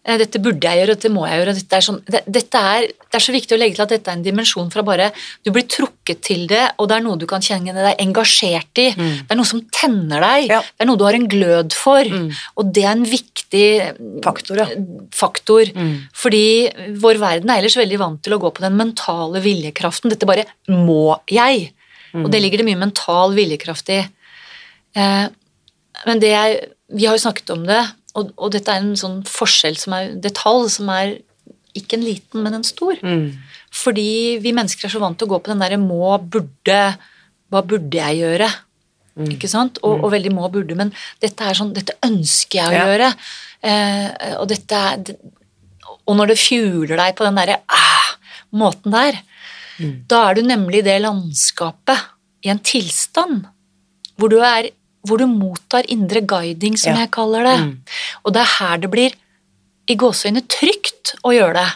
Eh, 0.07 0.17
Dette 0.21 0.39
burde 0.39 0.63
jeg 0.63 0.79
gjøre, 0.79 0.95
dette 0.95 1.11
må 1.11 1.25
jeg 1.27 1.41
gjøre. 1.41 1.53
Dette 1.57 1.77
er, 1.77 1.83
sånn, 1.83 1.99
det, 2.07 2.21
dette 2.31 2.61
er, 2.73 2.87
det 2.87 3.19
er 3.19 3.23
så 3.25 3.35
viktig 3.35 3.57
å 3.57 3.59
legge 3.59 3.77
til 3.77 3.83
at 3.83 3.93
dette 3.93 4.11
er 4.11 4.17
en 4.17 4.23
dimensjon 4.23 4.69
fra 4.71 4.83
bare 4.87 5.09
Du 5.45 5.51
blir 5.55 5.67
trukket 5.67 6.21
til 6.25 6.45
det, 6.49 6.63
og 6.79 6.89
det 6.89 6.97
er 6.97 7.05
noe 7.05 7.19
du 7.19 7.27
kan 7.29 7.43
kjenne 7.43 7.75
deg 7.75 8.01
engasjert 8.03 8.81
i. 8.83 8.87
Det 8.95 9.35
er 9.35 9.39
noe 9.39 9.49
som 9.49 9.63
tenner 9.75 10.23
deg. 10.23 10.51
Ja. 10.55 10.61
Det 10.63 10.85
er 10.85 10.89
noe 10.89 10.99
du 10.99 11.05
har 11.07 11.17
en 11.17 11.27
glød 11.31 11.75
for. 11.75 12.07
Og 12.57 12.71
det 12.73 12.85
er 12.85 12.93
en 12.95 13.07
viktig 13.07 13.65
Faktor, 14.23 14.59
ja. 14.59 14.65
faktor. 15.15 15.69
Fordi 16.15 16.45
vår 16.99 17.19
verden 17.21 17.49
er 17.49 17.61
ellers 17.61 17.77
veldig 17.79 17.99
vant 18.01 18.19
til 18.23 18.35
å 18.35 18.39
gå 18.41 18.51
på 18.51 18.63
den 18.65 18.75
mentale 18.79 19.39
viljekraften. 19.43 20.11
Dette 20.11 20.27
bare 20.27 20.47
må 20.67 21.15
jeg. 21.31 21.69
Og 22.17 22.31
det 22.31 22.41
ligger 22.41 22.61
det 22.61 22.67
mye 22.67 22.79
mental 22.79 23.35
viljekraft 23.37 23.91
i. 23.93 24.01
Eh, 24.97 25.27
men 26.07 26.19
det 26.23 26.33
jeg 26.33 26.57
Vi 26.87 27.03
har 27.03 27.17
jo 27.17 27.19
snakket 27.19 27.49
om 27.51 27.65
det, 27.67 27.81
og, 28.17 28.31
og 28.37 28.51
dette 28.55 28.73
er 28.73 28.81
en 28.83 28.95
sånn 28.99 29.19
forskjell 29.29 29.77
som 29.79 29.93
er 29.97 30.15
detalj 30.23 30.69
som 30.79 30.89
er 30.93 31.17
ikke 31.77 31.99
en 31.99 32.05
liten, 32.07 32.41
men 32.41 32.57
en 32.57 32.65
stor. 32.65 32.97
Fordi 33.77 34.39
vi 34.41 34.53
mennesker 34.57 34.87
er 34.87 34.93
så 34.95 35.01
vant 35.03 35.17
til 35.19 35.27
å 35.27 35.35
gå 35.35 35.39
på 35.45 35.51
den 35.51 35.61
derre 35.61 35.77
må, 35.81 36.15
burde 36.33 36.79
Hva 37.51 37.61
burde 37.63 37.99
jeg 37.99 38.17
gjøre? 38.23 38.47
Ikke 39.33 39.47
sant? 39.49 39.77
Og, 39.85 40.03
og 40.03 40.11
veldig 40.13 40.31
må, 40.33 40.47
burde. 40.53 40.75
Men 40.77 40.91
dette 41.23 41.45
er 41.45 41.57
sånn 41.57 41.71
Dette 41.73 41.95
ønsker 42.05 42.59
jeg 42.59 42.67
å 42.69 42.73
Ja. 42.75 42.85
gjøre. 42.89 43.11
Eh, 43.61 44.33
og 44.41 44.47
dette 44.51 44.81
er 44.89 45.15
Og 46.07 46.17
når 46.17 46.33
det 46.33 46.39
fjuler 46.41 46.95
deg 46.99 47.15
på 47.17 47.25
den 47.25 47.37
derre 47.39 47.59
ah, 47.69 48.11
måten 48.57 48.93
der, 48.93 49.17
da 50.09 50.23
er 50.29 50.37
du 50.39 50.41
nemlig 50.47 50.79
i 50.81 50.87
det 50.87 50.97
landskapet 51.03 52.07
i 52.45 52.49
en 52.49 52.59
tilstand 52.65 53.43
hvor 54.17 54.31
du, 54.33 54.39
er, 54.41 54.71
hvor 55.07 55.21
du 55.21 55.27
mottar 55.31 55.87
indre 55.91 56.21
guiding, 56.21 56.77
som 56.77 56.93
Ja. 56.93 57.05
jeg 57.05 57.11
kaller 57.15 57.43
det. 57.47 57.77
Og 58.25 58.33
det 58.33 58.41
er 58.43 58.53
her 58.59 58.77
det 58.77 58.91
blir 58.91 59.15
i 59.87 59.95
gåseøyne 59.95 60.43
trygt 60.51 61.15
å 61.23 61.31
gjøre 61.31 61.53
det. 61.61 61.71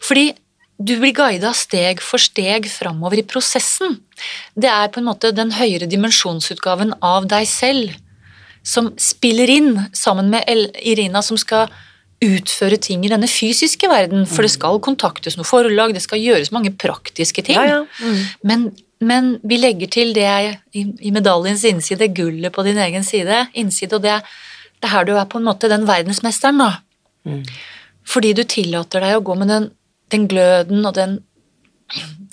Fordi 0.00 0.34
du 0.82 0.96
blir 0.98 1.14
guida 1.14 1.52
steg 1.54 2.00
for 2.02 2.18
steg 2.18 2.66
framover 2.70 3.18
i 3.18 3.26
prosessen. 3.26 4.00
Det 4.58 4.70
er 4.70 4.88
på 4.88 4.98
en 4.98 5.06
måte 5.06 5.32
den 5.34 5.52
høyere 5.54 5.88
dimensjonsutgaven 5.90 6.94
av 7.02 7.28
deg 7.30 7.46
selv 7.46 7.94
som 8.64 8.92
spiller 8.96 9.50
inn 9.50 9.88
sammen 9.92 10.30
med 10.32 10.48
Irina, 10.82 11.22
som 11.22 11.36
skal 11.36 11.68
utføre 12.24 12.78
ting 12.80 13.04
i 13.04 13.10
denne 13.12 13.28
fysiske 13.28 13.88
verden. 13.90 14.24
For 14.26 14.46
det 14.46 14.54
skal 14.54 14.80
kontaktes 14.82 15.36
noe 15.36 15.46
forlag, 15.48 15.92
det 15.94 16.02
skal 16.04 16.22
gjøres 16.22 16.52
mange 16.54 16.72
praktiske 16.72 17.44
ting. 17.44 17.58
Ja, 17.58 17.82
ja. 17.82 17.84
Mm. 18.00 18.22
Men, 18.42 18.66
men 19.04 19.34
vi 19.44 19.58
legger 19.60 19.90
til 19.92 20.14
det 20.16 20.26
i, 20.76 20.84
i 21.04 21.12
medaljens 21.14 21.64
innside, 21.68 22.08
gullet 22.16 22.52
på 22.54 22.64
din 22.66 22.78
egen 22.80 23.04
side, 23.06 23.44
innside, 23.60 23.92
og 23.98 24.02
det, 24.04 24.16
det 24.80 24.88
er 24.88 24.94
her 24.96 25.06
du 25.08 25.14
er 25.16 25.28
på 25.30 25.40
en 25.40 25.46
måte 25.48 25.70
den 25.72 25.86
verdensmesteren, 25.88 26.60
da. 26.62 26.70
Fordi 28.04 28.32
du 28.36 28.42
tillater 28.44 29.00
deg 29.04 29.16
å 29.18 29.22
gå 29.24 29.36
med 29.40 29.48
den, 29.52 29.70
den 30.12 30.26
gløden 30.28 30.84
og 30.84 30.96
den 30.98 31.20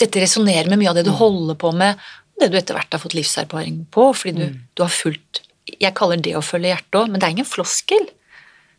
Dette 0.02 0.18
resonnerer 0.18 0.66
med 0.72 0.80
mye 0.80 0.90
av 0.90 0.96
det 0.96 1.04
du 1.06 1.12
holder 1.14 1.54
på 1.60 1.70
med, 1.76 2.00
det 2.40 2.48
du 2.50 2.56
etter 2.58 2.74
hvert 2.74 2.90
har 2.96 2.98
fått 3.02 3.14
livserfaring 3.14 3.82
på, 3.94 4.08
fordi 4.16 4.32
du, 4.40 4.56
du 4.74 4.82
har 4.82 4.90
fulgt 4.90 5.42
Jeg 5.78 5.92
kaller 5.94 6.18
det 6.18 6.32
å 6.34 6.42
følge 6.42 6.72
hjertet 6.72 6.98
òg, 6.98 7.10
men 7.12 7.20
det 7.20 7.28
er 7.28 7.34
ingen 7.36 7.46
floskel. 7.46 8.08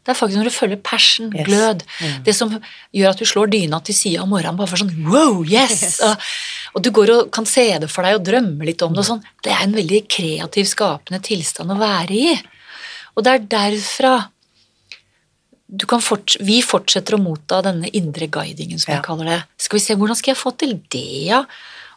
Det 0.03 0.11
er 0.11 0.17
faktisk 0.19 0.41
når 0.41 0.49
du 0.49 0.55
følger 0.57 0.81
passion, 0.83 1.29
Yes. 1.31 1.45
glød, 1.47 1.85
det 2.25 2.33
som 2.35 2.51
gjør 2.91 3.13
at 3.13 3.21
du 3.21 3.25
slår 3.29 3.53
dyna 3.53 3.79
til 3.87 3.95
sida 3.95 4.25
om 4.25 4.33
morgenen 4.33 4.57
bare 4.59 4.67
for 4.73 4.81
sånn 4.81 4.91
wow, 5.07 5.37
yes! 5.47 6.01
Og, 6.03 6.25
og 6.73 6.81
du 6.81 6.89
går 6.91 7.09
og 7.13 7.31
kan 7.31 7.45
se 7.45 7.65
det 7.79 7.89
for 7.91 8.03
deg 8.03 8.15
og 8.17 8.25
drømme 8.25 8.65
litt 8.65 8.81
om 8.81 8.93
det 8.93 9.03
og 9.03 9.05
sånn. 9.05 9.23
Det 9.43 9.51
er 9.53 9.63
en 9.63 9.75
veldig 9.77 10.07
kreativ, 10.09 10.65
skapende 10.65 11.21
tilstand 11.21 11.71
å 11.71 11.77
være 11.79 12.11
i. 12.17 12.33
Og 13.15 13.23
det 13.23 13.33
er 13.33 13.49
derfra 13.57 14.13
du 15.73 15.87
kan 15.89 16.01
forts 16.05 16.37
vi 16.45 16.59
fortsetter 16.61 17.15
å 17.17 17.21
motta 17.21 17.61
denne 17.65 17.89
indre 17.97 18.27
guidingen, 18.29 18.77
som 18.79 18.91
Ja. 18.91 18.97
jeg 18.99 19.05
kaller 19.05 19.25
det. 19.25 19.43
Skal 19.57 19.79
vi 19.79 19.83
se, 19.85 19.95
hvordan 19.95 20.15
skal 20.15 20.33
jeg 20.35 20.41
få 20.43 20.51
til 20.57 20.73
det, 20.89 21.25
ja? 21.25 21.39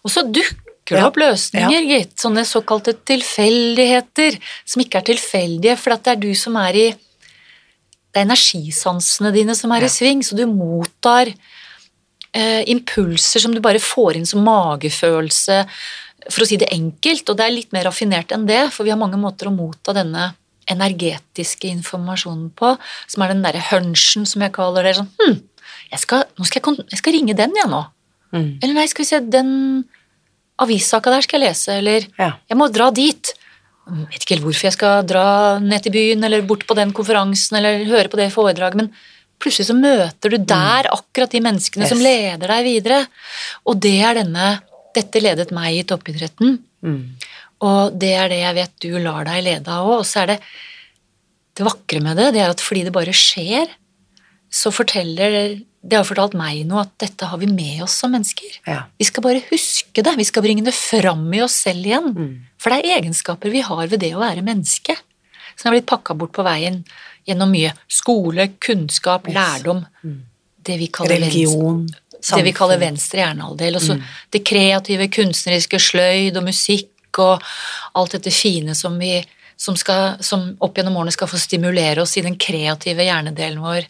Og 0.04 0.10
så 0.10 0.22
dukker 0.24 0.96
det 0.96 0.98
Ja. 1.02 1.06
opp 1.08 1.16
løsninger, 1.16 1.82
gitt. 1.84 2.16
Sånne 2.16 2.44
såkalte 2.46 2.94
tilfeldigheter, 3.04 4.38
som 4.64 4.82
ikke 4.82 4.98
er 4.98 5.02
tilfeldige, 5.12 5.76
for 5.78 5.92
at 5.92 6.04
det 6.04 6.12
er 6.12 6.20
du 6.20 6.34
som 6.34 6.56
er 6.56 6.72
i 6.74 6.94
Det 8.14 8.22
er 8.24 8.32
energisansene 8.32 9.30
dine 9.30 9.54
som 9.54 9.70
er 9.72 9.80
Ja. 9.80 9.84
i 9.86 9.88
sving, 9.90 10.20
så 10.24 10.34
du 10.34 10.46
mottar 10.46 11.34
eh, 12.37 12.62
impulser 12.68 13.42
som 13.42 13.55
du 13.57 13.62
bare 13.64 13.81
får 13.83 14.18
inn 14.18 14.29
som 14.29 14.44
magefølelse, 14.46 15.62
for 16.27 16.42
å 16.42 16.49
si 16.49 16.59
det 16.61 16.68
enkelt, 16.75 17.29
og 17.31 17.38
det 17.38 17.44
er 17.46 17.55
litt 17.55 17.75
mer 17.75 17.87
raffinert 17.88 18.33
enn 18.35 18.46
det, 18.49 18.66
for 18.75 18.87
vi 18.87 18.92
har 18.92 19.01
mange 19.01 19.18
måter 19.20 19.49
å 19.49 19.55
motta 19.55 19.94
denne 19.96 20.33
energetiske 20.70 21.68
informasjonen 21.70 22.49
på, 22.59 22.72
som 23.07 23.22
er 23.22 23.33
den 23.35 23.44
derre 23.44 23.62
hunchen, 23.68 24.27
som 24.27 24.42
jeg 24.42 24.55
kaller 24.57 24.87
det. 24.87 24.96
Sånn, 24.99 25.11
hm, 25.20 25.37
jeg 25.92 26.03
skal, 26.03 26.25
nå 26.38 26.46
skal 26.49 26.62
jeg, 26.62 26.87
jeg 26.90 27.03
skal 27.03 27.14
ringe 27.14 27.37
den, 27.38 27.55
jeg 27.55 27.70
nå. 27.70 27.83
Mm. 28.35 28.49
Eller 28.59 28.75
nei, 28.75 28.87
skal 28.90 29.05
vi 29.05 29.11
se, 29.12 29.20
den 29.31 29.53
avissaka 30.62 31.12
der 31.14 31.27
skal 31.27 31.38
jeg 31.42 31.53
lese, 31.53 31.77
eller 31.79 32.07
Ja. 32.18 32.33
jeg 32.49 32.59
må 32.59 32.66
dra 32.72 32.90
dit. 32.90 33.33
Jeg 33.87 34.09
vet 34.11 34.25
ikke 34.25 34.35
helt 34.35 34.46
hvorfor 34.49 34.66
jeg 34.66 34.75
skal 34.75 35.07
dra 35.07 35.27
ned 35.62 35.85
til 35.85 35.94
byen, 35.94 36.25
eller 36.27 36.42
bort 36.42 36.66
på 36.66 36.75
den 36.75 36.90
konferansen, 36.92 37.59
eller 37.61 37.85
høre 37.87 38.11
på 38.11 38.18
det 38.18 38.33
foredraget, 38.35 38.75
men 38.75 38.90
plutselig 39.42 39.66
så 39.68 39.77
møter 39.77 40.33
du 40.33 40.38
der 40.38 40.88
akkurat 40.92 41.31
de 41.35 41.40
menneskene 41.44 41.85
Yes. 41.87 41.90
som 41.92 41.99
leder 42.03 42.46
deg 42.49 42.64
videre. 42.64 43.07
Og 43.66 43.81
det 43.81 43.99
er 44.03 44.14
denne 44.22 44.61
Dette 44.96 45.20
ledet 45.20 45.51
meg 45.53 45.75
i 45.77 45.83
toppidretten, 45.85 46.55
Mm. 46.83 47.16
og 47.61 47.99
det 47.99 48.14
er 48.16 48.29
det 48.33 48.38
jeg 48.40 48.55
vet 48.55 48.72
du 48.81 48.99
lar 48.99 49.25
deg 49.29 49.42
lede 49.44 49.68
av 49.68 49.85
òg. 49.87 49.99
Og 50.01 50.07
så 50.09 50.22
er 50.22 50.27
det 50.31 50.40
det 51.55 51.66
vakre 51.66 52.01
med 52.01 52.16
det, 52.16 52.33
det 52.33 52.40
er 52.40 52.49
at 52.55 52.61
fordi 52.64 52.85
det 52.85 52.92
bare 52.94 53.12
skjer, 53.12 53.68
så 54.51 54.72
forteller 54.72 55.62
Det 55.87 55.94
har 56.01 56.05
fortalt 56.09 56.35
meg 56.35 56.64
noe 56.66 56.81
at 56.81 56.96
dette 56.99 57.27
har 57.31 57.38
vi 57.38 57.46
med 57.46 57.83
oss 57.85 57.92
som 58.01 58.11
mennesker. 58.11 58.57
Ja. 58.66 58.87
Vi 58.99 59.05
skal 59.05 59.22
bare 59.22 59.42
huske 59.53 60.03
det. 60.03 60.16
Vi 60.16 60.25
skal 60.25 60.42
bringe 60.42 60.64
det 60.64 60.75
fram 60.75 61.29
i 61.33 61.42
oss 61.44 61.53
selv 61.62 61.85
igjen. 61.87 62.09
Mm. 62.16 62.40
For 62.59 62.70
det 62.70 62.81
er 62.88 62.96
egenskaper 63.03 63.53
vi 63.53 63.61
har 63.61 63.87
ved 63.87 64.01
det 64.01 64.11
å 64.16 64.18
være 64.18 64.42
menneske, 64.42 64.96
som 65.55 65.68
har 65.70 65.77
blitt 65.77 65.87
pakka 65.87 66.16
bort 66.18 66.33
på 66.33 66.42
veien 66.42 66.85
gjennom 67.26 67.52
mye 67.52 67.72
skole, 67.90 68.48
kunnskap, 68.62 69.28
lærdom. 69.32 69.84
Det 70.66 70.76
vi 70.78 70.90
kaller 70.90 71.20
venstre, 71.20 71.30
Religion, 71.30 71.86
det 72.36 72.42
vi 72.42 72.52
kaller. 72.52 72.76
Mm. 72.76 72.84
venstre 72.88 73.22
hjernehalvdel. 73.22 73.78
Og 73.78 73.82
så 73.82 73.98
det 74.34 74.42
kreative, 74.46 75.08
kunstneriske, 75.14 75.80
sløyd 75.82 76.38
og 76.38 76.46
musikk 76.48 77.20
og 77.22 77.42
alt 77.96 78.18
dette 78.18 78.32
fine 78.34 78.74
som 78.76 78.98
vi 79.00 79.18
som, 79.56 79.76
skal, 79.76 80.18
som 80.20 80.50
opp 80.60 80.76
gjennom 80.76 80.98
årene 81.00 81.14
skal 81.14 81.30
få 81.30 81.38
stimulere 81.40 82.02
oss 82.02 82.16
i 82.18 82.24
den 82.24 82.36
kreative 82.36 83.06
hjernedelen 83.06 83.62
vår. 83.64 83.86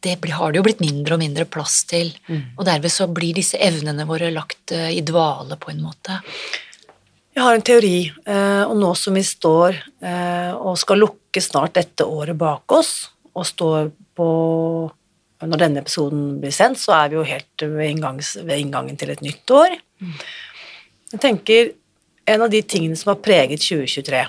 Det 0.00 0.14
blir, 0.22 0.36
har 0.38 0.52
det 0.52 0.60
jo 0.60 0.66
blitt 0.68 0.82
mindre 0.84 1.16
og 1.16 1.22
mindre 1.24 1.46
plass 1.50 1.80
til. 1.90 2.12
Mm. 2.28 2.42
Og 2.54 2.62
derved 2.68 2.92
så 2.94 3.08
blir 3.10 3.34
disse 3.34 3.58
evnene 3.58 4.06
våre 4.06 4.30
lagt 4.30 4.72
eh, 4.76 4.92
i 4.94 5.02
dvale, 5.02 5.58
på 5.58 5.72
en 5.72 5.82
måte. 5.82 6.20
Jeg 7.36 7.44
har 7.44 7.52
en 7.52 7.64
teori, 7.68 7.96
eh, 8.08 8.62
og 8.64 8.78
nå 8.80 8.94
som 8.96 9.16
vi 9.16 9.20
står 9.20 9.74
eh, 9.76 10.52
og 10.56 10.78
skal 10.80 11.02
lukke 11.02 11.42
snart 11.44 11.74
dette 11.76 12.06
året 12.08 12.38
bak 12.40 12.72
oss, 12.72 13.10
og 13.36 13.44
står 13.44 13.90
på 14.16 14.28
Når 15.36 15.60
denne 15.60 15.82
episoden 15.82 16.38
blir 16.40 16.54
sendt, 16.56 16.80
så 16.80 16.94
er 16.96 17.10
vi 17.12 17.18
jo 17.18 17.26
helt 17.28 17.60
ved, 17.60 17.90
inngangs, 17.90 18.30
ved 18.40 18.56
inngangen 18.56 18.96
til 18.96 19.10
et 19.12 19.20
nytt 19.20 19.50
år. 19.52 19.74
Jeg 21.12 21.20
tenker 21.20 21.74
en 22.24 22.44
av 22.46 22.48
de 22.48 22.62
tingene 22.64 22.96
som 22.96 23.12
har 23.12 23.20
preget 23.20 23.60
2023, 23.60 24.22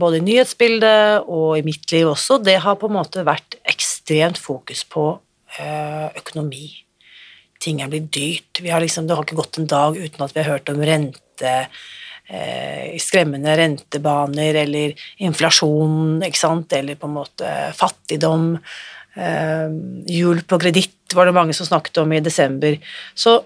både 0.00 0.16
i 0.16 0.24
nyhetsbildet 0.24 1.28
og 1.28 1.58
i 1.58 1.66
mitt 1.66 1.84
liv 1.92 2.08
også, 2.08 2.40
det 2.40 2.56
har 2.64 2.80
på 2.80 2.88
en 2.88 2.96
måte 2.96 3.26
vært 3.28 3.58
ekstremt 3.68 4.40
fokus 4.40 4.80
på 4.88 5.10
eh, 5.60 6.08
økonomi. 6.16 6.72
Ting 7.60 7.84
er 7.84 7.92
blitt 7.92 8.08
dyrt. 8.16 8.64
Har 8.64 8.80
liksom, 8.80 9.04
det 9.04 9.20
har 9.20 9.28
ikke 9.28 9.42
gått 9.42 9.60
en 9.60 9.68
dag 9.68 10.00
uten 10.00 10.24
at 10.24 10.32
vi 10.32 10.40
har 10.40 10.54
hørt 10.56 10.72
om 10.72 10.80
rente, 10.80 11.56
skremmende 13.02 13.56
rentebaner 13.58 14.60
eller 14.62 14.92
inflasjon, 15.18 16.20
ikke 16.22 16.38
sant, 16.38 16.72
eller 16.78 16.98
på 16.98 17.08
en 17.08 17.16
måte 17.16 17.54
fattigdom. 17.74 18.52
Hjul 20.06 20.44
på 20.46 20.58
kreditt 20.62 21.16
var 21.18 21.26
det 21.26 21.34
mange 21.34 21.56
som 21.56 21.66
snakket 21.66 21.98
om 22.04 22.12
i 22.14 22.20
desember. 22.22 22.76
Så 23.18 23.40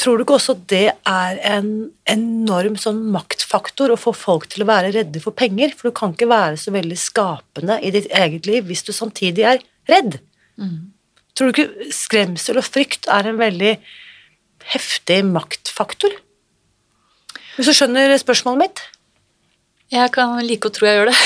tror 0.00 0.16
du 0.16 0.24
ikke 0.24 0.36
også 0.36 0.56
det 0.68 0.86
er 1.08 1.40
en 1.44 1.70
enorm 2.08 2.76
sånn 2.80 3.00
maktfaktor 3.12 3.92
å 3.92 3.98
få 4.00 4.14
folk 4.16 4.46
til 4.52 4.64
å 4.64 4.68
være 4.70 4.92
redde 4.96 5.20
for 5.24 5.36
penger? 5.36 5.72
For 5.76 5.88
du 5.88 5.96
kan 5.96 6.14
ikke 6.14 6.30
være 6.30 6.60
så 6.60 6.72
veldig 6.76 7.00
skapende 7.00 7.80
i 7.84 7.92
ditt 7.96 8.08
eget 8.12 8.48
liv 8.48 8.68
hvis 8.68 8.84
du 8.86 8.92
samtidig 8.96 9.48
er 9.54 9.64
redd. 9.90 10.20
Tror 11.36 11.50
du 11.50 11.56
ikke 11.56 11.90
skremsel 11.96 12.60
og 12.60 12.68
frykt 12.68 13.08
er 13.12 13.28
en 13.28 13.40
veldig 13.40 13.74
heftig 14.74 15.20
maktfaktor? 15.28 16.12
Hvis 17.56 17.68
du 17.70 17.74
skjønner 17.76 18.14
spørsmålet 18.20 18.62
mitt? 18.66 18.82
Jeg 19.90 20.12
kan 20.14 20.36
like 20.46 20.68
å 20.70 20.72
tro 20.74 20.86
jeg 20.86 21.00
gjør 21.00 21.08
det. 21.10 21.16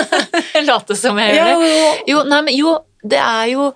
Late 0.68 0.96
som 0.98 1.16
jeg 1.22 1.38
gjør 1.38 1.62
det. 1.62 1.70
jo, 2.12 2.18
nei, 2.28 2.40
men 2.44 2.56
jo, 2.58 2.74
det 3.02 3.20
er 3.20 3.46
jo 3.54 3.70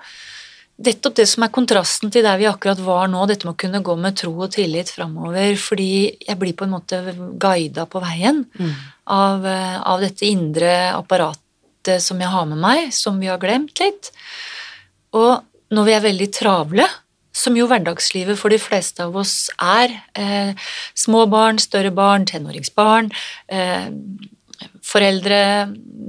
nettopp 0.84 1.16
det 1.18 1.24
som 1.26 1.42
er 1.42 1.50
kontrasten 1.50 2.12
til 2.14 2.22
der 2.22 2.36
vi 2.38 2.46
akkurat 2.46 2.78
var 2.84 3.08
nå, 3.10 3.24
dette 3.26 3.48
med 3.48 3.56
å 3.56 3.58
kunne 3.58 3.80
gå 3.82 3.96
med 3.98 4.18
tro 4.20 4.30
og 4.44 4.52
tillit 4.54 4.92
framover, 4.94 5.56
fordi 5.58 5.88
jeg 6.28 6.38
blir 6.38 6.54
på 6.54 6.68
en 6.68 6.74
måte 6.76 7.00
guida 7.40 7.88
på 7.90 8.02
veien 8.04 8.44
Mm. 8.60 8.74
av, 9.10 9.46
eh, 9.48 9.80
av 9.80 10.04
dette 10.04 10.28
indre 10.28 10.92
apparatet 10.94 11.98
som 12.04 12.20
jeg 12.20 12.28
har 12.30 12.46
med 12.46 12.60
meg, 12.62 12.92
som 12.94 13.18
vi 13.18 13.26
har 13.32 13.40
glemt 13.42 13.80
litt. 13.80 14.12
Og 15.16 15.40
når 15.72 15.84
vi 15.88 15.92
er 15.96 16.04
veldig 16.04 16.30
travle, 16.36 16.86
som 17.38 17.56
jo 17.58 17.68
hverdagslivet 17.70 18.38
for 18.40 18.52
de 18.52 18.58
fleste 18.58 19.04
av 19.04 19.16
oss 19.16 19.50
er, 19.62 19.94
eh, 20.18 20.54
små 20.98 21.26
barn, 21.30 21.58
større 21.62 21.92
barn, 21.94 22.26
tenåringsbarn, 22.26 23.12
eh, 23.48 23.88
foreldre, 24.82 25.40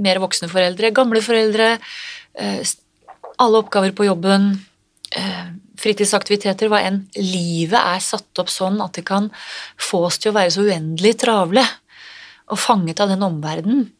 mer 0.01 0.19
voksne 0.23 0.49
foreldre, 0.49 0.91
gamle 0.95 1.21
foreldre, 1.21 1.79
eh, 2.35 2.63
alle 3.39 3.61
oppgaver 3.61 3.93
på 3.95 4.07
jobben, 4.07 4.65
eh, 5.15 5.45
fritidsaktiviteter, 5.79 6.67
hva 6.67 6.81
enn. 6.83 7.07
Livet 7.15 7.79
er 7.79 7.99
satt 7.99 8.41
opp 8.41 8.47
sånn 8.47 8.83
at 8.83 8.93
det 8.93 9.05
kan 9.05 9.29
få 9.77 10.05
oss 10.05 10.17
til 10.17 10.31
å 10.31 10.35
være 10.35 10.51
så 10.51 10.65
uendelig 10.65 11.19
travle 11.19 11.63
og 12.49 12.57
fanget 12.57 12.99
av 12.99 13.09
den 13.09 13.23
omverdenen. 13.23 13.91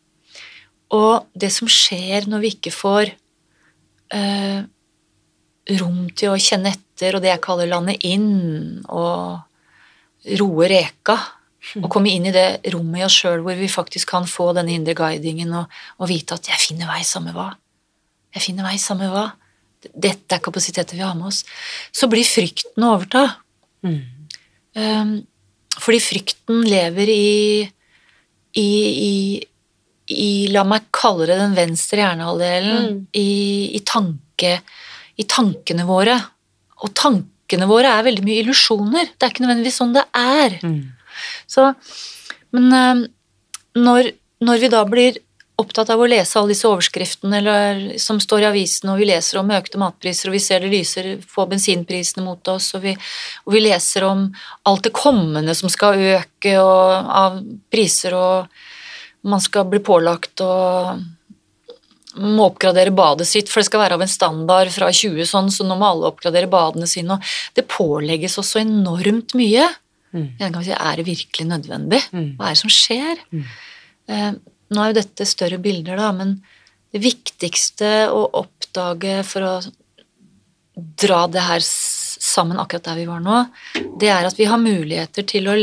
Og 0.92 1.28
det 1.38 1.52
som 1.52 1.68
skjer 1.68 2.28
når 2.28 2.42
vi 2.42 2.54
ikke 2.56 2.74
får 2.74 3.14
eh, 4.12 4.64
rom 5.78 6.10
til 6.18 6.34
å 6.34 6.42
kjenne 6.42 6.74
etter, 6.74 6.89
og 7.16 7.24
det 7.24 7.32
jeg 7.32 7.44
kaller 7.46 7.70
lande 7.72 7.96
inn, 8.08 8.84
og 8.92 10.36
roe 10.40 10.70
reka, 10.70 11.16
og 11.80 11.90
komme 11.92 12.12
inn 12.12 12.28
i 12.30 12.34
det 12.34 12.72
rommet 12.74 13.02
i 13.02 13.06
oss 13.06 13.18
sjøl 13.22 13.44
hvor 13.46 13.58
vi 13.60 13.68
faktisk 13.72 14.10
kan 14.14 14.28
få 14.30 14.52
denne 14.58 14.74
indre 14.74 14.96
guidingen 14.98 15.52
og, 15.60 15.68
og 16.00 16.10
vite 16.10 16.38
at 16.38 16.48
'jeg 16.48 16.60
finner 16.60 16.88
vei 16.88 17.04
samme 17.04 17.34
hva'. 17.36 17.52
Jeg 18.36 18.44
finner 18.44 18.68
vei 18.68 18.78
samme 18.78 19.10
hva. 19.12 19.26
Dette 19.80 20.36
er 20.36 20.44
kapasiteter 20.44 20.98
vi 20.98 21.06
har 21.06 21.16
med 21.16 21.28
oss. 21.32 21.44
Så 21.92 22.10
blir 22.12 22.28
frykten 22.28 22.84
å 22.84 22.94
overta. 22.96 23.24
Mm. 23.86 24.02
Um, 24.76 25.14
fordi 25.80 26.00
frykten 26.04 26.66
lever 26.68 27.10
i, 27.10 27.70
i, 28.60 28.70
i, 29.10 29.14
i 30.14 30.32
La 30.54 30.66
meg 30.68 30.90
kalle 30.96 31.30
det 31.30 31.40
den 31.40 31.56
venstre 31.58 32.04
hjernehalvdelen. 32.04 32.90
Mm. 32.90 33.00
I, 33.14 33.30
i, 33.80 33.82
tanke, 33.88 34.60
I 35.18 35.28
tankene 35.30 35.88
våre. 35.90 36.20
Og 36.86 36.94
tankene 36.98 37.70
våre 37.70 37.92
er 37.96 38.08
veldig 38.08 38.26
mye 38.26 38.44
illusjoner. 38.44 39.14
Det 39.16 39.26
er 39.26 39.34
ikke 39.34 39.46
nødvendigvis 39.46 39.80
sånn 39.82 39.96
det 39.96 40.06
er. 40.16 40.60
Mm. 40.64 40.84
Så, 41.50 41.72
men 42.56 42.70
um, 42.74 43.02
når, 43.80 44.14
når 44.46 44.64
vi 44.64 44.72
da 44.72 44.86
blir 44.88 45.20
opptatt 45.60 45.90
av 45.92 46.00
å 46.00 46.08
lese 46.08 46.40
alle 46.40 46.54
disse 46.54 46.68
overskriftene 46.70 47.40
eller, 47.42 47.82
som 48.00 48.20
står 48.24 48.46
i 48.46 48.50
avisen, 48.50 48.92
og 48.92 49.02
vi 49.02 49.10
leser 49.10 49.42
om 49.42 49.52
økte 49.52 49.82
matpriser, 49.82 50.30
og 50.30 50.38
vi 50.38 50.44
ser 50.44 50.64
det 50.64 50.72
lyser 50.72 51.10
på 51.28 51.46
bensinprisene 51.52 52.24
mot 52.24 52.52
oss, 52.54 52.72
og 52.78 52.86
vi, 52.86 52.94
og 53.44 53.56
vi 53.56 53.64
leser 53.66 54.08
om 54.08 54.28
alt 54.70 54.88
det 54.88 54.94
kommende 54.96 55.56
som 55.58 55.72
skal 55.72 56.00
øke 56.16 56.56
og, 56.62 57.12
av 57.24 57.40
priser, 57.72 58.16
og 58.16 59.28
man 59.28 59.44
skal 59.44 59.68
bli 59.68 59.82
pålagt 59.84 60.40
å 60.46 60.54
må 62.18 62.48
oppgradere 62.50 62.94
badet 62.96 63.28
sitt, 63.30 63.52
for 63.52 63.62
det 63.62 63.70
skal 63.70 63.84
være 63.84 63.98
av 64.00 64.04
en 64.04 64.10
standard 64.10 64.72
fra 64.74 64.90
20 64.90 65.28
sånn, 65.30 65.52
så 65.54 65.66
nå 65.68 65.78
må 65.78 65.92
alle 65.92 66.10
oppgradere 66.10 66.50
badene 66.50 66.88
sine. 66.90 67.18
og 67.18 67.56
Det 67.56 67.68
pålegges 67.70 68.40
også 68.42 68.64
enormt 68.64 69.36
mye. 69.38 69.68
Mm. 70.10 70.64
Si, 70.64 70.72
Er 70.74 70.96
det 70.98 71.06
virkelig 71.06 71.46
nødvendig? 71.46 72.02
Mm. 72.12 72.32
Hva 72.38 72.50
er 72.50 72.56
det 72.56 72.64
som 72.64 72.74
skjer? 72.74 73.22
Mm. 73.32 73.44
Eh, 74.10 74.32
nå 74.70 74.82
er 74.82 74.90
jo 74.90 75.02
dette 75.02 75.28
større 75.30 75.60
bilder, 75.62 75.98
da, 76.02 76.12
men 76.12 76.40
det 76.92 77.04
viktigste 77.04 78.10
å 78.10 78.24
oppdage 78.42 79.22
for 79.28 79.46
å 79.46 79.54
dra 80.76 81.28
det 81.28 81.44
her 81.46 81.62
sammen 81.62 82.60
akkurat 82.60 82.90
der 82.90 83.02
vi 83.02 83.10
var 83.10 83.22
nå, 83.22 83.44
det 84.00 84.10
er 84.10 84.26
at 84.26 84.40
vi 84.40 84.48
har 84.50 84.62
muligheter 84.62 85.28
til 85.28 85.50
å 85.52 85.58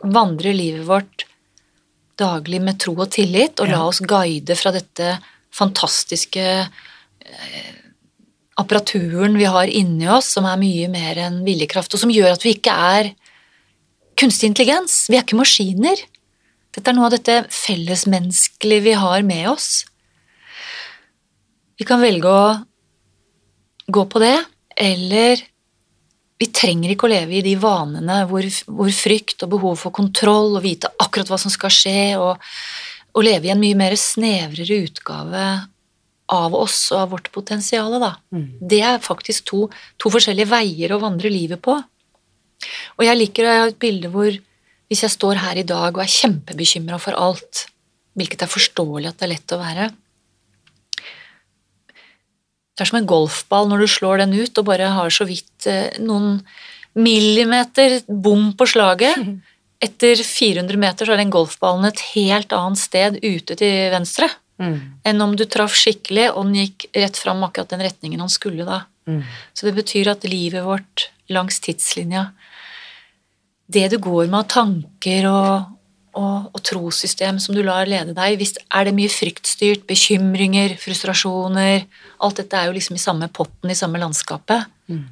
vandre 0.00 0.54
livet 0.56 0.86
vårt 0.88 1.26
daglig 2.20 2.60
med 2.62 2.78
tro 2.80 2.94
og 2.96 3.10
tillit, 3.12 3.60
og 3.60 3.70
la 3.70 3.82
oss 3.86 4.00
guide 4.04 4.56
fra 4.58 4.72
dette 4.74 5.14
fantastiske 5.54 6.46
eh, 6.60 7.74
apparaturen 8.60 9.36
vi 9.38 9.48
har 9.48 9.70
inni 9.72 10.08
oss, 10.10 10.32
som 10.36 10.46
er 10.48 10.60
mye 10.60 10.88
mer 10.92 11.18
enn 11.26 11.42
viljekraft, 11.46 11.94
og 11.94 12.02
som 12.02 12.12
gjør 12.12 12.34
at 12.34 12.44
vi 12.44 12.54
ikke 12.56 12.74
er 12.74 13.12
kunstig 14.20 14.50
intelligens. 14.50 15.06
Vi 15.08 15.18
er 15.18 15.24
ikke 15.24 15.38
maskiner. 15.40 16.02
Dette 16.70 16.90
er 16.90 16.96
noe 16.96 17.08
av 17.08 17.14
dette 17.16 17.42
fellesmenneskelige 17.54 18.86
vi 18.90 18.96
har 18.98 19.24
med 19.26 19.48
oss. 19.50 19.70
Vi 21.80 21.86
kan 21.88 22.02
velge 22.02 22.28
å 22.28 22.58
gå 23.90 24.04
på 24.12 24.20
det, 24.22 24.36
eller 24.76 25.40
vi 26.40 26.48
trenger 26.56 26.92
ikke 26.92 27.08
å 27.08 27.12
leve 27.12 27.36
i 27.36 27.44
de 27.44 27.56
vanene 27.60 28.22
hvor, 28.28 28.44
hvor 28.68 28.92
frykt 28.96 29.42
og 29.44 29.56
behov 29.56 29.80
for 29.80 29.92
kontroll 29.92 30.54
og 30.54 30.64
vite 30.64 30.88
akkurat 31.00 31.32
hva 31.32 31.40
som 31.40 31.52
skal 31.52 31.72
skje, 31.74 32.02
og, 32.20 32.40
og 33.10 33.26
leve 33.26 33.48
i 33.48 33.52
en 33.54 33.60
mye 33.60 33.78
mer 33.78 33.96
snevrere 33.98 34.82
utgave 34.86 35.44
av 36.30 36.54
oss 36.54 36.78
og 36.94 37.00
av 37.00 37.14
vårt 37.16 37.30
potensial. 37.34 37.96
Mm. 38.30 38.60
Det 38.70 38.80
er 38.86 39.02
faktisk 39.02 39.48
to, 39.50 39.64
to 39.98 40.12
forskjellige 40.14 40.50
veier 40.50 40.94
å 40.94 41.00
vandre 41.02 41.32
livet 41.32 41.62
på. 41.62 41.74
Og 42.98 43.06
jeg 43.06 43.18
liker 43.18 43.46
å 43.46 43.56
ha 43.56 43.66
et 43.70 43.80
bilde 43.80 44.10
hvor 44.12 44.30
hvis 44.90 45.04
jeg 45.06 45.14
står 45.14 45.38
her 45.38 45.60
i 45.60 45.66
dag 45.66 45.94
og 45.94 46.02
er 46.02 46.10
kjempebekymra 46.10 46.98
for 47.02 47.16
alt, 47.18 47.66
hvilket 48.18 48.42
er 48.42 48.50
forståelig 48.50 49.12
at 49.12 49.20
det 49.20 49.26
er 49.26 49.32
lett 49.36 49.52
å 49.54 49.60
være 49.60 49.84
Det 52.74 52.82
er 52.82 52.88
som 52.90 52.98
en 52.98 53.06
golfball 53.06 53.68
når 53.70 53.84
du 53.84 53.88
slår 53.92 54.24
den 54.24 54.34
ut 54.34 54.58
og 54.58 54.66
bare 54.66 54.90
har 54.96 55.14
så 55.14 55.26
vidt 55.28 55.68
eh, 55.70 55.94
noen 56.02 56.40
millimeter 56.98 58.00
bom 58.08 58.50
på 58.58 58.66
slaget. 58.66 59.20
Etter 59.80 60.20
400 60.20 60.76
meter 60.76 61.08
så 61.08 61.14
er 61.14 61.22
den 61.22 61.32
golfballen 61.32 61.88
et 61.88 62.02
helt 62.12 62.52
annet 62.52 62.80
sted 62.80 63.18
ute 63.24 63.56
til 63.56 63.90
venstre 63.94 64.28
Mm. 64.60 64.76
enn 65.08 65.22
om 65.24 65.32
du 65.36 65.46
traff 65.48 65.72
skikkelig 65.72 66.26
og 66.34 66.44
den 66.44 66.58
gikk 66.60 66.90
rett 66.92 67.16
fram 67.16 67.40
akkurat 67.46 67.70
den 67.72 67.80
retningen 67.80 68.20
han 68.20 68.32
skulle 68.32 68.66
da. 68.68 68.82
Mm. 69.08 69.22
Så 69.56 69.66
det 69.66 69.72
betyr 69.78 70.10
at 70.12 70.26
livet 70.28 70.66
vårt 70.66 71.08
langs 71.32 71.60
tidslinja 71.64 72.32
Det 73.70 73.86
du 73.90 73.96
går 74.02 74.26
med 74.26 74.40
av 74.40 74.48
tanker 74.50 75.28
og, 75.30 75.70
og, 76.18 76.50
og 76.52 76.62
trossystem 76.66 77.38
som 77.40 77.54
du 77.54 77.62
lar 77.62 77.86
lede 77.86 78.12
deg, 78.12 78.36
hvis 78.36 78.56
er 78.66 78.84
det 78.84 78.94
mye 78.96 79.08
fryktstyrt, 79.08 79.86
bekymringer, 79.88 80.74
frustrasjoner 80.82 81.86
Alt 82.20 82.42
dette 82.42 82.58
er 82.58 82.66
jo 82.68 82.74
liksom 82.76 82.98
i 82.98 83.02
samme 83.02 83.30
potten, 83.32 83.70
i 83.70 83.78
samme 83.78 84.02
landskapet. 84.02 84.66
Mm. 84.90 85.06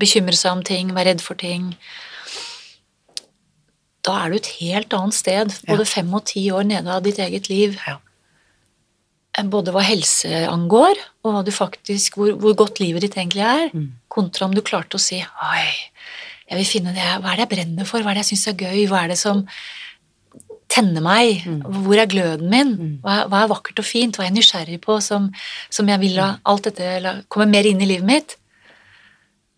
Bekymre 0.00 0.34
seg 0.34 0.56
om 0.56 0.64
ting, 0.66 0.90
være 0.96 1.12
redd 1.12 1.22
for 1.22 1.38
ting. 1.38 1.76
Da 4.06 4.14
er 4.24 4.30
du 4.30 4.36
et 4.38 4.46
helt 4.60 4.94
annet 4.94 5.14
sted, 5.18 5.54
både 5.66 5.86
fem 5.90 6.12
og 6.14 6.24
ti 6.30 6.44
år 6.54 6.62
nede 6.68 6.92
av 6.94 7.02
ditt 7.02 7.18
eget 7.18 7.48
liv. 7.50 7.78
Ja. 7.86 7.98
både 9.52 9.68
hva 9.74 9.82
helse 9.84 10.46
angår, 10.48 10.96
og 11.24 11.34
hva 11.34 11.42
du 11.44 11.50
faktisk, 11.52 12.14
hvor, 12.16 12.30
hvor 12.40 12.54
godt 12.56 12.78
livet 12.80 13.02
ditt 13.04 13.16
egentlig 13.18 13.42
er, 13.44 13.66
Mm. 13.74 13.90
kontra 14.08 14.46
om 14.46 14.54
du 14.54 14.62
klarte 14.62 14.96
å 14.96 15.00
si 15.02 15.18
Oi, 15.20 15.66
jeg 16.48 16.56
vil 16.56 16.64
finne 16.64 16.94
det, 16.94 17.02
hva 17.20 17.32
er 17.34 17.36
det 17.36 17.44
jeg 17.44 17.52
brenner 17.58 17.84
for, 17.84 18.00
hva 18.00 18.10
er 18.10 18.14
det 18.14 18.24
jeg 18.24 18.30
syns 18.38 18.46
er 18.48 18.56
gøy, 18.64 18.86
hva 18.88 19.02
er 19.04 19.08
det 19.08 19.18
som 19.18 19.42
tenner 20.72 21.02
meg, 21.04 21.44
hvor 21.84 21.98
er 22.00 22.06
gløden 22.08 22.48
min, 22.48 23.00
hva, 23.04 23.22
er- 23.24 23.28
hva 23.28 23.42
er 23.44 23.48
vakkert 23.52 23.78
og 23.78 23.84
fint, 23.84 24.16
hva 24.16 24.24
er 24.24 24.30
jeg 24.32 24.38
nysgjerrig 24.38 24.80
på 24.80 24.96
som, 25.02 25.28
som 25.70 25.86
jeg 25.88 26.00
vil 26.00 26.16
la 26.16 26.38
alt 26.46 26.62
dette 26.70 27.00
la, 27.02 27.14
komme 27.28 27.46
mer 27.50 27.64
inn 27.68 27.80
i 27.82 27.86
livet 27.92 28.04
mitt. 28.08 28.36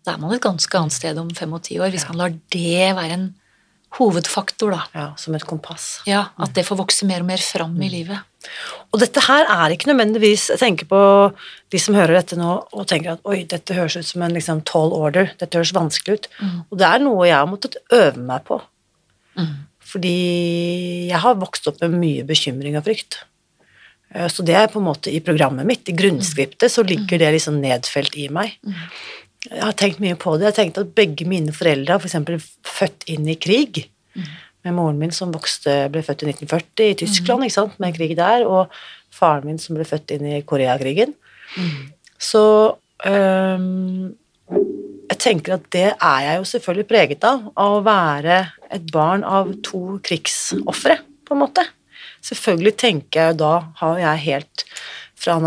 Da 0.05 0.13
er 0.13 0.17
man 0.19 0.33
et 0.33 0.41
ganske 0.43 0.75
annet 0.77 0.91
sted 0.91 1.17
om 1.17 1.29
fem 1.35 1.53
og 1.53 1.63
ti 1.63 1.79
år, 1.79 1.89
hvis 1.91 2.07
man 2.09 2.17
lar 2.17 2.29
det 2.51 2.95
være 2.95 3.11
en 3.15 3.35
hovedfaktor, 3.97 4.71
da. 4.75 4.81
ja, 4.93 5.05
som 5.17 5.33
et 5.35 5.45
kompass. 5.49 6.01
Ja, 6.05 6.27
At 6.37 6.53
det 6.53 6.65
får 6.67 6.77
vokse 6.77 7.07
mer 7.09 7.23
og 7.23 7.29
mer 7.31 7.41
fram 7.41 7.73
i 7.81 7.89
livet. 7.89 8.19
Og 8.93 8.99
dette 9.01 9.19
her 9.25 9.43
er 9.51 9.73
ikke 9.73 9.89
nødvendigvis 9.89 10.45
Jeg 10.53 10.59
tenker 10.61 10.87
på 10.87 10.99
de 11.73 11.79
som 11.81 11.97
hører 11.97 12.13
dette 12.21 12.37
nå 12.39 12.51
og 12.71 12.85
tenker 12.87 13.17
at 13.17 13.25
oi, 13.27 13.41
dette 13.49 13.75
høres 13.75 13.97
ut 13.99 14.07
som 14.07 14.21
en 14.23 14.33
liksom 14.37 14.61
tall 14.69 14.93
order, 14.95 15.33
dette 15.41 15.57
høres 15.59 15.73
vanskelig 15.75 16.15
ut. 16.19 16.29
Og 16.71 16.77
det 16.79 16.87
er 16.87 17.03
noe 17.03 17.27
jeg 17.27 17.35
har 17.35 17.49
måttet 17.49 17.75
øve 17.91 18.21
meg 18.29 18.45
på. 18.47 18.61
Mm. 19.39 19.57
Fordi 19.89 20.15
jeg 21.09 21.19
har 21.25 21.35
vokst 21.41 21.67
opp 21.67 21.81
med 21.81 21.97
mye 21.99 22.23
bekymring 22.29 22.77
og 22.77 22.85
frykt. 22.85 23.23
Eh, 24.13 24.27
Så 24.29 24.45
det 24.45 24.55
er 24.55 24.67
på 24.71 24.79
en 24.79 24.85
måte 24.87 25.11
i 25.11 25.19
programmet 25.19 25.65
mitt, 25.65 25.89
i 25.89 25.97
grunnskriptet, 25.97 26.69
så 26.71 26.85
ligger 26.85 27.17
det 27.19 27.33
liksom 27.35 27.59
nedfelt 27.61 28.15
i 28.15 28.29
meg. 28.29 28.55
Jeg 29.47 29.63
har 29.63 29.75
tenkt 29.79 30.01
mye 30.03 30.17
på 30.19 30.35
det. 30.35 30.47
Jeg 30.47 30.51
har 30.51 30.57
tenkt 30.57 30.81
at 30.81 30.93
begge 30.97 31.27
mine 31.29 31.53
foreldre 31.55 31.95
har 31.95 32.03
f.eks. 32.03 32.49
født 32.67 33.07
inn 33.11 33.27
i 33.31 33.37
krig. 33.39 33.85
Med 34.67 34.75
moren 34.75 34.99
min 34.99 35.13
som 35.15 35.31
vokste, 35.31 35.85
ble 35.93 36.03
født 36.03 36.25
i 36.25 36.31
1940 36.33 36.89
i 36.89 36.97
Tyskland, 36.99 37.45
ikke 37.47 37.55
sant, 37.55 37.77
med 37.79 37.95
krig 37.95 38.17
der, 38.19 38.43
og 38.43 38.73
faren 39.15 39.47
min 39.47 39.61
som 39.61 39.77
ble 39.79 39.87
født 39.87 40.11
inn 40.17 40.27
i 40.27 40.41
Koreakrigen. 40.47 41.15
Så 42.19 42.43
um, 43.07 44.11
jeg 45.09 45.19
tenker 45.23 45.55
at 45.55 45.71
det 45.71 45.87
er 45.95 46.25
jeg 46.25 46.41
jo 46.41 46.49
selvfølgelig 46.51 46.89
preget 46.89 47.27
av, 47.27 47.47
av 47.55 47.77
å 47.77 47.83
være 47.85 48.41
et 48.75 48.91
barn 48.91 49.23
av 49.23 49.55
to 49.65 50.01
krigsofre, 50.03 50.99
på 51.23 51.37
en 51.37 51.43
måte. 51.45 51.63
Selvfølgelig 52.25 52.75
tenker 52.81 53.29
jeg 53.29 53.39
da 53.39 53.53
har 53.79 53.99
jeg 54.01 54.25
helt 54.27 54.65
fra, 55.19 55.37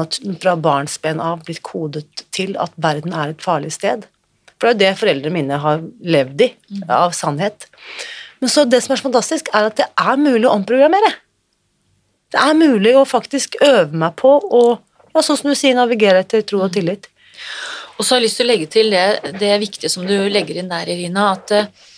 fra 0.43 0.57
barnsben 0.57 1.21
av 1.23 1.45
blitt 1.47 1.63
kodet 1.67 2.25
til 2.35 2.57
at 2.61 2.75
verden 2.77 3.15
er 3.17 3.33
et 3.33 3.45
farlig 3.45 3.73
sted. 3.77 4.07
For 4.61 4.71
det 4.71 4.73
er 4.73 4.75
jo 4.75 4.83
det 4.83 5.01
foreldrene 5.01 5.35
mine 5.35 5.59
har 5.59 5.83
levd 6.07 6.45
i, 6.47 6.51
av 6.87 7.15
sannhet. 7.17 7.67
Men 8.43 8.53
så 8.53 8.67
det 8.67 8.83
som 8.85 8.95
er 8.95 9.01
så 9.01 9.09
fantastisk, 9.09 9.51
er 9.55 9.69
at 9.71 9.79
det 9.81 9.89
er 9.91 10.21
mulig 10.21 10.47
å 10.47 10.55
omprogrammere. 10.55 11.13
Det 12.33 12.41
er 12.41 12.57
mulig 12.57 12.95
å 12.97 13.05
faktisk 13.09 13.59
øve 13.63 13.99
meg 14.05 14.15
på 14.21 14.37
å, 14.39 14.63
ja, 15.13 15.23
sånn 15.23 15.41
som 15.41 15.51
du 15.51 15.59
sier, 15.59 15.77
navigere 15.77 16.23
etter 16.25 16.45
tro 16.47 16.63
og 16.65 16.73
tillit. 16.75 17.11
Og 17.97 18.05
så 18.05 18.15
har 18.15 18.23
jeg 18.23 18.29
lyst 18.29 18.41
til 18.41 18.47
å 18.47 18.51
legge 18.53 18.71
til 18.73 18.95
det, 18.95 19.35
det 19.41 19.53
viktige 19.63 19.91
som 19.93 20.07
du 20.09 20.15
legger 20.33 20.63
inn 20.63 20.71
der, 20.71 20.89
Irina, 20.91 21.33
at 21.37 21.53
uh, 21.55 21.91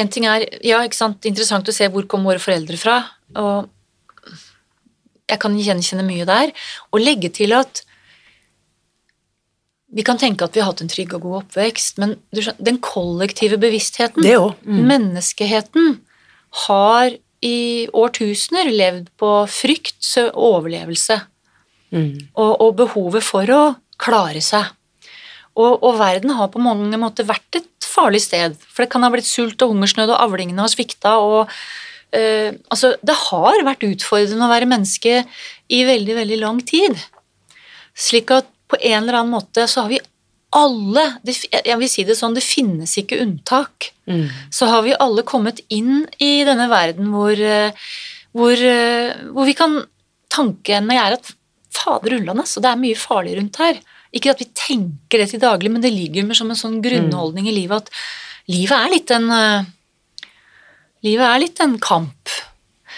en 0.00 0.12
ting 0.12 0.28
er 0.30 0.46
ja, 0.62 0.82
ikke 0.84 0.96
sant, 0.96 1.26
interessant 1.28 1.68
å 1.68 1.74
se 1.74 1.88
hvor 1.90 2.06
kom 2.08 2.28
våre 2.28 2.42
foreldre 2.42 2.78
fra, 2.80 3.00
og 3.40 3.68
jeg 5.30 5.42
kan 5.42 5.56
gjenkjenne 5.58 6.04
mye 6.06 6.26
der, 6.28 6.52
og 6.90 7.02
legge 7.02 7.30
til 7.34 7.54
at 7.56 7.84
vi 9.90 10.04
kan 10.06 10.20
tenke 10.20 10.46
at 10.46 10.54
vi 10.54 10.62
har 10.62 10.70
hatt 10.70 10.84
en 10.84 10.90
trygg 10.90 11.16
og 11.16 11.24
god 11.24 11.38
oppvekst, 11.40 11.98
men 11.98 12.14
skjønner, 12.30 12.62
den 12.62 12.78
kollektive 12.84 13.58
bevisstheten, 13.58 14.22
Det. 14.22 14.36
Mm. 14.62 14.84
menneskeheten, 14.86 15.98
har 16.66 17.16
i 17.42 17.88
årtusener 17.96 18.70
levd 18.70 19.10
på 19.18 19.32
frykt, 19.50 20.02
og 20.18 20.34
overlevelse 20.34 21.22
Mm. 21.90 22.28
og, 22.38 22.52
og 22.62 22.76
behovet 22.78 23.24
for 23.26 23.50
å 23.50 23.62
klare 23.98 24.38
seg. 24.38 24.68
Og, 25.58 25.82
og 25.82 25.96
verden 25.98 26.30
har 26.38 26.46
på 26.52 26.62
mange 26.62 26.94
måter 27.02 27.26
vært 27.26 27.58
et 27.58 27.66
farlig 27.82 28.20
sted, 28.22 28.54
for 28.70 28.84
det 28.84 28.92
kan 28.92 29.02
ha 29.02 29.10
blitt 29.10 29.26
sult 29.26 29.58
og 29.64 29.72
hungersnød, 29.74 30.12
og 30.14 30.22
avlingene 30.22 30.62
har 30.62 30.70
svikta, 30.70 31.16
og 31.18 31.50
eh, 32.16 32.52
altså, 32.72 32.94
det 33.02 33.16
har 33.26 33.64
vært 33.66 33.86
utfordrende 33.86 34.46
å 34.46 34.52
være 34.52 34.70
menneske 34.70 35.24
i 35.70 35.82
veldig, 35.88 36.16
veldig 36.20 36.38
lang 36.42 36.62
tid. 36.66 36.96
Slik 37.98 38.32
at 38.34 38.48
på 38.70 38.78
en 38.78 39.02
eller 39.02 39.20
annen 39.20 39.34
måte 39.34 39.66
så 39.70 39.84
har 39.84 39.92
vi 39.92 40.00
alle 40.50 41.02
Jeg 41.22 41.76
vil 41.78 41.90
si 41.90 42.02
det 42.02 42.16
sånn, 42.18 42.34
det 42.34 42.42
finnes 42.42 42.96
ikke 42.98 43.20
unntak. 43.22 43.92
Mm. 44.10 44.26
Så 44.50 44.66
har 44.66 44.82
vi 44.82 44.96
alle 44.98 45.22
kommet 45.22 45.60
inn 45.70 46.08
i 46.18 46.40
denne 46.46 46.66
verden 46.70 47.12
hvor, 47.14 47.38
eh, 47.38 47.70
hvor, 48.34 48.54
eh, 48.58 49.14
hvor 49.30 49.46
vi 49.46 49.54
kan 49.54 49.78
tanke 50.30 50.80
med 50.82 50.98
er 50.98 51.18
at 51.18 51.30
fader 51.70 52.16
ullan, 52.18 52.42
altså, 52.42 52.62
det 52.62 52.70
er 52.72 52.82
mye 52.82 52.98
farlig 52.98 53.36
rundt 53.38 53.60
her. 53.62 53.78
Ikke 54.10 54.32
at 54.32 54.42
vi 54.42 54.48
tenker 54.58 55.22
det 55.22 55.28
til 55.30 55.42
daglig, 55.42 55.70
men 55.70 55.82
det 55.84 55.94
ligger 55.94 56.26
med 56.26 56.38
som 56.38 56.50
en 56.50 56.58
sånn 56.58 56.80
grunnholdning 56.82 57.46
i 57.46 57.54
livet 57.54 57.86
at 57.86 58.00
livet 58.50 58.74
er 58.74 58.90
litt 58.90 59.14
en 59.14 59.30
eh, 59.30 59.68
Livet 61.06 61.26
er 61.26 61.42
litt 61.42 61.60
en 61.64 61.76
kamp. 61.82 62.32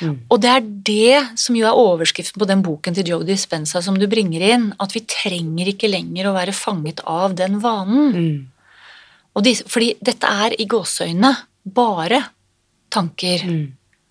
Mm. 0.03 0.17
Og 0.33 0.41
det 0.43 0.51
er 0.51 0.65
det 0.89 1.39
som 1.39 1.57
jo 1.57 1.67
er 1.69 1.79
overskriften 1.79 2.41
på 2.41 2.49
den 2.49 2.63
boken 2.65 2.97
til 2.97 3.13
Joe 3.13 3.27
Dispenza 3.27 3.83
som 3.85 3.99
du 4.01 4.09
bringer 4.11 4.43
inn, 4.43 4.71
at 4.83 4.95
vi 4.97 5.05
trenger 5.07 5.71
ikke 5.73 5.91
lenger 5.93 6.29
å 6.29 6.37
være 6.37 6.57
fanget 6.57 7.05
av 7.09 7.37
den 7.39 7.61
vanen. 7.63 8.17
Mm. 8.17 8.41
Og 9.37 9.47
de, 9.47 9.55
fordi 9.69 9.93
dette 10.05 10.29
er 10.29 10.57
i 10.61 10.67
gåseøynene 10.69 11.33
bare 11.77 12.21
tanker. 12.93 13.47
Mm. 13.49 13.65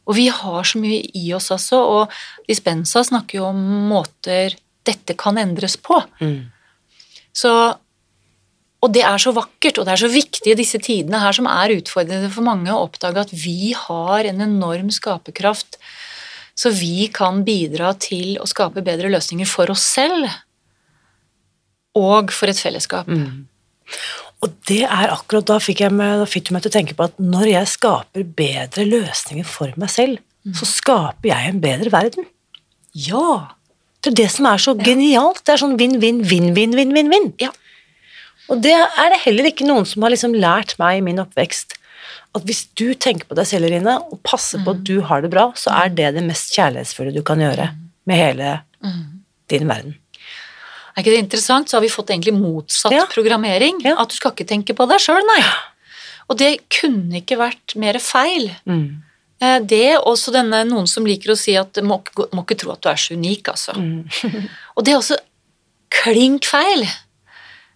Og 0.10 0.18
vi 0.18 0.28
har 0.34 0.66
så 0.68 0.82
mye 0.82 1.04
i 1.18 1.28
oss 1.38 1.52
også, 1.54 1.78
og 1.78 2.48
Dispenza 2.50 3.04
snakker 3.06 3.42
jo 3.42 3.50
om 3.52 3.62
måter 3.92 4.56
dette 4.88 5.16
kan 5.20 5.38
endres 5.38 5.78
på. 5.78 6.00
Mm. 6.24 6.50
Så, 7.38 7.52
og 8.82 8.94
det 8.96 9.04
er 9.06 9.22
så 9.22 9.34
vakkert, 9.36 9.78
og 9.78 9.86
det 9.86 9.94
er 9.94 10.02
så 10.02 10.10
viktig 10.10 10.54
i 10.54 10.58
disse 10.58 10.80
tidene 10.82 11.20
her 11.22 11.36
som 11.38 11.50
er 11.50 11.76
utfordrende 11.78 12.32
for 12.34 12.46
mange, 12.46 12.72
å 12.74 12.88
oppdage 12.88 13.28
at 13.28 13.34
vi 13.36 13.76
har 13.78 14.26
en 14.30 14.42
enorm 14.48 14.90
skaperkraft, 14.94 15.78
så 16.58 16.72
vi 16.74 17.06
kan 17.14 17.44
bidra 17.46 17.94
til 18.02 18.40
å 18.42 18.48
skape 18.50 18.84
bedre 18.86 19.12
løsninger 19.14 19.50
for 19.50 19.72
oss 19.74 19.86
selv 19.86 20.28
og 21.98 22.34
for 22.34 22.52
et 22.52 22.60
fellesskap. 22.60 23.08
Mm. 23.08 23.46
Og 24.42 24.54
det 24.70 24.84
er 24.88 25.14
akkurat 25.14 25.46
da 25.46 25.60
fikk, 25.62 25.84
jeg 25.86 25.94
meg, 25.94 26.18
da 26.24 26.28
fikk 26.30 26.50
du 26.50 26.56
meg 26.56 26.66
til 26.66 26.72
å 26.72 26.78
tenke 26.80 26.98
på 26.98 27.06
at 27.06 27.18
når 27.22 27.48
jeg 27.52 27.72
skaper 27.76 28.26
bedre 28.38 28.88
løsninger 28.88 29.46
for 29.48 29.74
meg 29.82 29.92
selv, 29.94 30.22
så 30.58 30.66
skaper 30.66 31.30
jeg 31.30 31.52
en 31.52 31.62
bedre 31.62 31.94
verden. 31.94 32.26
Ja! 32.98 33.54
Det 34.02 34.16
er 34.16 34.18
det 34.24 34.32
som 34.34 34.48
er 34.50 34.62
så 34.62 34.74
genialt. 34.74 35.44
Det 35.46 35.54
er 35.54 35.62
sånn 35.62 35.76
vinn-vinn, 35.78 36.24
vinn-vinn, 36.26 36.74
vinn-vinn. 36.74 37.28
Ja. 37.42 37.52
Og 38.52 38.60
det 38.64 38.74
er 38.76 39.14
det 39.14 39.22
heller 39.24 39.48
ikke 39.48 39.68
noen 39.68 39.86
som 39.88 40.04
har 40.04 40.12
liksom 40.14 40.34
lært 40.36 40.76
meg 40.82 41.00
i 41.00 41.06
min 41.06 41.22
oppvekst. 41.24 41.78
At 42.36 42.46
hvis 42.48 42.66
du 42.80 42.94
tenker 42.96 43.28
på 43.28 43.36
deg 43.36 43.48
selv, 43.48 43.68
Irine, 43.68 43.98
og 44.12 44.20
passer 44.28 44.62
på 44.64 44.74
at 44.76 44.84
du 44.88 45.02
har 45.08 45.24
det 45.24 45.32
bra, 45.34 45.50
så 45.60 45.72
er 45.82 45.90
det 45.96 46.14
det 46.16 46.24
mest 46.24 46.54
kjærlighetsfulle 46.56 47.12
du 47.16 47.22
kan 47.28 47.40
gjøre 47.44 47.70
med 48.08 48.20
hele 48.20 48.54
din 49.52 49.68
verden. 49.68 49.98
Er 50.92 51.04
ikke 51.04 51.14
det 51.14 51.22
interessant? 51.24 51.70
Så 51.72 51.78
har 51.78 51.84
vi 51.86 51.92
fått 51.92 52.12
egentlig 52.12 52.34
motsatt 52.36 52.92
Ja. 52.96 53.06
programmering. 53.12 53.80
Ja. 53.84 53.96
At 54.02 54.12
du 54.12 54.16
skal 54.16 54.32
ikke 54.36 54.48
tenke 54.48 54.76
på 54.76 54.88
deg 54.92 55.00
sjøl, 55.00 55.24
nei. 55.28 55.44
Og 56.32 56.38
det 56.40 56.54
kunne 56.72 57.20
ikke 57.22 57.38
vært 57.40 57.76
mer 57.80 58.00
feil. 58.00 58.52
Mm. 58.68 59.04
Det, 59.68 59.98
og 59.98 60.12
også 60.14 60.32
denne 60.36 60.60
noen 60.70 60.88
som 60.88 61.06
liker 61.08 61.32
å 61.34 61.38
si 61.40 61.56
at 61.58 61.80
må, 61.84 61.98
må 62.32 62.44
ikke 62.46 62.60
tro 62.62 62.72
at 62.76 62.84
du 62.84 62.90
er 62.92 63.00
så 63.02 63.16
unik, 63.18 63.48
altså. 63.50 63.74
Mm. 63.74 64.04
Og 64.78 64.86
det 64.86 64.94
er 64.94 65.00
også 65.00 65.18
klink 65.90 66.46
feil. 66.46 66.86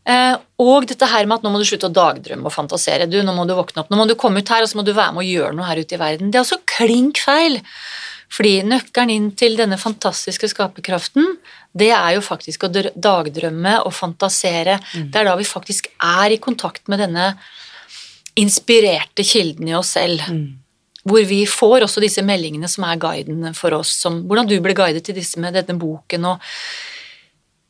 Eh, 0.05 0.35
og 0.61 0.85
dette 0.85 1.07
her 1.09 1.25
med 1.25 1.39
at 1.39 1.45
nå 1.45 1.51
må 1.53 1.59
du 1.61 1.65
slutte 1.67 1.89
å 1.89 1.93
dagdrømme 1.93 2.45
og 2.45 2.53
fantasere. 2.53 3.07
Du, 3.09 3.17
nå 3.25 3.33
må 3.33 3.47
du 3.49 3.55
våkne 3.57 3.81
opp, 3.81 3.91
nå 3.91 3.97
må 3.99 4.05
du 4.09 4.13
komme 4.19 4.43
ut 4.43 4.51
her, 4.53 4.65
og 4.65 4.69
så 4.69 4.79
må 4.79 4.85
du 4.85 4.93
være 4.93 5.15
med 5.15 5.25
og 5.25 5.31
gjøre 5.31 5.55
noe 5.57 5.69
her 5.69 5.81
ute 5.81 5.97
i 5.97 6.01
verden. 6.01 6.31
Det 6.31 6.39
er 6.39 6.45
også 6.45 6.61
klink 6.69 7.21
feil. 7.25 7.61
Fordi 8.35 8.55
nøkkelen 8.67 9.13
inn 9.13 9.27
til 9.37 9.55
denne 9.57 9.77
fantastiske 9.79 10.49
skaperkraften, 10.51 11.35
det 11.77 11.91
er 11.93 12.15
jo 12.15 12.23
faktisk 12.25 12.65
å 12.65 12.71
dagdrømme 12.71 13.77
og 13.85 13.93
fantasere. 13.95 14.79
Det 14.93 15.21
er 15.21 15.29
da 15.29 15.35
vi 15.39 15.47
faktisk 15.47 15.91
er 16.03 16.33
i 16.33 16.41
kontakt 16.41 16.89
med 16.91 17.03
denne 17.03 17.33
inspirerte 18.39 19.23
kilden 19.23 19.69
i 19.71 19.77
oss 19.77 19.93
selv. 19.95 20.25
Hvor 21.05 21.21
vi 21.29 21.43
får 21.45 21.85
også 21.85 22.01
disse 22.01 22.23
meldingene 22.25 22.67
som 22.71 22.87
er 22.87 22.99
guiden 22.99 23.53
for 23.55 23.77
oss, 23.77 23.93
som 24.01 24.23
hvordan 24.25 24.49
du 24.49 24.57
ble 24.63 24.73
guidet 24.77 25.05
til 25.05 25.17
disse 25.17 25.39
med 25.39 25.55
denne 25.55 25.77
boken. 25.79 26.25
og 26.33 26.51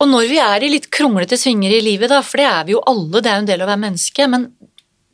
og 0.05 0.11
når 0.11 0.29
vi 0.29 0.37
er 0.41 0.63
i 0.63 0.69
litt 0.69 0.87
kronglete 0.93 1.37
svinger 1.39 1.73
i 1.73 1.81
livet, 1.83 2.11
da, 2.11 2.21
for 2.25 2.41
det 2.41 2.47
er 2.47 2.65
vi 2.67 2.75
jo 2.75 2.83
alle, 2.85 3.19
det 3.19 3.31
er 3.31 3.39
jo 3.39 3.43
en 3.43 3.49
del 3.49 3.63
av 3.63 3.67
å 3.67 3.71
være 3.73 3.83
menneske, 3.87 4.27
men 4.29 4.47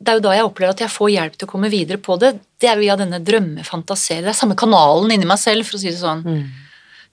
det 0.02 0.10
er 0.10 0.18
jo 0.18 0.24
da 0.24 0.34
jeg 0.34 0.46
opplever 0.48 0.74
at 0.74 0.82
jeg 0.82 0.92
får 0.92 1.10
hjelp 1.14 1.36
til 1.38 1.48
å 1.48 1.52
komme 1.52 1.70
videre 1.72 2.00
på 2.02 2.16
det. 2.20 2.32
Det 2.60 2.68
er 2.68 2.80
via 2.80 2.96
denne 2.98 3.20
drømmefantasere. 3.22 4.24
Det 4.26 4.32
er 4.32 4.36
samme 4.36 4.56
kanalen 4.58 5.14
inni 5.14 5.28
meg 5.28 5.38
selv, 5.40 5.64
for 5.68 5.78
å 5.78 5.82
si 5.82 5.92
det 5.92 6.00
sånn. 6.00 6.24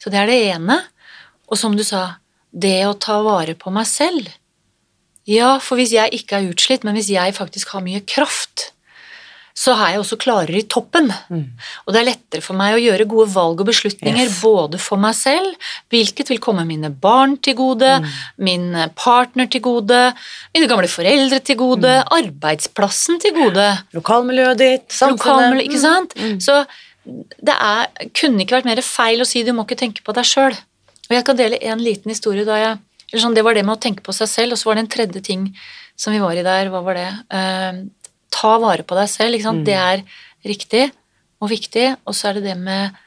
Så 0.01 0.11
det 0.11 0.19
er 0.19 0.31
det 0.31 0.39
ene. 0.55 0.79
Og 1.49 1.59
som 1.61 1.75
du 1.77 1.83
sa, 1.85 2.17
det 2.49 2.81
å 2.87 2.97
ta 2.97 3.19
vare 3.25 3.53
på 3.59 3.71
meg 3.73 3.85
selv. 3.89 4.31
Ja, 5.29 5.59
for 5.61 5.77
hvis 5.77 5.93
jeg 5.93 6.09
ikke 6.17 6.39
er 6.39 6.49
utslitt, 6.49 6.83
men 6.87 6.97
hvis 6.97 7.11
jeg 7.13 7.35
faktisk 7.37 7.75
har 7.75 7.85
mye 7.85 8.01
kraft, 8.09 8.71
så 9.57 9.73
er 9.75 9.93
jeg 9.93 9.99
også 10.01 10.17
klarere 10.21 10.59
i 10.59 10.65
toppen. 10.71 11.09
Og 11.85 11.93
det 11.93 11.99
er 12.01 12.07
lettere 12.09 12.41
for 12.41 12.55
meg 12.59 12.75
å 12.77 12.81
gjøre 12.81 13.07
gode 13.09 13.29
valg 13.33 13.59
og 13.61 13.67
beslutninger 13.67 14.25
Yes. 14.29 14.41
både 14.41 14.79
for 14.79 14.97
meg 15.01 15.15
selv, 15.15 15.55
hvilket 15.91 16.29
vil 16.29 16.39
komme 16.39 16.65
mine 16.67 16.89
barn 16.89 17.37
til 17.37 17.55
gode, 17.59 17.89
min 18.37 18.71
partner 18.95 19.49
til 19.51 19.61
gode, 19.61 20.13
mine 20.55 20.67
gamle 20.71 20.87
foreldre 20.87 21.39
til 21.43 21.57
gode, 21.59 21.95
arbeidsplassen 22.09 23.19
til 23.19 23.33
gode. 23.35 23.67
Lokalmiljøet 23.93 24.57
ditt, 24.61 24.87
samfunnet. 24.91 25.25
Lokalmiljø, 25.25 25.65
ikke 25.67 25.81
sant? 25.83 26.15
Så 26.43 26.63
det 27.41 27.55
er, 27.55 27.87
kunne 28.13 28.43
ikke 28.43 28.59
vært 28.59 28.69
mer 28.69 28.81
feil 28.85 29.21
å 29.23 29.27
si 29.27 29.43
du 29.43 29.51
må 29.55 29.65
ikke 29.65 29.79
tenke 29.79 30.03
på 30.05 30.13
deg 30.15 30.27
sjøl. 30.27 30.55
Og 31.09 31.15
jeg 31.17 31.25
kan 31.25 31.37
dele 31.39 31.57
en 31.65 31.81
liten 31.81 32.11
historie 32.13 32.45
da 32.45 32.57
jeg 32.59 32.77
eller 33.09 33.23
sånn, 33.23 33.33
Det 33.33 33.41
var 33.41 33.55
det 33.57 33.65
med 33.65 33.73
å 33.73 33.81
tenke 33.81 34.03
på 34.05 34.13
seg 34.13 34.29
selv, 34.29 34.53
og 34.53 34.59
så 34.61 34.69
var 34.69 34.75
det 34.77 34.83
en 34.85 34.91
tredje 34.93 35.21
ting 35.25 35.47
som 35.97 36.13
vi 36.13 36.19
var 36.21 36.37
i 36.37 36.43
der. 36.45 36.69
Hva 36.69 36.83
var 36.85 36.93
det? 36.93 37.07
Eh, 37.33 37.79
ta 38.33 38.55
vare 38.61 38.85
på 38.87 38.97
deg 38.97 39.09
selv. 39.11 39.41
Sant? 39.43 39.65
Det 39.67 39.77
er 39.77 40.03
riktig 40.47 40.87
og 41.39 41.51
viktig. 41.51 41.85
Og 42.07 42.17
så 42.17 42.29
er 42.29 42.39
det 42.39 42.49
det 42.49 42.57
med 42.59 42.97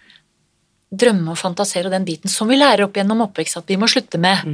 drømme 0.93 1.33
og 1.33 1.41
fantasere 1.41 1.89
og 1.89 1.95
den 1.95 2.05
biten 2.05 2.29
som 2.29 2.51
vi 2.51 2.59
lærer 2.61 2.85
opp 2.85 2.99
gjennom 2.99 3.25
oppvekst 3.25 3.63
at 3.63 3.71
vi 3.71 3.79
må 3.81 3.89
slutte 3.89 4.21
med. 4.21 4.45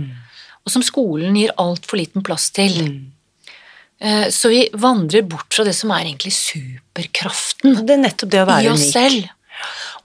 Og 0.63 0.71
som 0.71 0.85
skolen 0.87 1.35
gir 1.39 1.55
altfor 1.59 1.99
liten 1.99 2.23
plass 2.27 2.51
til. 2.55 2.77
Mm. 2.85 4.29
Så 4.31 4.53
vi 4.53 4.61
vandrer 4.79 5.25
bort 5.27 5.51
fra 5.51 5.65
det 5.67 5.75
som 5.75 5.91
er 5.91 6.05
egentlig 6.05 6.31
superkraften 6.37 7.81
Det 7.83 7.97
er 7.97 8.05
nettopp 8.05 8.31
det 8.31 8.45
å 8.45 8.47
være 8.47 8.69
i 8.69 8.71
oss 8.71 8.85
unik. 8.85 8.93
selv. 8.95 9.33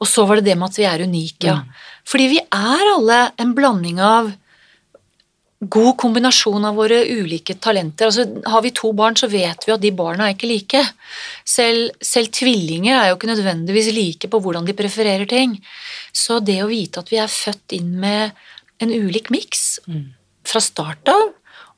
Og 0.01 0.09
så 0.09 0.25
var 0.25 0.39
det 0.39 0.47
det 0.47 0.55
med 0.57 0.71
at 0.71 0.79
vi 0.79 0.87
er 0.89 1.03
unike, 1.05 1.45
ja. 1.45 1.59
Fordi 2.09 2.25
vi 2.31 2.39
er 2.41 2.87
alle 2.95 3.19
en 3.39 3.53
blanding 3.55 4.01
av 4.03 4.31
god 5.69 5.97
kombinasjon 5.97 6.65
av 6.65 6.75
våre 6.75 7.01
ulike 7.05 7.55
talenter. 7.61 8.09
Altså, 8.09 8.25
har 8.49 8.61
vi 8.65 8.71
to 8.75 8.91
barn, 8.93 9.15
så 9.15 9.29
vet 9.31 9.67
vi 9.67 9.73
at 9.73 9.81
de 9.83 9.91
barna 9.91 10.27
er 10.27 10.35
ikke 10.35 10.49
like. 10.49 10.81
Selv, 11.45 11.91
selv 12.01 12.31
tvillinger 12.33 12.97
er 12.97 13.09
jo 13.09 13.17
ikke 13.17 13.31
nødvendigvis 13.31 13.91
like 13.95 14.29
på 14.31 14.41
hvordan 14.43 14.65
de 14.67 14.75
prefererer 14.77 15.27
ting. 15.29 15.55
Så 16.13 16.39
det 16.43 16.59
å 16.63 16.69
vite 16.71 16.99
at 17.03 17.11
vi 17.13 17.21
er 17.21 17.31
født 17.31 17.77
inn 17.77 17.93
med 17.99 18.31
en 18.83 18.91
ulik 18.91 19.29
miks 19.33 19.79
fra 20.43 20.59
start 20.59 21.07
av, 21.13 21.31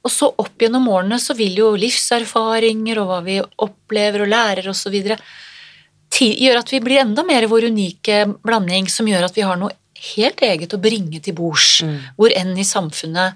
og 0.06 0.12
så 0.14 0.30
opp 0.38 0.62
gjennom 0.62 0.86
årene 0.94 1.18
så 1.22 1.34
vil 1.38 1.56
jo 1.58 1.72
livserfaringer 1.82 3.00
og 3.02 3.08
hva 3.10 3.20
vi 3.26 3.40
opplever 3.42 4.22
og 4.22 4.30
lærer 4.30 4.70
osv. 4.70 4.94
gjøre 6.16 6.60
at 6.62 6.72
vi 6.72 6.80
blir 6.80 7.02
enda 7.02 7.24
mer 7.26 7.48
vår 7.50 7.72
unike 7.72 8.22
blanding, 8.46 8.88
som 8.90 9.10
gjør 9.10 9.26
at 9.26 9.36
vi 9.36 9.42
har 9.42 9.58
noe 9.58 9.74
helt 10.16 10.42
eget 10.46 10.74
å 10.76 10.82
bringe 10.82 11.22
til 11.24 11.34
bords, 11.34 11.82
Mm. 11.82 12.00
hvor 12.18 12.32
enn 12.36 12.58
i 12.58 12.64
samfunnet, 12.64 13.34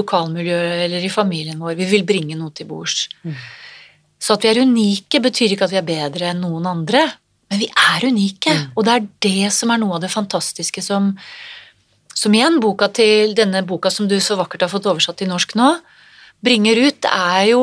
lokalmiljøet 0.00 0.84
eller 0.86 1.06
i 1.06 1.12
familien 1.12 1.60
vår, 1.60 1.76
vi 1.78 1.88
vil 1.92 2.04
bringe 2.08 2.36
noe 2.38 2.52
til 2.56 2.68
bords. 2.70 3.06
Mm. 3.22 3.36
Så 4.20 4.36
at 4.36 4.44
vi 4.44 4.50
er 4.50 4.60
unike, 4.64 5.22
betyr 5.22 5.54
ikke 5.54 5.68
at 5.68 5.72
vi 5.72 5.80
er 5.80 5.86
bedre 5.86 6.32
enn 6.32 6.42
noen 6.44 6.66
andre, 6.68 7.06
men 7.50 7.58
vi 7.62 7.70
er 7.70 8.04
unike, 8.06 8.52
Mm. 8.54 8.66
og 8.76 8.84
det 8.86 8.92
er 8.92 9.06
det 9.26 9.52
som 9.52 9.70
er 9.70 9.80
noe 9.82 9.96
av 9.96 10.04
det 10.04 10.12
fantastiske 10.12 10.82
som 10.82 11.14
som 12.20 12.34
igjen 12.34 12.58
boka 12.60 12.88
til 12.92 13.32
denne 13.38 13.62
boka 13.64 13.88
som 13.90 14.08
du 14.08 14.18
så 14.20 14.36
vakkert 14.36 14.66
har 14.66 14.68
fått 14.68 14.84
oversatt 14.90 15.16
til 15.16 15.30
norsk 15.30 15.54
nå, 15.56 15.70
bringer 16.44 16.76
ut, 16.76 17.00
det 17.00 17.10
er 17.10 17.46
jo 17.54 17.62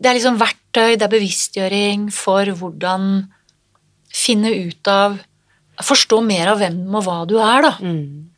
det 0.00 0.08
er 0.08 0.14
liksom 0.16 0.38
verktøy, 0.38 0.94
det 0.96 1.02
er 1.02 1.12
bevisstgjøring 1.12 2.06
for 2.14 2.44
hvordan 2.44 3.26
finne 4.12 4.52
ut 4.68 4.88
av 4.88 5.18
Forstå 5.80 6.18
mer 6.20 6.50
av 6.52 6.58
hvem 6.60 6.94
og 6.94 7.06
hva 7.06 7.18
du 7.24 7.38
er, 7.40 7.62
da. 7.64 7.70
Mm. 7.80 8.29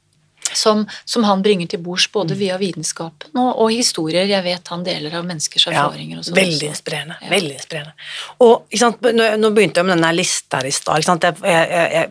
Som, 0.55 0.85
som 1.05 1.25
han 1.25 1.43
bringer 1.43 1.71
til 1.73 1.83
bords 1.85 2.09
både 2.13 2.37
via 2.39 2.59
vitenskapen 2.61 3.39
og, 3.39 3.51
og 3.65 3.73
historier. 3.73 4.27
Jeg 4.31 4.45
vet 4.45 4.73
han 4.73 4.85
deler 4.87 5.19
av 5.19 5.27
menneskers 5.29 5.69
erfaringer 5.71 6.21
og 6.21 6.27
sånn. 6.29 6.39
veldig 6.39 6.71
inspirerende. 6.71 7.19
Ja. 7.23 7.31
veldig 7.33 7.55
inspirerende. 7.59 8.09
Og 8.47 8.79
sant, 8.79 9.05
nå, 9.13 9.29
nå 9.41 9.53
begynte 9.57 9.83
jeg 9.83 9.89
med 9.89 9.97
denne 9.97 10.15
lista 10.17 10.63
her 10.63 10.71
i 10.71 10.75
stad, 10.75 11.43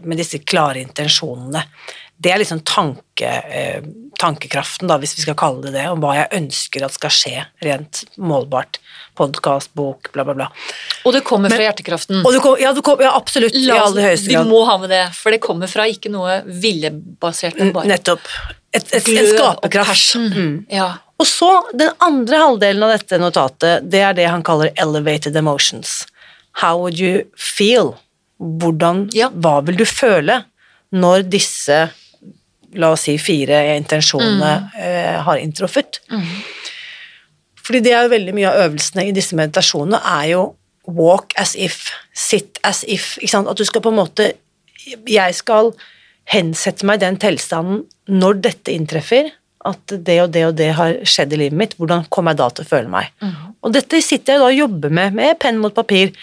med 0.03 0.19
disse 0.19 0.41
klare 0.45 0.83
intensjonene. 0.83 1.65
Det 2.21 2.29
er 2.31 2.37
liksom 2.41 2.59
tanke, 2.67 3.29
eh, 3.49 3.81
tankekraften, 4.21 4.87
da, 4.91 4.99
hvis 5.01 5.15
vi 5.17 5.23
skal 5.23 5.37
kalle 5.39 5.63
det 5.65 5.71
det, 5.73 5.87
om 5.89 6.01
hva 6.03 6.13
jeg 6.19 6.27
ønsker 6.37 6.83
at 6.85 6.93
skal 6.93 7.13
skje, 7.15 7.45
rent 7.65 8.03
målbart. 8.21 8.77
Podkast, 9.17 9.73
bok, 9.77 10.11
bla, 10.13 10.23
bla, 10.27 10.35
bla. 10.37 10.47
Og 11.05 11.13
det 11.15 11.23
kommer 11.27 11.51
fra 11.51 11.65
hjertekraften. 11.65 12.21
Og 12.25 12.33
du 12.35 12.39
kom, 12.43 12.55
ja, 12.61 12.71
det 12.77 12.83
kom, 12.85 13.01
ja, 13.03 13.11
absolutt, 13.17 13.57
La 13.65 13.75
I 13.75 13.81
aller 13.87 14.05
høyeste 14.11 14.29
Vi 14.29 14.37
grad. 14.37 14.47
må 14.47 14.61
ha 14.69 14.77
med 14.81 14.93
det, 14.93 15.01
for 15.17 15.33
det 15.33 15.41
kommer 15.43 15.67
fra 15.71 15.87
ikke 15.89 16.11
noe 16.13 16.37
viljebasert, 16.45 17.57
men 17.59 17.73
bare 17.75 17.89
Nettopp. 17.91 18.29
Et, 18.71 18.85
et, 18.95 19.09
en 19.09 19.27
skaperkraft. 19.33 20.15
og 20.15 20.29
Mm. 20.31 20.53
Ja. 20.71 20.91
Og 21.19 21.27
så, 21.27 21.49
den 21.77 21.91
andre 22.01 22.37
halvdelen 22.39 22.83
av 22.85 22.93
dette 22.95 23.19
notatet, 23.21 23.89
det 23.91 23.99
er 24.01 24.13
det 24.17 24.29
han 24.31 24.43
kaller 24.43 24.71
elevated 24.77 25.35
emotions. 25.35 26.05
How 26.61 26.77
would 26.79 26.97
you 26.99 27.25
feel? 27.35 27.95
Hvordan, 28.41 29.09
Ja. 29.13 29.29
Hva 29.29 29.59
vil 29.65 29.75
du 29.77 29.85
føle 29.85 30.45
når 30.91 31.27
disse, 31.29 31.91
la 32.79 32.93
oss 32.95 33.07
si, 33.07 33.17
fire 33.19 33.59
intensjonene 33.75 34.51
eh, 34.79 35.17
har 35.25 35.41
inntruffet? 35.41 36.01
Fordi 37.61 37.81
det 37.85 37.93
er 37.93 38.05
jo 38.05 38.13
veldig 38.15 38.35
mye 38.35 38.49
av 38.49 38.63
øvelsene 38.67 39.07
i 39.07 39.15
disse 39.15 39.37
meditasjonene 39.37 39.99
er 40.17 40.27
jo 40.33 40.45
walk 40.89 41.35
as 41.39 41.53
if, 41.55 41.91
sit 42.13 42.59
as 42.67 42.83
if, 42.87 43.17
ikke 43.21 43.35
sant? 43.35 43.49
At 43.51 43.59
du 43.59 43.65
skal 43.67 43.83
på 43.85 43.91
en 43.93 43.99
måte 44.01 44.31
Jeg 45.07 45.35
skal 45.37 45.75
hensette 46.31 46.85
meg 46.87 46.97
i 46.97 47.05
den 47.05 47.19
tilstanden 47.21 47.83
når 48.09 48.39
dette 48.47 48.73
inntreffer, 48.73 49.29
at 49.67 49.93
det 49.93 50.15
og 50.23 50.31
det 50.33 50.45
og 50.47 50.55
det 50.57 50.71
har 50.73 50.95
skjedd 51.05 51.35
i 51.35 51.39
livet 51.43 51.57
mitt, 51.57 51.75
hvordan 51.77 52.07
kommer 52.09 52.33
jeg 52.33 52.41
da 52.41 52.47
til 52.49 52.65
å 52.65 52.69
føle 52.71 52.89
meg? 52.89 53.11
Og 53.61 53.75
dette 53.75 53.99
sitter 54.01 54.33
jeg 54.33 54.41
da 54.41 54.47
og 54.49 54.57
jobber 54.57 54.89
med, 54.89 55.13
med 55.17 55.37
penn 55.41 55.59
mot 55.61 55.75
papir. 55.75 56.15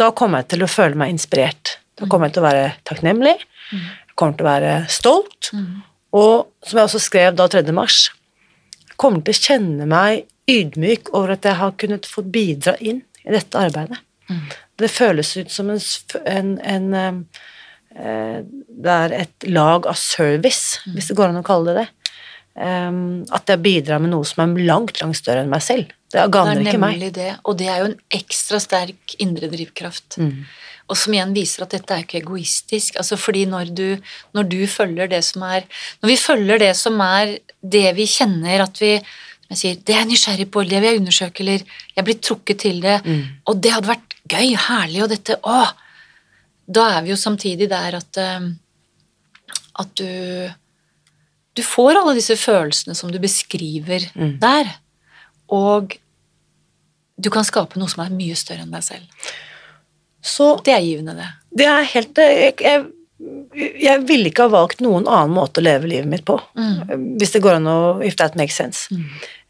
Da 0.00 0.10
kommer 0.16 0.40
jeg 0.40 0.54
til 0.54 0.64
å 0.64 0.70
føle 0.70 0.96
meg 0.96 1.12
inspirert. 1.12 1.76
Da 2.00 2.08
kommer 2.08 2.30
jeg 2.30 2.38
til 2.38 2.44
å 2.44 2.48
være 2.48 2.66
takknemlig. 2.88 3.36
Jeg 3.74 4.09
kommer 4.20 4.36
til 4.36 4.46
å 4.46 4.50
være 4.50 4.74
stolt. 4.92 5.50
Og 6.16 6.50
som 6.66 6.80
jeg 6.80 6.88
også 6.88 7.02
skrev 7.02 7.38
da 7.38 7.46
3. 7.50 7.64
mars, 7.74 8.08
kommer 9.00 9.24
til 9.24 9.34
å 9.34 9.42
kjenne 9.48 9.88
meg 9.88 10.26
ydmyk 10.50 11.12
over 11.14 11.36
at 11.36 11.46
jeg 11.46 11.58
har 11.60 11.76
kunnet 11.80 12.08
få 12.10 12.24
bidra 12.26 12.76
inn 12.80 13.02
i 13.24 13.32
dette 13.32 13.58
arbeidet. 13.58 14.00
Det 14.80 14.90
føles 14.92 15.30
ut 15.36 15.50
som 15.52 15.70
en, 15.72 15.80
en, 16.24 16.50
en 16.62 17.24
eh, 17.96 18.36
Det 18.44 18.92
er 19.04 19.14
et 19.16 19.48
lag 19.50 19.88
av 19.90 19.98
service, 19.98 20.80
hvis 20.94 21.10
det 21.10 21.16
går 21.18 21.32
an 21.32 21.40
å 21.42 21.46
kalle 21.46 21.74
det 21.74 21.82
det. 21.82 21.88
Um, 22.60 23.22
at 23.32 23.48
jeg 23.48 23.62
bidrar 23.62 24.00
med 24.02 24.10
noe 24.12 24.26
som 24.26 24.42
er 24.42 24.64
langt, 24.66 24.98
langt 25.00 25.18
større 25.18 25.44
enn 25.44 25.52
meg 25.52 25.62
selv. 25.64 25.92
Det 26.10 26.18
Det 26.24 26.30
gagner 26.34 26.56
er 26.58 26.64
ikke 26.66 26.78
meg. 26.82 26.96
nemlig 26.98 27.12
det, 27.14 27.38
og 27.44 27.56
det 27.58 27.68
er 27.68 27.78
jo 27.78 27.84
en 27.92 28.00
ekstra 28.10 28.58
sterk 28.60 29.14
indre 29.22 29.46
drivkraft. 29.52 30.16
Mm. 30.18 30.44
Og 30.90 30.96
som 30.98 31.12
igjen 31.14 31.32
viser 31.36 31.62
at 31.62 31.70
dette 31.70 31.94
er 31.94 32.02
ikke 32.02 32.18
egoistisk. 32.22 32.96
altså 32.96 33.16
fordi 33.16 33.44
når 33.46 33.74
du, 33.74 33.96
når 34.34 34.48
du 34.48 34.66
følger 34.66 35.06
det 35.08 35.22
som 35.24 35.42
er 35.42 35.62
Når 36.02 36.08
vi 36.08 36.16
følger 36.16 36.58
det 36.58 36.76
som 36.76 37.00
er 37.00 37.38
det 37.62 37.94
vi 37.94 38.06
kjenner 38.06 38.60
at 38.64 38.78
vi 38.80 39.00
jeg 39.50 39.58
sier, 39.58 39.74
Det 39.84 39.94
er 39.94 39.98
jeg 40.04 40.08
nysgjerrig 40.08 40.50
på, 40.50 40.62
det 40.68 40.80
vil 40.80 40.90
jeg 40.92 41.00
undersøke, 41.00 41.40
eller 41.40 41.60
jeg 41.96 42.04
blir 42.04 42.18
trukket 42.22 42.58
til 42.58 42.80
det, 42.80 43.04
Mm. 43.04 43.24
og 43.46 43.60
det 43.60 43.72
hadde 43.72 43.88
vært 43.88 44.14
gøy, 44.28 44.56
herlig, 44.56 45.02
og 45.02 45.08
dette 45.10 45.36
Å! 45.44 45.72
Da 46.68 46.98
er 46.98 47.02
vi 47.02 47.10
jo 47.10 47.16
samtidig 47.16 47.68
der 47.68 47.96
at 47.96 48.16
eh, 48.16 48.40
at 49.78 49.94
du 49.94 50.50
du 51.56 51.62
får 51.66 51.96
alle 51.98 52.14
disse 52.14 52.36
følelsene 52.38 52.94
som 52.94 53.10
du 53.10 53.18
beskriver 53.18 54.06
Mm. 54.14 54.38
der, 54.40 54.76
og 55.50 55.96
du 57.20 57.28
kan 57.32 57.44
skape 57.44 57.80
noe 57.80 57.90
som 57.90 58.04
er 58.04 58.14
mye 58.14 58.36
større 58.38 58.64
enn 58.64 58.72
deg 58.72 58.86
selv. 58.86 59.28
Så 60.20 60.54
Det 60.64 60.72
er 60.74 60.84
givende, 60.84 61.16
det. 61.16 61.28
det 61.62 61.66
er 61.68 61.86
helt 61.94 62.18
jeg, 62.20 62.54
jeg, 62.60 62.86
jeg 63.80 64.04
ville 64.08 64.28
ikke 64.28 64.46
ha 64.48 64.52
valgt 64.52 64.82
noen 64.84 65.08
annen 65.08 65.32
måte 65.36 65.60
å 65.60 65.64
leve 65.64 65.88
livet 65.88 66.08
mitt 66.08 66.24
på. 66.28 66.36
Hvis 67.20 67.34
det 67.36 67.42
går 67.44 67.58
an 67.58 67.68
å 67.68 67.78
If 68.04 68.16
that 68.20 68.36
makes 68.36 68.56
sense. 68.56 68.88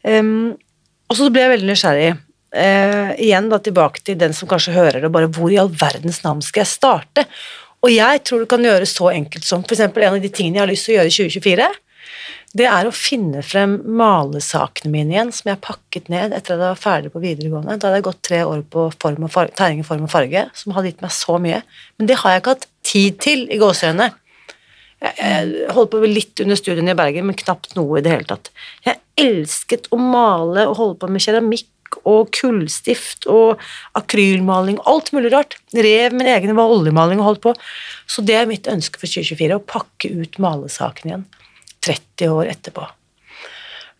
Um, 0.03 0.55
og 1.11 1.19
så 1.19 1.27
ble 1.31 1.43
jeg 1.43 1.53
veldig 1.57 1.71
nysgjerrig. 1.71 2.11
Uh, 2.51 3.11
igjen 3.15 3.47
da 3.51 3.61
tilbake 3.63 4.03
til 4.03 4.17
den 4.19 4.35
som 4.35 4.49
kanskje 4.51 4.75
hører 4.75 5.03
det, 5.03 5.11
bare 5.11 5.29
hvor 5.31 5.51
i 5.51 5.59
all 5.59 5.71
verdens 5.71 6.19
navn 6.23 6.43
skal 6.43 6.65
jeg 6.65 6.71
starte? 6.73 7.27
Og 7.81 7.91
jeg 7.91 8.23
tror 8.27 8.43
du 8.43 8.49
kan 8.49 8.63
gjøre 8.63 8.87
så 8.89 9.09
enkelt 9.11 9.47
som 9.47 9.63
eksempel 9.63 10.05
en 10.05 10.17
av 10.17 10.23
de 10.23 10.31
tingene 10.31 10.59
jeg 10.59 10.65
har 10.65 10.71
lyst 10.71 10.87
til 10.87 10.93
å 10.93 10.99
gjøre 10.99 11.11
i 11.11 11.15
2024, 11.15 11.69
det 12.57 12.65
er 12.67 12.87
å 12.87 12.91
finne 12.91 13.39
frem 13.45 13.77
malesakene 13.99 14.91
mine 14.91 15.13
igjen, 15.15 15.29
som 15.35 15.51
jeg 15.51 15.61
pakket 15.63 16.09
ned 16.11 16.33
etter 16.35 16.57
at 16.57 16.57
jeg 16.57 16.63
var 16.65 16.81
ferdig 16.81 17.11
på 17.13 17.21
videregående. 17.23 17.77
Da 17.79 17.87
hadde 17.87 18.01
jeg 18.01 18.07
gått 18.09 18.23
tre 18.27 18.41
år 18.43 18.65
på 18.67 18.89
form 18.99 19.27
farge, 19.31 19.55
tegning, 19.59 19.85
form 19.87 20.03
og 20.07 20.11
farge, 20.11 20.43
som 20.57 20.75
hadde 20.75 20.91
gitt 20.91 21.03
meg 21.05 21.13
så 21.15 21.37
mye. 21.39 21.61
Men 21.95 22.11
det 22.11 22.19
har 22.19 22.35
jeg 22.35 22.43
ikke 22.43 22.55
hatt 22.57 22.67
tid 22.87 23.21
til 23.23 23.45
i 23.47 23.59
gåseøynene. 23.61 24.09
Jeg, 25.01 25.67
holdt 25.73 25.93
på 25.95 26.03
litt 26.05 26.43
under 26.43 26.59
studiene 26.59 26.93
i 26.93 26.99
Bergen, 26.99 27.29
men 27.29 27.39
knapt 27.39 27.77
noe 27.77 28.01
i 28.01 28.05
det 28.05 28.11
hele 28.17 28.27
tatt. 28.29 28.51
Jeg 28.85 28.99
elsket 29.21 29.87
å 29.95 30.01
male 30.01 30.67
og 30.67 30.77
holde 30.81 30.99
på 31.01 31.09
med 31.09 31.23
keramikk 31.23 31.69
og 32.07 32.29
kullstift 32.35 33.27
og 33.31 33.61
akrylmaling, 33.97 34.77
alt 34.87 35.11
mulig 35.15 35.31
rart. 35.33 35.57
Rev 35.75 36.15
min 36.15 36.29
egen 36.35 36.59
oljemaling 36.59 37.23
og 37.23 37.31
holdt 37.31 37.45
på. 37.47 37.55
Så 38.11 38.23
det 38.27 38.37
er 38.37 38.49
mitt 38.49 38.69
ønske 38.71 38.99
for 38.99 39.07
2024, 39.07 39.55
å 39.55 39.69
pakke 39.71 40.11
ut 40.19 40.39
malesaken 40.43 41.11
igjen. 41.11 41.29
30 41.85 42.33
år 42.33 42.51
etterpå. 42.53 42.87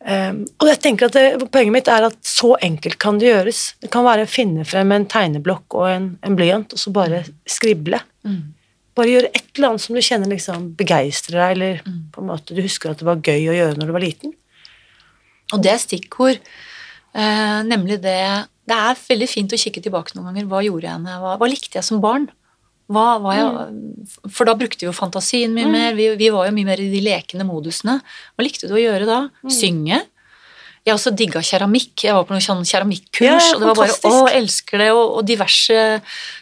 Um, 0.02 0.40
og 0.58 0.66
jeg 0.66 0.80
tenker 0.82 1.12
at 1.12 1.14
det, 1.14 1.50
Poenget 1.54 1.76
mitt 1.76 1.90
er 1.94 2.08
at 2.08 2.16
så 2.26 2.56
enkelt 2.66 2.98
kan 3.02 3.20
det 3.22 3.30
gjøres. 3.30 3.60
Det 3.84 3.92
kan 3.94 4.06
være 4.08 4.26
å 4.26 4.32
finne 4.32 4.66
frem 4.66 4.94
en 4.96 5.06
tegneblokk 5.10 5.78
og 5.78 5.86
en, 5.92 6.08
en 6.26 6.38
blyant, 6.38 6.74
og 6.74 6.82
så 6.82 6.94
bare 6.96 7.22
skrible. 7.50 8.02
Bare 8.98 9.14
gjøre 9.14 9.30
et 9.32 9.46
eller 9.56 9.70
annet 9.70 9.84
som 9.86 9.96
du 9.96 10.02
kjenner 10.04 10.32
liksom 10.34 10.72
begeistrer 10.80 11.38
deg, 11.38 11.54
eller 11.56 11.84
på 12.12 12.24
en 12.24 12.32
måte 12.32 12.58
du 12.58 12.64
husker 12.66 12.92
at 12.92 13.02
det 13.02 13.08
var 13.08 13.22
gøy 13.22 13.52
å 13.52 13.58
gjøre 13.60 13.78
når 13.78 13.92
du 13.92 13.96
var 13.96 14.06
liten. 14.06 14.34
Og 15.54 15.62
det 15.64 15.74
er 15.76 15.84
stikkord. 15.84 16.42
Eh, 17.14 17.60
nemlig 17.68 18.02
det 18.02 18.48
Det 18.72 18.76
er 18.78 18.96
veldig 18.96 19.28
fint 19.28 19.52
å 19.52 19.58
kikke 19.60 19.82
tilbake 19.84 20.16
noen 20.16 20.32
ganger. 20.32 20.46
Hva 20.48 20.62
gjorde 20.64 20.88
jeg 20.88 21.20
Hva, 21.22 21.34
Hva 21.38 21.48
likte 21.50 21.78
jeg 21.78 21.84
som 21.84 22.00
barn? 22.00 22.30
Hva, 22.92 23.06
hva 23.24 23.34
jeg, 23.38 23.50
For 24.36 24.50
da 24.50 24.56
brukte 24.60 24.84
vi 24.84 24.90
jo 24.90 24.96
fantasien 24.96 25.54
mye 25.56 25.70
mer. 25.72 25.94
Vi, 25.98 26.10
vi 26.20 26.30
var 26.34 26.50
jo 26.50 26.56
mye 26.58 26.68
mer 26.68 26.82
i 26.84 26.90
de 26.92 27.02
lekende 27.06 27.46
modusene. 27.48 28.00
Hva 28.36 28.44
likte 28.46 28.68
du 28.68 28.76
å 28.76 28.82
gjøre 28.82 29.08
da? 29.10 29.20
Synge? 29.52 30.02
Jeg 30.86 30.96
også 30.98 31.12
digga 31.14 31.42
keramikk. 31.46 32.08
Jeg 32.08 32.16
var 32.18 32.26
på 32.26 32.34
noen 32.34 32.42
sånn 32.42 32.64
keramikkurs, 32.66 33.52
Ja, 33.52 33.54
og 33.56 33.62
det 33.62 33.68
var 33.70 33.76
bare 33.84 33.94
å, 34.10 34.24
elsker 34.42 34.82
det, 34.82 34.88
og, 34.98 35.18
og 35.20 35.28
diverse 35.30 35.78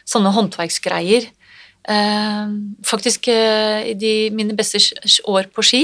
sånne 0.08 0.32
håndverksgreier. 0.38 1.28
Eh, 1.90 2.48
faktisk 2.86 3.28
eh, 3.32 3.88
i 3.92 3.94
de, 3.98 4.14
mine 4.36 4.54
beste 4.54 4.78
år 5.32 5.48
på 5.56 5.64
ski 5.66 5.80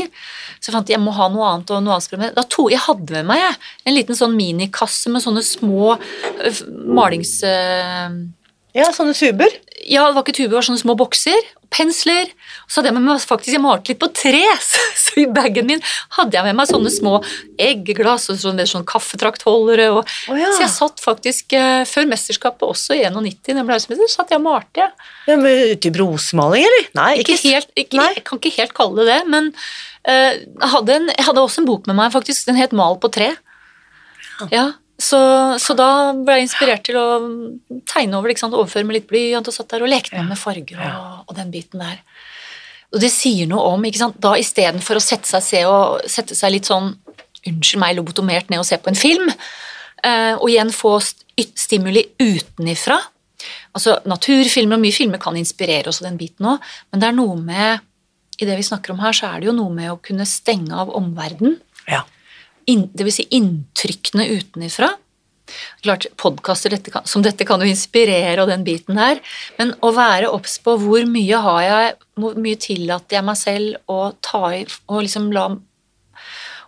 så 0.61 0.73
fant 0.73 0.89
jeg 0.91 0.97
jeg 0.97 1.01
må 1.01 1.13
ha 1.15 1.29
noe 1.31 1.47
annet 1.53 1.71
og 1.73 1.79
noe 1.81 1.95
annet 1.95 2.05
sprø- 2.05 2.33
Da 2.35 2.43
to, 2.51 2.67
jeg 2.69 2.81
hadde 2.83 3.15
med 3.15 3.25
meg 3.31 3.39
jeg, 3.41 3.55
en 3.87 3.95
liten 3.95 4.17
sånn 4.19 4.35
minikasse 4.37 5.09
med 5.09 5.23
sånne 5.23 5.41
små 5.45 5.95
eh, 5.95 6.59
malings... 6.99 7.37
eh, 7.47 8.19
Ja, 8.75 8.89
sånne 8.91 9.15
tuber. 9.17 9.49
Ja, 9.85 10.07
det 10.09 10.15
var 10.15 10.23
ikke 10.25 10.33
tuber, 10.33 10.49
det 10.49 10.57
var 10.57 10.65
sånne 10.65 10.81
små 10.81 10.95
bokser. 10.97 11.47
Pensler. 11.73 12.29
Så 12.65 12.79
hadde 12.79 12.89
jeg 12.89 12.95
med 12.97 13.05
meg 13.05 13.21
faktisk, 13.21 13.53
jeg 13.53 13.61
malte 13.61 13.91
litt 13.91 13.99
på 14.01 14.09
tre, 14.17 14.41
så, 14.69 14.81
så 14.97 15.19
i 15.21 15.25
bagen 15.29 15.67
min 15.69 15.83
hadde 16.17 16.37
jeg 16.37 16.47
med 16.47 16.57
meg 16.57 16.69
sånne 16.69 16.91
små 16.93 17.19
eggeglass 17.61 18.25
og 18.33 18.39
sånne, 18.41 18.65
sånne 18.69 18.87
kaffetraktholdere. 18.89 19.87
Og, 19.93 20.13
oh, 20.31 20.39
ja. 20.39 20.49
Så 20.55 20.65
jeg 20.65 20.73
satt 20.73 21.03
faktisk 21.03 21.57
uh, 21.57 21.83
før 21.89 22.09
mesterskapet, 22.09 22.65
også 22.65 22.97
i 22.97 23.03
91, 23.05 23.37
så 23.37 23.53
jeg 23.53 23.57
ble 23.59 23.67
verdensmester, 23.69 24.13
satt 24.15 24.33
jeg 24.33 24.41
og 24.41 24.47
malte. 24.47 24.89
Ja, 25.29 25.37
men 25.37 25.75
Ute 25.75 25.89
i 25.89 25.93
brosemaling, 25.93 26.65
eller? 26.69 26.87
Nei, 26.97 27.11
Ikke 27.21 27.37
helt, 27.43 27.69
ikke, 27.77 27.99
Nei. 28.01 28.11
jeg 28.17 28.25
kan 28.25 28.41
ikke 28.41 28.55
helt 28.57 28.77
kalle 28.77 29.03
det 29.03 29.11
det, 29.11 29.19
men 29.29 29.51
uh, 29.53 30.31
jeg, 30.33 30.71
hadde 30.73 30.97
en, 30.97 31.11
jeg 31.13 31.29
hadde 31.29 31.45
også 31.45 31.61
en 31.61 31.69
bok 31.69 31.91
med 31.91 31.99
meg, 32.01 32.09
faktisk. 32.15 32.47
Den 32.49 32.57
het 32.57 32.73
Mal 32.75 32.97
på 33.01 33.11
tre. 33.13 33.35
Ja, 34.51 34.71
så, 34.95 35.19
så 35.59 35.75
da 35.75 35.89
ble 36.15 36.37
jeg 36.39 36.47
inspirert 36.47 36.85
til 36.87 36.97
å 36.99 37.07
tegne 37.89 38.15
over 38.15 38.31
ikke 38.31 38.45
sant? 38.45 38.55
overføre 38.55 38.87
med 38.87 38.99
litt 38.99 39.09
blyant 39.09 39.47
og 39.49 39.55
satt 39.55 39.73
der 39.73 39.83
og 39.83 39.91
lekte 39.91 40.23
med 40.23 40.39
farger 40.39 40.79
og, 40.79 41.25
og 41.27 41.35
den 41.35 41.51
biten 41.51 41.83
der. 41.83 41.99
Og 42.95 43.01
det 43.03 43.11
sier 43.11 43.49
noe 43.51 43.73
om 43.75 43.83
ikke 43.87 43.99
sant? 43.99 44.19
Da 44.23 44.35
istedenfor 44.39 44.99
å 44.99 45.03
sette 45.03 45.27
seg, 45.27 45.43
se 45.43 45.63
og, 45.67 46.05
sette 46.11 46.37
seg 46.37 46.53
litt 46.53 46.69
sånn 46.69 46.93
unnskyld 47.45 47.81
meg, 47.81 47.97
lobotomert 47.97 48.47
ned 48.49 48.61
og 48.61 48.67
se 48.67 48.79
på 48.81 48.89
en 48.89 48.97
film, 48.97 49.27
eh, 50.01 50.33
og 50.37 50.47
igjen 50.49 50.71
få 50.73 50.95
stimuli 51.03 52.05
utenifra. 52.21 52.97
Altså, 53.75 53.99
Naturfilmer 54.07 54.79
og 54.79 54.85
mye 54.85 54.95
filmer 54.95 55.21
kan 55.21 55.35
inspirere 55.37 55.91
oss 55.91 55.99
av 56.01 56.07
den 56.07 56.17
biten 56.21 56.47
òg, 56.55 56.63
men 56.89 57.03
det 57.03 57.09
er 57.09 57.17
noe 57.19 57.35
med 57.37 57.83
i 58.41 58.47
det 58.47 58.55
vi 58.57 58.65
snakker 58.67 58.95
om 58.95 59.03
her, 59.03 59.15
så 59.15 59.29
er 59.29 59.41
det 59.41 59.49
jo 59.49 59.55
noe 59.55 59.71
med 59.75 59.91
å 59.91 59.99
kunne 60.03 60.25
stenge 60.27 60.75
av 60.75 60.91
omverdenen. 60.95 61.59
Ja. 61.87 62.01
Det 62.65 63.05
vil 63.05 63.13
si 63.13 63.27
inntrykkene 63.37 64.27
utenifra. 64.33 64.91
Klart, 65.85 66.07
Podkaster 66.17 66.73
som 67.05 67.21
dette 67.21 67.45
kan 67.45 67.61
jo 67.61 67.69
inspirere, 67.69 68.41
og 68.41 68.49
den 68.49 68.65
biten 68.65 68.97
her, 68.97 69.21
men 69.59 69.75
å 69.85 69.91
være 69.93 70.31
obs 70.33 70.57
på 70.63 70.73
hvor 70.81 71.05
mye 71.09 71.41
har 71.45 71.61
jeg, 71.65 71.93
hvor 72.17 72.39
mye 72.41 72.59
tillater 72.61 73.19
jeg 73.19 73.27
meg 73.27 73.37
selv 73.37 73.91
å 73.91 73.99
ta 74.25 74.49
i 74.55 74.63
og 74.65 75.03
liksom 75.05 75.29
la 75.35 75.49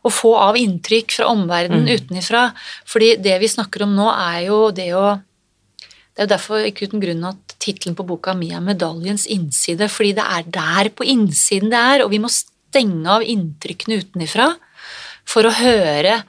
å 0.06 0.12
få 0.14 0.36
av 0.39 0.58
inntrykk 0.60 1.18
fra 1.18 1.32
omverdenen 1.34 1.88
mm. 1.88 1.95
utenifra. 1.98 2.43
Fordi 2.88 3.16
det 3.20 3.39
vi 3.41 3.50
snakker 3.52 3.84
om 3.88 3.95
nå, 3.98 4.12
er 4.14 4.45
jo 4.50 4.68
det 4.76 4.91
å 4.95 5.08
Det 6.18 6.24
er 6.24 6.26
jo 6.26 6.34
derfor 6.34 6.64
ikke 6.66 6.88
uten 6.89 7.02
grunn 7.04 7.26
at 7.30 7.54
tittelen 7.62 7.93
på 7.93 8.02
boka 8.02 8.34
mi 8.34 8.48
er 8.50 8.58
'Medaljens 8.58 9.28
innside', 9.30 9.86
fordi 9.86 10.16
det 10.18 10.24
er 10.26 10.43
der 10.50 10.89
på 10.89 11.06
innsiden 11.06 11.70
det 11.70 11.78
er, 11.78 12.02
og 12.02 12.10
vi 12.10 12.18
må 12.18 12.32
stenge 12.34 13.06
av 13.06 13.22
inntrykkene 13.22 14.00
utenifra 14.02 14.48
for 15.28 15.47
å 15.47 15.53
høre 15.53 16.21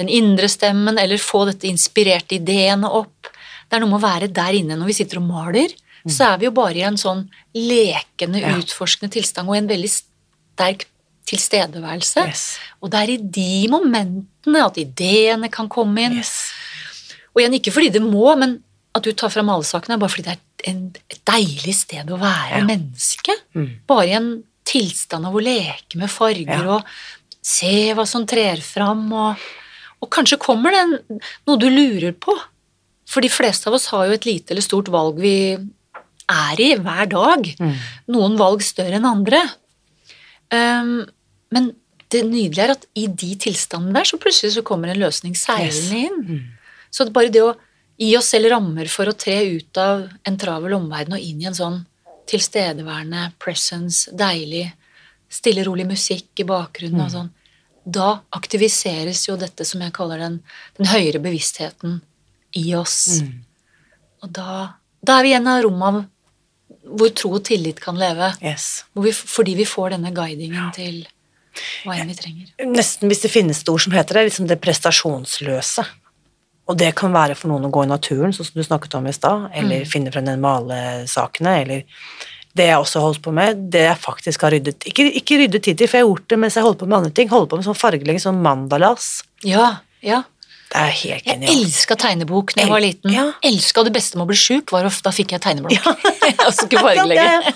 den 0.00 0.08
indre 0.08 0.48
stemmen, 0.48 0.98
eller 1.00 1.20
få 1.20 1.44
dette 1.50 1.68
inspirerte 1.68 2.38
ideene 2.38 2.88
opp. 2.88 3.28
Det 3.68 3.76
er 3.76 3.82
noe 3.82 3.92
med 3.92 4.00
å 4.00 4.06
være 4.06 4.30
der 4.32 4.56
inne 4.56 4.78
når 4.78 4.92
vi 4.92 4.98
sitter 5.00 5.20
og 5.20 5.28
maler. 5.28 5.74
Mm. 6.02 6.12
Så 6.12 6.26
er 6.26 6.40
vi 6.40 6.48
jo 6.48 6.54
bare 6.56 6.80
i 6.80 6.86
en 6.86 6.98
sånn 7.00 7.26
lekende, 7.56 8.40
ja. 8.42 8.56
utforskende 8.58 9.12
tilstand 9.14 9.52
og 9.52 9.58
en 9.58 9.70
veldig 9.70 9.90
sterk 9.92 10.86
tilstedeværelse. 11.28 12.26
Yes. 12.28 12.46
Og 12.82 12.92
det 12.92 13.02
er 13.02 13.14
i 13.14 13.20
de 13.38 13.52
momentene 13.72 14.64
at 14.66 14.80
ideene 14.80 15.50
kan 15.52 15.70
komme 15.72 16.08
inn. 16.08 16.18
Yes. 16.20 16.50
Og 17.32 17.42
igjen, 17.42 17.56
ikke 17.60 17.74
fordi 17.74 17.92
det 17.94 18.02
må, 18.04 18.26
men 18.40 18.58
at 18.92 19.06
du 19.06 19.12
tar 19.16 19.32
fram 19.32 19.48
malesakene, 19.48 20.00
bare 20.00 20.12
fordi 20.12 20.26
det 20.26 20.34
er 20.34 20.72
en, 20.72 20.82
et 21.08 21.20
deilig 21.28 21.76
sted 21.78 22.10
å 22.12 22.20
være 22.20 22.60
ja. 22.60 22.66
menneske. 22.68 23.36
Mm. 23.56 23.68
Bare 23.88 24.08
i 24.10 24.16
en 24.18 24.32
tilstand 24.68 25.26
av 25.28 25.36
å 25.36 25.42
leke 25.42 25.98
med 26.00 26.12
farger 26.12 26.66
ja. 26.66 26.76
og 26.76 27.21
se 27.42 27.92
hva 27.96 28.06
som 28.08 28.24
trer 28.28 28.62
fram, 28.62 29.04
og, 29.12 29.46
og 30.02 30.10
kanskje 30.14 30.40
kommer 30.42 30.74
det 30.74 30.84
noe 31.46 31.58
du 31.60 31.68
lurer 31.68 32.14
på. 32.14 32.36
For 33.10 33.24
de 33.24 33.30
fleste 33.32 33.68
av 33.68 33.76
oss 33.76 33.90
har 33.92 34.06
jo 34.08 34.16
et 34.16 34.28
lite 34.28 34.54
eller 34.54 34.64
stort 34.64 34.88
valg 34.92 35.18
vi 35.20 35.36
er 36.32 36.62
i 36.62 36.70
hver 36.80 37.10
dag. 37.10 37.50
Mm. 37.58 37.74
Noen 38.14 38.38
valg 38.40 38.62
større 38.64 38.96
enn 38.98 39.08
andre. 39.08 39.42
Um, 40.52 41.02
men 41.52 41.72
det 42.12 42.22
nydelige 42.28 42.64
er 42.64 42.74
at 42.76 42.86
i 42.98 43.06
de 43.08 43.34
tilstandene 43.40 43.96
der, 43.98 44.08
så 44.08 44.20
plutselig 44.20 44.54
så 44.56 44.64
kommer 44.66 44.92
en 44.92 45.00
løsning 45.00 45.36
seilende 45.38 46.02
inn. 46.06 46.18
Yes. 46.22 46.42
Mm. 46.42 46.88
Så 46.92 47.08
bare 47.12 47.32
det 47.32 47.44
å 47.44 47.54
gi 48.00 48.10
oss 48.18 48.30
selv 48.32 48.50
rammer 48.52 48.88
for 48.92 49.08
å 49.08 49.16
tre 49.16 49.38
ut 49.54 49.80
av 49.80 50.06
en 50.28 50.38
travel 50.40 50.76
omverden 50.76 51.16
og 51.16 51.24
inn 51.24 51.40
i 51.42 51.48
en 51.48 51.56
sånn 51.56 51.80
tilstedeværende 52.28 53.32
presence, 53.42 54.12
deilig, 54.16 54.68
stille, 55.32 55.64
rolig 55.66 55.86
musikk 55.88 56.42
i 56.42 56.46
bakgrunnen 56.48 57.00
mm. 57.00 57.06
og 57.06 57.14
sånn, 57.14 57.30
da 57.82 58.08
aktiviseres 58.36 59.24
jo 59.26 59.36
dette 59.40 59.66
som 59.66 59.82
jeg 59.82 59.94
kaller 59.96 60.20
den, 60.22 60.38
den 60.78 60.90
høyere 60.92 61.22
bevisstheten 61.22 62.00
i 62.58 62.66
oss. 62.78 63.22
Mm. 63.22 63.40
Og 64.22 64.34
da, 64.38 64.58
da, 65.00 65.16
er 65.16 65.26
vi 65.26 65.32
igjen 65.32 65.48
av 65.50 65.62
rommet 65.64 65.88
av 65.88 66.98
hvor 66.98 67.10
tro 67.16 67.32
og 67.38 67.44
tillit 67.46 67.80
kan 67.82 67.98
leve. 67.98 68.32
Yes. 68.42 68.84
Vi, 68.98 69.12
fordi 69.14 69.56
vi 69.58 69.66
får 69.68 69.96
denne 69.96 70.12
guidingen 70.14 70.70
til 70.74 71.02
hva 71.84 71.96
enn 71.98 72.10
vi 72.10 72.16
trenger. 72.16 72.52
Nesten 72.68 73.10
hvis 73.10 73.24
det 73.24 73.32
finnes 73.32 73.60
et 73.62 73.70
ord 73.72 73.82
som 73.84 73.94
heter 73.94 74.18
det, 74.18 74.28
liksom 74.30 74.48
det 74.50 74.60
prestasjonsløse. 74.62 75.84
Og 76.70 76.78
det 76.78 76.92
kan 76.98 77.14
være 77.14 77.34
for 77.38 77.50
noen 77.50 77.66
å 77.66 77.72
gå 77.74 77.82
i 77.84 77.90
naturen, 77.90 78.34
sånn 78.34 78.46
som 78.46 78.60
du 78.60 78.64
snakket 78.64 78.94
om 78.98 79.08
i 79.10 79.14
stad, 79.14 79.48
eller 79.58 79.82
mm. 79.82 79.88
finne 79.90 80.12
frem 80.14 80.28
den 80.28 80.42
malesakene, 80.42 81.56
eller 81.64 82.28
det 82.58 82.66
jeg 82.68 82.80
også 82.82 83.00
holdt 83.00 83.22
på 83.24 83.32
med, 83.34 83.64
det 83.72 83.86
jeg 83.86 83.96
faktisk 84.02 84.42
har 84.44 84.52
ryddet 84.52 84.84
Ikke, 84.90 85.06
ikke 85.22 85.38
ryddet 85.40 85.64
tid 85.64 85.78
til, 85.80 85.88
for 85.88 85.98
jeg 85.98 86.04
har 86.04 86.10
gjort 86.10 86.28
det 86.28 86.38
mens 86.42 86.58
jeg 86.58 86.66
holdt 86.66 86.82
på 86.82 86.88
med 86.88 86.98
andre 86.98 87.14
ting. 87.16 87.30
Holdt 87.32 87.48
på 87.48 87.58
med 87.58 87.64
sånn 87.64 87.78
fargelegging, 87.78 88.20
sånn 88.20 88.42
mandalas. 88.44 89.22
Ja, 89.46 89.78
ja. 90.04 90.22
Det 90.72 90.80
er 90.80 90.92
helt 90.96 91.26
genialt. 91.28 91.50
Jeg 91.52 91.64
elska 91.66 91.96
tegnebok 92.00 92.54
da 92.56 92.62
jeg 92.62 92.72
var 92.72 92.80
liten. 92.80 93.12
Ja. 93.12 93.24
Elska 93.44 93.84
det 93.84 93.92
beste 93.92 94.16
med 94.16 94.24
å 94.24 94.30
bli 94.30 94.38
sjuk, 94.40 94.72
var 94.72 94.88
ofte 94.88 95.04
da 95.04 95.12
fikk 95.12 95.34
jeg 95.36 95.44
tegneblokk. 95.44 95.76
Ja. 95.76 96.12
jeg 96.30 96.54
skulle 96.56 96.84
fargelegge. 96.86 97.26
Ja, 97.28 97.52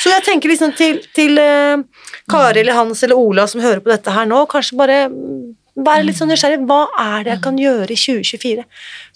Så 0.00 0.12
jeg 0.12 0.24
tenker 0.28 0.52
liksom 0.52 0.72
til, 0.78 1.02
til 1.16 1.40
uh, 1.40 1.84
Kari 2.32 2.62
eller 2.62 2.78
Hans 2.78 3.04
eller 3.04 3.20
Ola 3.20 3.44
som 3.50 3.60
hører 3.64 3.84
på 3.84 3.92
dette 3.92 4.12
her 4.16 4.28
nå, 4.28 4.40
kanskje 4.48 4.80
bare 4.80 4.98
være 5.74 6.06
litt 6.08 6.20
sånn 6.20 6.32
nysgjerrig. 6.32 6.64
Hva 6.68 6.86
er 7.02 7.26
det 7.26 7.34
jeg 7.34 7.44
kan 7.44 7.60
gjøre 7.60 7.88
i 7.90 8.00
2024 8.00 8.66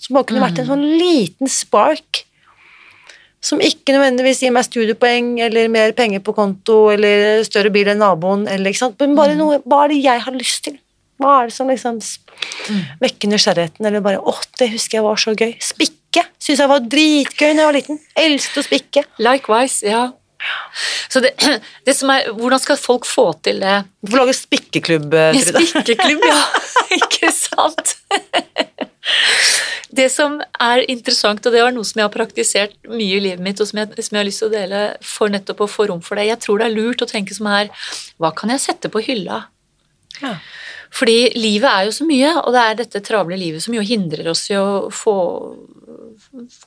som 0.04 0.18
bare 0.18 0.28
kunne 0.28 0.44
vært 0.44 0.62
en 0.62 0.70
sånn 0.72 0.86
liten 1.00 1.52
spark? 1.52 2.24
Som 3.44 3.60
ikke 3.62 3.94
nødvendigvis 3.94 4.42
gir 4.42 4.52
meg 4.54 4.66
studiepoeng 4.66 5.36
eller 5.44 5.70
mer 5.70 5.94
penger 5.96 6.22
på 6.26 6.34
konto 6.34 6.88
eller 6.90 7.44
større 7.46 7.70
bil 7.74 7.90
enn 7.92 8.00
naboen, 8.02 8.48
eller, 8.50 8.74
men 8.98 9.14
bare 9.18 9.36
mm. 9.36 9.38
noe, 9.38 9.60
hva 9.62 9.84
er 9.84 9.94
det 9.94 9.98
jeg 10.02 10.24
har 10.24 10.34
lyst 10.34 10.64
til? 10.66 10.78
Hva 11.18 11.34
er 11.40 11.48
det 11.50 11.54
som 11.54 11.70
liksom 11.70 11.98
mm. 11.98 12.82
vekker 13.02 13.30
nysgjerrigheten? 13.30 13.86
Eller 13.86 14.02
bare 14.02 14.22
'Å, 14.22 14.34
det 14.58 14.70
husker 14.74 14.98
jeg 14.98 15.06
var 15.06 15.18
så 15.18 15.34
gøy'. 15.38 15.54
Spikke 15.62 16.26
syns 16.38 16.62
jeg 16.62 16.70
var 16.70 16.82
dritgøy 16.82 17.50
da 17.52 17.62
jeg 17.62 17.68
var 17.68 17.78
liten. 17.78 18.00
Elsket 18.18 18.62
å 18.62 18.66
spikke. 18.66 19.04
Likewise, 19.22 19.86
ja. 19.86 20.04
Så 21.10 21.22
det, 21.22 21.34
det, 21.86 21.94
som 21.98 22.10
er, 22.14 22.30
Hvordan 22.34 22.62
skal 22.62 22.78
folk 22.78 23.06
få 23.06 23.32
til 23.42 23.62
det? 23.62 23.80
Du 24.02 24.12
får 24.12 24.22
lage 24.22 24.36
spikkeklubb, 24.38 25.14
eh, 25.14 25.38
Trude. 25.38 25.66
Spikkeklubb, 25.66 26.26
ja. 26.26 26.38
Ikke 27.00 27.32
sant? 27.34 27.96
Det 29.88 30.08
som 30.12 30.36
er 30.60 30.82
interessant, 30.90 31.44
og 31.46 31.54
det 31.54 31.62
var 31.64 31.72
noe 31.72 31.86
som 31.86 32.00
jeg 32.00 32.04
har 32.04 32.12
praktisert 32.12 32.74
mye 32.90 33.16
i 33.16 33.22
livet 33.24 33.44
mitt, 33.44 33.60
og 33.62 33.70
som 33.70 33.80
jeg, 33.80 33.94
som 34.04 34.16
jeg 34.16 34.20
har 34.20 34.28
lyst 34.28 34.42
til 34.42 34.50
å 34.50 34.54
dele 34.54 34.82
for 35.06 35.32
nettopp 35.32 35.62
å 35.64 35.70
få 35.70 35.88
rom 35.88 36.02
for 36.04 36.20
det 36.20 36.28
Jeg 36.28 36.42
tror 36.44 36.60
det 36.60 36.68
er 36.68 36.76
lurt 36.76 37.04
å 37.04 37.08
tenke 37.08 37.36
som 37.36 37.48
her 37.48 37.70
Hva 38.20 38.34
kan 38.36 38.52
jeg 38.52 38.64
sette 38.66 38.90
på 38.92 39.00
hylla? 39.06 39.46
Ja. 40.20 40.34
Fordi 40.94 41.16
livet 41.36 41.68
er 41.68 41.88
jo 41.88 41.94
så 41.94 42.06
mye, 42.08 42.34
og 42.42 42.52
det 42.54 42.62
er 42.64 42.78
dette 42.82 43.04
travle 43.04 43.36
livet 43.38 43.64
som 43.64 43.76
jo 43.76 43.84
hindrer 43.84 44.30
oss 44.32 44.46
i 44.52 44.56
å 44.58 44.88
få 44.92 45.16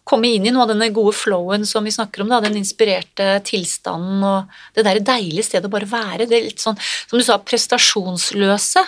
komme 0.08 0.30
inn 0.32 0.46
i 0.48 0.52
noe 0.54 0.66
av 0.66 0.72
denne 0.74 0.90
gode 0.94 1.14
flowen 1.18 1.66
som 1.68 1.86
vi 1.86 1.94
snakker 1.94 2.24
om, 2.24 2.32
da, 2.32 2.42
den 2.44 2.60
inspirerte 2.60 3.34
tilstanden 3.48 4.26
og 4.28 4.52
det 4.76 4.86
der 4.88 5.02
deilige 5.06 5.48
stedet 5.48 5.70
å 5.70 5.74
bare 5.74 5.90
være. 5.90 6.28
Det 6.30 6.38
er 6.38 6.48
litt 6.50 6.64
sånn, 6.64 6.80
som 6.80 7.20
du 7.20 7.26
sa, 7.26 7.40
prestasjonsløse. 7.40 8.86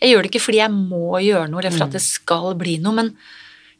Jeg 0.00 0.12
gjør 0.12 0.24
det 0.24 0.32
ikke 0.32 0.44
fordi 0.46 0.62
jeg 0.62 0.74
må 0.76 1.20
gjøre 1.24 1.50
noe, 1.50 1.62
eller 1.62 1.76
for 1.76 1.88
at 1.88 1.96
det 1.96 2.04
skal 2.04 2.56
bli 2.58 2.78
noe, 2.82 2.96
men 3.00 3.12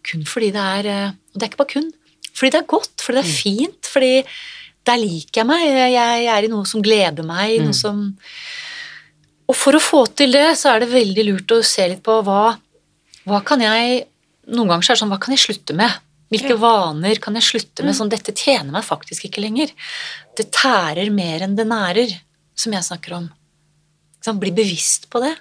kun 0.07 0.23
fordi 0.29 0.53
det 0.55 0.67
er 0.77 0.87
eh, 0.93 1.15
Og 1.33 1.41
det 1.41 1.45
er 1.47 1.51
ikke 1.51 1.65
bare 1.65 1.75
kun. 1.75 1.91
Fordi 2.37 2.53
det 2.53 2.61
er 2.61 2.71
godt, 2.71 3.03
fordi 3.03 3.19
det 3.19 3.25
er 3.25 3.33
mm. 3.33 3.41
fint, 3.41 3.91
fordi 3.91 4.13
der 4.87 5.01
liker 5.03 5.43
jeg 5.43 5.49
meg. 5.49 5.65
Jeg 5.67 6.29
er 6.31 6.47
i 6.47 6.51
noe 6.53 6.69
som 6.69 6.85
gleder 6.85 7.27
meg, 7.27 7.59
noe 7.59 7.75
mm. 7.75 7.81
som 7.81 8.07
og 9.47 9.55
for 9.55 9.79
å 9.79 9.83
få 9.83 10.03
til 10.19 10.35
det, 10.35 10.49
så 10.59 10.73
er 10.73 10.83
det 10.83 10.93
veldig 10.93 11.25
lurt 11.29 11.55
å 11.55 11.61
se 11.67 11.87
litt 11.91 12.03
på 12.07 12.19
hva, 12.27 12.57
hva 13.27 13.43
kan 13.47 13.63
jeg 13.63 14.05
Noen 14.47 14.69
ganger 14.71 14.87
så 14.87 14.93
er 14.93 14.95
det 14.95 15.01
sånn 15.01 15.11
Hva 15.11 15.19
kan 15.23 15.35
jeg 15.35 15.43
slutte 15.43 15.75
med? 15.75 15.91
Hvilke 16.37 16.59
vaner 16.61 17.23
kan 17.23 17.39
jeg 17.39 17.49
slutte 17.49 17.85
med? 17.85 17.95
Mm. 17.95 17.99
Sånn, 18.01 18.13
dette 18.13 18.35
tjener 18.37 18.71
meg 18.75 18.87
faktisk 18.87 19.29
ikke 19.29 19.45
lenger. 19.45 19.73
Det 20.37 20.51
tærer 20.55 21.11
mer 21.15 21.47
enn 21.47 21.57
det 21.59 21.67
nærer, 21.69 22.13
som 22.57 22.77
jeg 22.77 22.87
snakker 22.87 23.17
om. 23.19 23.31
Sånn, 24.25 24.41
bli 24.43 24.53
bevisst 24.55 25.09
på 25.13 25.23
det. 25.25 25.35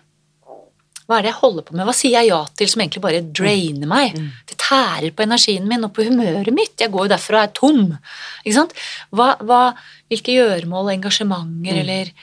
Hva 1.05 1.19
er 1.19 1.27
det 1.27 1.33
jeg 1.35 1.41
holder 1.43 1.65
på 1.67 1.75
med? 1.75 1.85
Hva 1.85 1.93
sier 1.93 2.15
jeg 2.17 2.31
ja 2.31 2.39
til 2.57 2.69
som 2.71 2.81
egentlig 2.81 3.03
bare 3.03 3.25
drainer 3.27 3.89
meg? 3.89 4.15
Mm. 4.17 4.31
Det 4.49 4.57
tærer 4.57 5.11
på 5.13 5.25
energien 5.25 5.67
min 5.69 5.85
og 5.85 5.93
på 5.93 6.07
humøret 6.07 6.49
mitt. 6.55 6.73
Jeg 6.81 6.89
går 6.93 7.05
jo 7.05 7.11
derfra 7.13 7.43
og 7.43 7.45
er 7.45 7.53
tom. 7.59 7.83
Ikke 8.41 8.55
sant? 8.57 8.73
Hva, 9.13 9.35
hva, 9.45 9.61
hvilke 10.09 10.33
gjøremål, 10.33 10.95
engasjementer 10.95 11.77
mm. 11.77 11.83
eller 11.83 12.15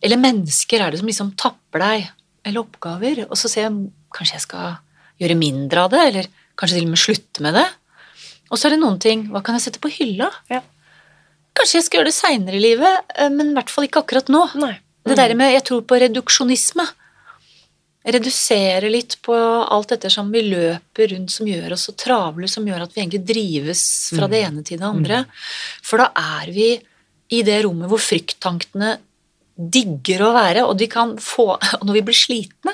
eller 0.00 0.20
mennesker 0.20 0.80
er 0.80 0.92
det 0.92 1.00
som 1.00 1.08
liksom 1.10 1.34
tapper 1.38 1.82
deg, 1.82 2.06
eller 2.46 2.62
oppgaver, 2.62 3.24
og 3.28 3.36
så 3.36 3.50
ser 3.52 3.66
jeg 3.66 3.90
kanskje 4.16 4.38
jeg 4.38 4.46
skal 4.46 4.78
gjøre 5.20 5.36
mindre 5.38 5.84
av 5.84 5.92
det, 5.92 6.04
eller 6.08 6.30
kanskje 6.58 6.78
til 6.78 6.88
og 6.88 6.94
med 6.94 7.02
slutte 7.02 7.44
med 7.44 7.58
det. 7.58 7.66
Og 8.50 8.58
så 8.58 8.68
er 8.68 8.74
det 8.74 8.82
noen 8.82 8.98
ting 9.02 9.28
Hva 9.30 9.42
kan 9.46 9.56
jeg 9.56 9.68
sette 9.68 9.82
på 9.82 9.92
hylla? 9.94 10.30
Ja. 10.50 10.62
Kanskje 11.56 11.80
jeg 11.80 11.86
skal 11.86 12.00
gjøre 12.00 12.10
det 12.10 12.16
seinere 12.16 12.58
i 12.58 12.62
livet, 12.62 13.12
eh, 13.16 13.30
men 13.32 13.52
i 13.52 13.58
hvert 13.58 13.70
fall 13.72 13.86
ikke 13.86 14.04
akkurat 14.04 14.30
nå. 14.32 14.46
Mm. 14.54 14.80
Det 15.10 15.16
der 15.18 15.34
med 15.38 15.54
Jeg 15.54 15.66
tror 15.68 15.82
på 15.82 15.98
reduksjonisme. 16.00 16.86
Redusere 18.10 18.88
litt 18.88 19.18
på 19.20 19.34
alt 19.36 19.90
dette 19.92 20.08
som 20.12 20.30
vi 20.32 20.40
løper 20.46 21.10
rundt 21.12 21.34
som 21.34 21.48
gjør 21.48 21.74
oss 21.76 21.88
så 21.90 21.92
travle, 21.98 22.48
som 22.48 22.64
gjør 22.66 22.86
at 22.86 22.94
vi 22.94 23.02
egentlig 23.02 23.26
drives 23.28 23.82
fra 24.14 24.24
mm. 24.24 24.32
det 24.32 24.40
ene 24.46 24.64
til 24.64 24.80
det 24.80 24.88
andre. 24.88 25.22
Mm. 25.26 25.42
For 25.90 26.00
da 26.00 26.08
er 26.40 26.54
vi 26.54 26.70
i 27.30 27.42
det 27.46 27.60
rommet 27.66 27.90
hvor 27.90 28.00
frykttankene 28.02 28.94
digger 29.60 30.24
å 30.24 30.32
være, 30.32 30.64
og 30.64 30.78
de 30.80 30.88
kan 30.88 31.16
få 31.20 31.52
Og 31.52 31.84
når 31.84 31.98
vi 31.98 32.06
blir 32.08 32.16
slitne, 32.16 32.72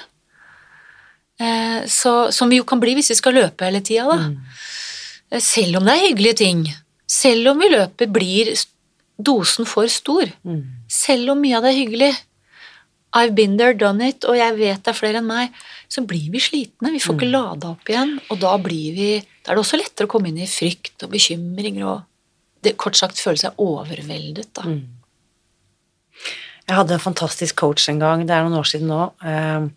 eh, 1.41 1.83
så, 1.91 2.31
som 2.31 2.53
vi 2.53 2.61
jo 2.61 2.69
kan 2.69 2.81
bli 2.83 2.95
hvis 2.99 3.11
vi 3.11 3.19
skal 3.19 3.35
løpe 3.41 3.67
hele 3.67 3.83
tida, 3.85 4.07
da. 4.13 4.31
Mm. 5.31 5.37
Eh, 5.37 5.41
selv 5.41 5.81
om 5.81 5.85
det 5.85 5.95
er 5.95 6.09
hyggelige 6.09 6.41
ting. 6.43 6.65
Selv 7.07 7.53
om 7.53 7.61
vi 7.63 7.71
løper 7.71 8.11
blir 8.11 8.53
dosen 9.17 9.67
for 9.67 9.87
stor. 9.89 10.31
Mm. 10.45 10.65
Selv 10.89 11.33
om 11.33 11.41
mye 11.41 11.57
av 11.57 11.67
det 11.67 11.75
er 11.75 11.81
hyggelig. 11.83 12.15
I've 13.17 13.35
been 13.35 13.57
there, 13.57 13.73
done 13.73 14.11
it, 14.11 14.27
og 14.29 14.37
jeg 14.37 14.57
vet 14.59 14.83
det 14.85 14.93
er 14.93 14.97
flere 14.97 15.23
enn 15.23 15.29
meg. 15.29 15.55
Så 15.89 16.03
blir 16.05 16.27
vi 16.33 16.43
slitne, 16.43 16.93
vi 16.93 17.01
får 17.01 17.17
ikke 17.17 17.31
lada 17.31 17.71
opp 17.73 17.89
igjen, 17.89 18.19
og 18.29 18.41
da 18.43 18.57
blir 18.61 18.97
vi 18.97 19.09
Da 19.47 19.53
er 19.53 19.57
det 19.57 19.63
også 19.63 19.79
lettere 19.79 20.09
å 20.09 20.11
komme 20.11 20.33
inn 20.33 20.41
i 20.43 20.49
frykt 20.51 21.05
og 21.07 21.13
bekymringer 21.13 21.87
og 21.87 22.01
det, 22.67 22.73
kort 22.83 22.99
sagt 22.99 23.21
føle 23.23 23.39
seg 23.39 23.61
overveldet, 23.63 24.49
da. 24.59 24.65
Jeg 26.67 26.75
hadde 26.81 26.97
en 26.97 27.05
fantastisk 27.05 27.55
coach 27.61 27.85
en 27.93 28.01
gang, 28.03 28.25
det 28.27 28.35
er 28.35 28.43
noen 28.43 28.59
år 28.59 28.67
siden 28.67 28.91
nå, 28.91 29.05
eh, 29.23 29.69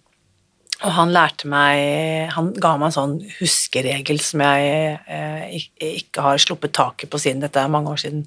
og 0.80 0.94
han 0.96 1.12
lærte 1.12 1.48
meg 1.52 2.30
Han 2.36 2.54
ga 2.56 2.76
meg 2.80 2.88
en 2.88 2.96
sånn 2.96 3.16
huskeregel 3.40 4.22
som 4.24 4.44
jeg 4.46 5.00
eh, 5.12 5.58
ikke 6.00 6.24
har 6.24 6.40
sluppet 6.40 6.72
taket 6.76 7.12
på 7.12 7.20
siden 7.20 7.44
dette 7.44 7.60
er 7.60 7.72
mange 7.72 7.92
år 7.92 8.00
siden. 8.00 8.24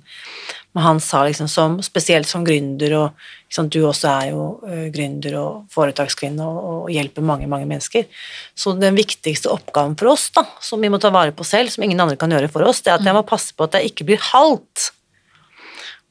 Men 0.76 0.84
han 0.84 1.00
sa 1.04 1.22
liksom 1.24 1.48
som, 1.48 1.78
spesielt 1.84 2.28
som 2.28 2.44
gründer, 2.44 2.94
og 2.96 3.24
liksom, 3.48 3.70
du 3.72 3.80
også 3.88 4.10
er 4.10 4.28
jo 4.34 4.44
eh, 4.68 4.86
gründer 4.92 5.38
og 5.40 5.72
foretakskvinne 5.72 6.44
og, 6.44 6.60
og 6.72 6.92
hjelper 6.92 7.24
mange, 7.24 7.48
mange 7.48 7.68
mennesker. 7.68 8.04
Så 8.52 8.76
den 8.76 9.00
viktigste 9.00 9.52
oppgaven 9.52 9.96
for 10.00 10.12
oss, 10.12 10.28
da, 10.36 10.44
som 10.60 10.84
vi 10.84 10.92
må 10.92 11.00
ta 11.00 11.12
vare 11.12 11.32
på 11.36 11.48
selv, 11.48 11.72
som 11.72 11.84
ingen 11.84 12.00
andre 12.04 12.20
kan 12.20 12.32
gjøre 12.32 12.52
for 12.52 12.68
oss, 12.68 12.84
det 12.84 12.92
er 12.92 13.00
at 13.00 13.08
jeg 13.08 13.16
må 13.16 13.24
passe 13.28 13.56
på 13.56 13.68
at 13.68 13.80
jeg 13.80 13.94
ikke 13.94 14.10
blir 14.12 14.24
halvt. 14.32 14.90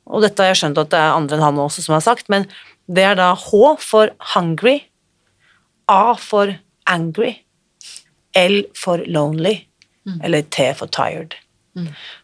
Og 0.10 0.26
dette 0.26 0.42
har 0.42 0.56
jeg 0.56 0.64
skjønt 0.64 0.82
at 0.82 0.94
det 0.94 1.00
er 1.00 1.18
andre 1.18 1.38
enn 1.38 1.50
han 1.52 1.66
også 1.70 1.86
som 1.86 2.00
har 2.00 2.06
sagt, 2.06 2.34
men 2.34 2.50
det 2.92 3.06
er 3.06 3.18
da 3.20 3.32
H 3.38 3.76
for 3.82 4.10
hungry, 4.34 4.82
A 5.88 6.16
for 6.16 6.58
angry, 6.88 7.38
L 8.36 8.64
for 8.78 8.98
lonely, 9.08 9.66
eller 10.24 10.42
T 10.42 10.74
for 10.74 10.88
tired. 10.88 11.36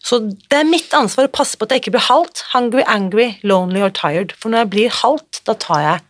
Så 0.03 0.19
det 0.49 0.57
er 0.59 0.65
mitt 0.67 0.91
ansvar 0.93 1.27
å 1.29 1.31
passe 1.31 1.55
på 1.57 1.63
at 1.63 1.71
jeg 1.71 1.85
ikke 1.85 1.91
blir 1.95 2.07
halvt, 2.09 2.43
hungry, 2.53 2.83
angry, 2.87 3.39
lonely 3.43 3.81
or 3.81 3.89
tired, 3.89 4.33
for 4.35 4.49
når 4.51 4.65
jeg 4.65 4.69
blir 4.73 4.89
halvt, 5.01 5.41
da 5.47 5.53
tar 5.53 5.81
jeg 5.85 6.01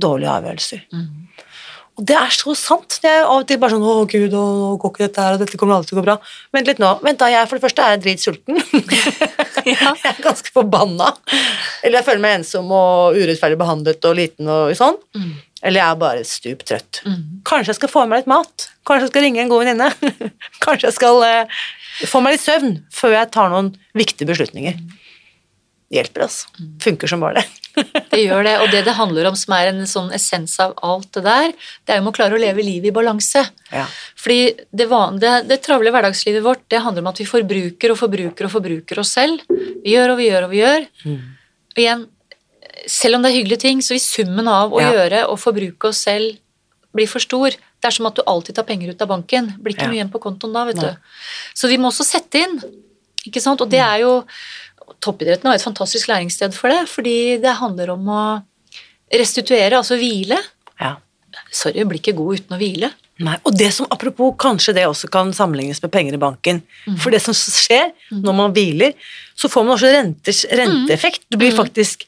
dårlige 0.00 0.32
avgjørelser. 0.32 0.80
Og 1.96 2.04
det 2.04 2.16
er 2.16 2.28
så 2.36 2.52
sant. 2.54 2.98
Det 3.00 3.08
er 3.08 3.22
av 3.24 3.38
og 3.40 3.46
til 3.48 3.56
bare 3.56 3.72
sånn 3.72 3.80
'Å, 3.84 4.04
gud, 4.08 4.32
å, 4.36 4.40
nå 4.60 4.76
går 4.80 4.90
ikke 4.92 5.04
dette 5.06 5.22
her, 5.24 5.32
og 5.32 5.40
dette 5.40 5.56
kommer 5.56 5.76
aldri 5.76 5.88
til 5.88 5.96
å 5.96 6.00
gå 6.02 6.04
bra'. 6.04 6.18
Vent 6.52 6.66
litt 6.68 6.78
nå. 6.78 6.90
Vent 7.02 7.18
da, 7.18 7.28
jeg 7.32 7.48
for 7.48 7.56
det 7.56 7.64
første 7.64 7.82
er 7.82 7.96
jeg 7.96 8.02
dritsulten. 8.04 8.60
Ja. 9.66 9.96
jeg 9.98 10.12
er 10.12 10.22
ganske 10.22 10.52
forbanna. 10.54 11.08
Eller 11.82 11.98
jeg 11.98 12.06
føler 12.06 12.20
meg 12.22 12.34
ensom 12.38 12.68
og 12.70 13.16
urettferdig 13.18 13.58
behandlet 13.58 14.04
og 14.06 14.14
liten 14.14 14.46
og 14.46 14.76
sånn. 14.78 14.94
Eller 15.66 15.82
jeg 15.82 15.86
er 15.86 15.98
bare 15.98 16.26
stup 16.28 16.62
trøtt. 16.68 17.02
Kanskje 17.48 17.72
jeg 17.72 17.80
skal 17.80 17.90
få 17.90 18.04
i 18.06 18.10
meg 18.10 18.22
litt 18.22 18.30
mat. 18.30 18.68
Kanskje 18.86 19.08
jeg 19.08 19.12
skal 19.14 19.26
ringe 19.26 19.42
en 19.42 19.50
god 19.50 19.64
venninne. 19.64 19.90
Kanskje 20.64 20.90
jeg 20.92 20.98
skal 20.98 21.24
eh, 21.26 21.58
få 22.06 22.22
meg 22.22 22.36
litt 22.36 22.44
søvn 22.44 22.78
før 22.94 23.18
jeg 23.18 23.32
tar 23.34 23.50
noen 23.50 23.72
viktige 23.98 24.30
beslutninger. 24.30 24.78
Det 24.78 25.06
Hjelper, 26.00 26.24
altså. 26.26 26.48
Funker 26.82 27.10
som 27.10 27.22
bare 27.22 27.38
det. 27.38 27.44
Det 28.10 28.22
gjør 28.24 28.42
det, 28.42 28.54
og 28.58 28.72
det 28.72 28.80
det 28.88 28.96
handler 28.96 29.28
om 29.28 29.36
som 29.38 29.54
er 29.54 29.70
en 29.70 29.84
sånn 29.86 30.10
essens 30.16 30.56
av 30.62 30.74
alt 30.86 31.12
det 31.14 31.22
der, 31.26 31.52
det 31.86 31.94
er 31.94 32.00
jo 32.00 32.06
om 32.06 32.10
å 32.10 32.16
klare 32.16 32.34
å 32.34 32.40
leve 32.42 32.64
livet 32.64 32.90
i 32.90 32.94
balanse. 32.96 33.44
Ja. 33.70 33.84
Fordi 34.18 34.56
det, 34.74 34.88
det, 35.22 35.32
det 35.46 35.60
travle 35.62 35.92
hverdagslivet 35.94 36.42
vårt, 36.42 36.64
det 36.72 36.82
handler 36.82 37.04
om 37.04 37.12
at 37.12 37.22
vi 37.22 37.28
forbruker 37.28 37.94
og 37.94 38.00
forbruker 38.02 38.48
og 38.48 38.54
forbruker 38.56 39.02
oss 39.02 39.14
selv. 39.14 39.46
Vi 39.48 39.94
gjør 39.94 40.16
og 40.16 40.20
vi 40.22 40.30
gjør 40.30 40.48
og 40.48 40.54
vi 40.54 40.62
gjør. 40.64 40.88
Og 41.76 41.82
igjen, 41.84 42.06
selv 42.86 43.16
om 43.16 43.22
det 43.24 43.30
er 43.32 43.38
hyggelige 43.38 43.60
ting, 43.64 43.80
så 43.82 43.94
vil 43.94 44.00
summen 44.04 44.48
av 44.48 44.72
å 44.72 44.80
Ja. 44.80 44.92
gjøre 44.92 45.28
og 45.28 45.38
forbruke 45.38 45.88
oss 45.88 45.98
selv 46.04 46.36
bli 46.94 47.06
for 47.06 47.20
stor. 47.20 47.50
Det 47.50 47.84
er 47.84 47.90
som 47.90 48.06
at 48.06 48.14
du 48.16 48.22
alltid 48.26 48.54
tar 48.56 48.64
penger 48.64 48.90
ut 48.90 49.02
av 49.02 49.08
banken. 49.08 49.54
Blir 49.60 49.74
ikke 49.74 49.82
Ja. 49.84 49.88
mye 49.88 50.00
igjen 50.00 50.10
på 50.12 50.20
kontoen 50.20 50.52
da, 50.52 50.64
vet 50.64 50.76
Nei. 50.76 50.90
du. 50.90 50.96
Så 51.54 51.68
vi 51.68 51.76
må 51.76 51.88
også 51.90 52.04
sette 52.04 52.34
inn, 52.40 52.60
ikke 53.26 53.40
sant. 53.40 53.60
Og 53.60 53.68
det 53.70 53.80
er 53.80 54.00
jo 54.00 54.24
Toppidretten 55.00 55.44
har 55.50 55.54
et 55.54 55.62
fantastisk 55.62 56.06
læringssted 56.08 56.54
for 56.54 56.68
det, 56.70 56.86
fordi 56.88 57.40
det 57.42 57.56
handler 57.58 57.90
om 57.90 58.06
å 58.06 58.42
restituere, 59.12 59.72
altså 59.72 59.96
hvile. 59.98 60.38
ja. 60.80 60.96
Sorry, 61.52 61.84
blir 61.84 61.98
ikke 62.00 62.16
god 62.16 62.38
uten 62.38 62.56
å 62.56 62.58
hvile. 62.58 62.88
Nei, 63.18 63.36
og 63.44 63.54
det 63.58 63.70
som, 63.72 63.86
apropos, 63.90 64.34
kanskje 64.38 64.72
det 64.74 64.86
også 64.86 65.10
kan 65.10 65.32
sammenlignes 65.32 65.82
med 65.82 65.90
penger 65.92 66.14
i 66.14 66.20
banken. 66.20 66.62
For 66.98 67.10
det 67.10 67.20
som 67.20 67.34
skjer 67.34 67.92
når 68.10 68.34
man 68.34 68.52
hviler, 68.54 68.94
så 69.36 69.48
får 69.52 69.64
man 69.66 69.76
også 69.76 69.92
renters, 69.92 70.44
renteeffekt. 70.50 71.24
Du 71.30 71.36
blir 71.36 71.52
faktisk 71.52 72.04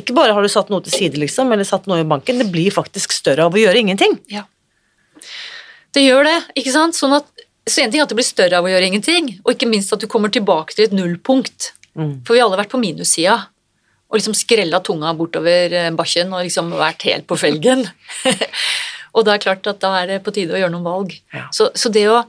Ikke 0.00 0.16
bare 0.16 0.34
har 0.36 0.44
du 0.44 0.50
satt 0.52 0.72
noe 0.72 0.84
til 0.86 0.94
side, 0.96 1.20
liksom, 1.20 1.52
eller 1.52 1.68
satt 1.68 1.86
noe 1.90 2.00
i 2.02 2.08
banken, 2.08 2.40
det 2.40 2.48
blir 2.52 2.72
faktisk 2.74 3.14
større 3.14 3.46
av 3.46 3.56
å 3.56 3.60
gjøre 3.60 3.84
ingenting. 3.84 4.16
Ja. 4.32 4.46
Det 5.94 6.04
gjør 6.04 6.26
det, 6.28 6.36
ikke 6.60 6.74
sant? 6.74 6.96
Sånn 6.96 7.16
at, 7.18 7.28
så 7.66 7.82
en 7.82 7.92
ting 7.92 8.00
er 8.00 8.06
at 8.06 8.12
det 8.12 8.18
blir 8.18 8.26
større 8.26 8.60
av 8.60 8.66
å 8.66 8.72
gjøre 8.72 8.90
ingenting, 8.90 9.32
og 9.44 9.54
ikke 9.54 9.68
minst 9.70 9.92
at 9.94 10.02
du 10.02 10.08
kommer 10.10 10.32
tilbake 10.32 10.76
til 10.76 10.86
et 10.86 10.96
nullpunkt. 10.96 11.72
Mm. 11.98 12.20
For 12.24 12.34
vi 12.34 12.40
har 12.40 12.48
alle 12.48 12.60
vært 12.60 12.72
på 12.72 12.80
minussida 12.80 13.40
og 14.10 14.18
liksom 14.18 14.34
skrella 14.34 14.80
tunga 14.82 15.12
bortover 15.14 15.74
eh, 15.76 15.92
bakken 15.94 16.32
og 16.34 16.42
liksom 16.46 16.72
vært 16.74 17.06
helt 17.06 17.28
på 17.30 17.38
felgen. 17.38 17.84
og 19.14 19.24
da 19.26 19.34
er 19.34 19.38
det 19.38 19.44
klart 19.44 19.70
at 19.70 19.80
da 19.82 19.92
er 20.00 20.10
det 20.10 20.20
på 20.26 20.34
tide 20.34 20.56
å 20.56 20.60
gjøre 20.60 20.74
noen 20.74 20.86
valg. 20.86 21.14
Ja. 21.34 21.46
Så, 21.54 21.70
så 21.78 21.92
det 21.94 22.08
å 22.10 22.20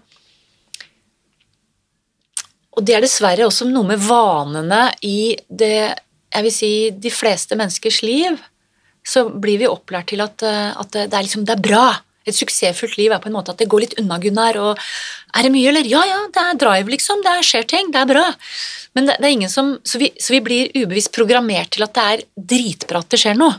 Og 2.72 2.86
det 2.88 2.94
er 2.96 3.04
dessverre 3.04 3.44
også 3.44 3.66
noe 3.68 3.84
med 3.90 4.00
vanene 4.00 4.94
i 5.04 5.34
det 5.50 5.92
Jeg 6.32 6.48
vil 6.48 6.56
si 6.56 6.72
de 7.04 7.12
fleste 7.14 7.58
menneskers 7.60 8.02
liv. 8.06 8.40
Så 9.04 9.26
blir 9.44 9.62
vi 9.62 9.70
opplært 9.70 10.12
til 10.12 10.22
at, 10.24 10.44
eh, 10.46 10.72
at 10.78 10.94
det, 10.94 11.10
er 11.10 11.26
liksom, 11.26 11.46
det 11.48 11.58
er 11.58 11.64
bra. 11.66 11.86
Et 12.30 12.38
suksessfullt 12.38 13.00
liv 13.00 13.12
er 13.12 13.22
på 13.22 13.32
en 13.32 13.34
måte 13.34 13.50
at 13.50 13.58
det 13.58 13.70
går 13.70 13.82
litt 13.84 13.98
unna, 14.00 14.20
Gunnar. 14.22 14.60
Og 14.62 14.78
er 15.34 15.48
det 15.48 15.52
mye, 15.54 15.72
eller? 15.72 15.88
Ja, 15.90 16.04
ja, 16.06 16.20
det 16.30 16.44
er 16.44 16.60
drive, 16.62 16.94
liksom. 16.94 17.24
Det 17.26 17.40
skjer 17.48 17.66
ting. 17.68 17.90
Det 17.94 18.04
er 18.04 18.12
bra. 18.12 18.28
Men 18.94 19.10
det, 19.10 19.18
det 19.20 19.28
er 19.30 19.36
ingen 19.38 19.52
som 19.52 19.74
så 19.88 20.02
vi, 20.02 20.12
så 20.22 20.36
vi 20.36 20.42
blir 20.46 20.72
ubevisst 20.76 21.14
programmert 21.16 21.74
til 21.74 21.86
at 21.88 21.96
det 21.98 22.08
er 22.14 22.26
dritbra 22.54 23.02
at 23.02 23.10
det 23.14 23.22
skjer 23.24 23.40
noe. 23.40 23.56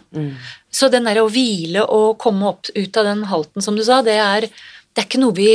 Så 0.73 0.89
den 0.93 1.09
der 1.09 1.21
å 1.21 1.29
hvile 1.33 1.85
og 1.85 2.19
komme 2.23 2.53
opp 2.53 2.71
ut 2.73 3.01
av 3.01 3.09
den 3.09 3.27
halten, 3.29 3.65
som 3.65 3.77
du 3.77 3.83
sa, 3.85 4.01
det 4.07 4.17
er, 4.21 4.47
det 4.47 5.03
er 5.03 5.09
ikke 5.09 5.21
noe 5.21 5.37
vi 5.37 5.51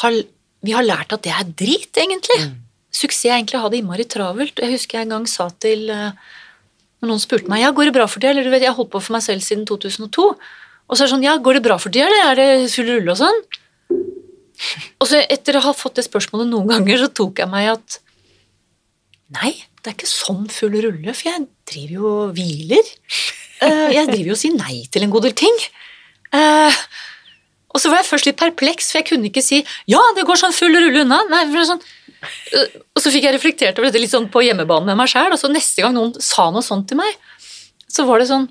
har, 0.00 0.16
vi 0.64 0.74
har 0.74 0.86
lært 0.86 1.12
at 1.12 1.26
det 1.26 1.34
er 1.36 1.50
drit, 1.52 1.90
egentlig. 1.92 2.38
Suksess 2.92 3.24
jeg 3.24 3.34
egentlig 3.38 3.58
å 3.58 3.64
ha 3.64 3.70
det 3.72 3.80
innmari 3.80 4.04
travelt. 4.08 4.58
Jeg 4.60 4.74
husker 4.74 4.98
jeg 4.98 5.06
en 5.08 5.14
gang 5.16 5.26
sa 5.30 5.48
til 5.64 5.88
eh, 5.90 6.12
når 7.02 7.08
noen 7.08 7.22
spurte 7.22 7.48
meg 7.50 7.62
ja, 7.64 7.70
går 7.74 7.88
det 7.88 7.94
bra 7.96 8.06
for 8.06 8.20
tida, 8.20 8.30
eller 8.34 8.44
du 8.46 8.52
vet, 8.52 8.62
jeg 8.62 8.70
har 8.70 8.76
holdt 8.78 8.92
på 8.92 9.00
for 9.02 9.16
meg 9.16 9.24
selv 9.24 9.42
siden 9.42 9.64
2002. 9.66 10.26
Og 10.32 10.96
så 10.96 11.02
er 11.02 11.08
det 11.08 11.14
sånn, 11.14 11.24
ja, 11.26 11.36
går 11.40 11.58
det 11.58 11.64
bra 11.64 11.78
for 11.80 11.90
tida, 11.94 12.06
eller 12.06 12.30
er 12.30 12.38
det 12.38 12.70
full 12.74 12.90
rulle 12.90 13.14
og 13.14 13.18
sånn? 13.22 13.40
Og 15.02 15.08
så 15.10 15.22
etter 15.32 15.56
å 15.58 15.64
ha 15.64 15.72
fått 15.74 15.96
det 15.98 16.04
spørsmålet 16.06 16.50
noen 16.52 16.68
ganger, 16.70 17.00
så 17.02 17.08
tok 17.10 17.40
jeg 17.42 17.50
meg 17.50 17.72
at 17.74 17.98
Nei, 19.32 19.54
det 19.80 19.88
er 19.88 19.94
ikke 19.96 20.10
sånn 20.10 20.44
full 20.52 20.74
rulle, 20.76 21.14
for 21.16 21.30
jeg 21.30 21.46
driver 21.70 21.94
jo 21.96 22.10
og 22.26 22.34
hviler. 22.36 22.90
Eh, 23.64 23.88
Jeg 23.96 24.10
driver 24.10 24.28
jo 24.28 24.36
og 24.36 24.40
sier 24.42 24.52
nei 24.58 24.82
til 24.92 25.06
en 25.06 25.12
god 25.14 25.24
del 25.24 25.34
ting. 25.38 25.56
Eh, 26.36 26.78
Og 27.72 27.80
så 27.80 27.88
var 27.88 28.02
jeg 28.02 28.10
først 28.10 28.26
litt 28.28 28.36
perpleks, 28.36 28.90
for 28.92 29.00
jeg 29.00 29.06
kunne 29.08 29.30
ikke 29.30 29.40
si 29.42 29.62
'ja, 29.88 30.00
det 30.14 30.26
går 30.28 30.36
sånn 30.36 30.52
full 30.52 30.74
rulle 30.76 31.06
unna'. 31.06 31.22
Nei, 31.30 31.46
for 31.48 31.56
det 31.56 31.62
er 31.62 31.70
sånn, 31.72 31.84
og 32.22 33.02
så 33.02 33.10
fikk 33.12 33.24
jeg 33.26 33.34
reflektert 33.36 33.78
over 33.78 33.88
dette 33.90 34.00
litt 34.02 34.12
sånn 34.12 34.28
på 34.32 34.42
hjemmebane 34.46 34.86
med 34.90 34.98
meg 35.00 35.10
sjæl. 35.10 35.32
og 35.34 35.40
så 35.40 35.50
neste 35.50 35.82
gang 35.84 35.94
noen 35.96 36.12
sa 36.22 36.50
noe 36.54 36.62
sånt 36.64 36.88
til 36.90 37.00
meg, 37.00 37.16
så 37.90 38.06
var 38.08 38.22
det 38.22 38.28
sånn 38.32 38.48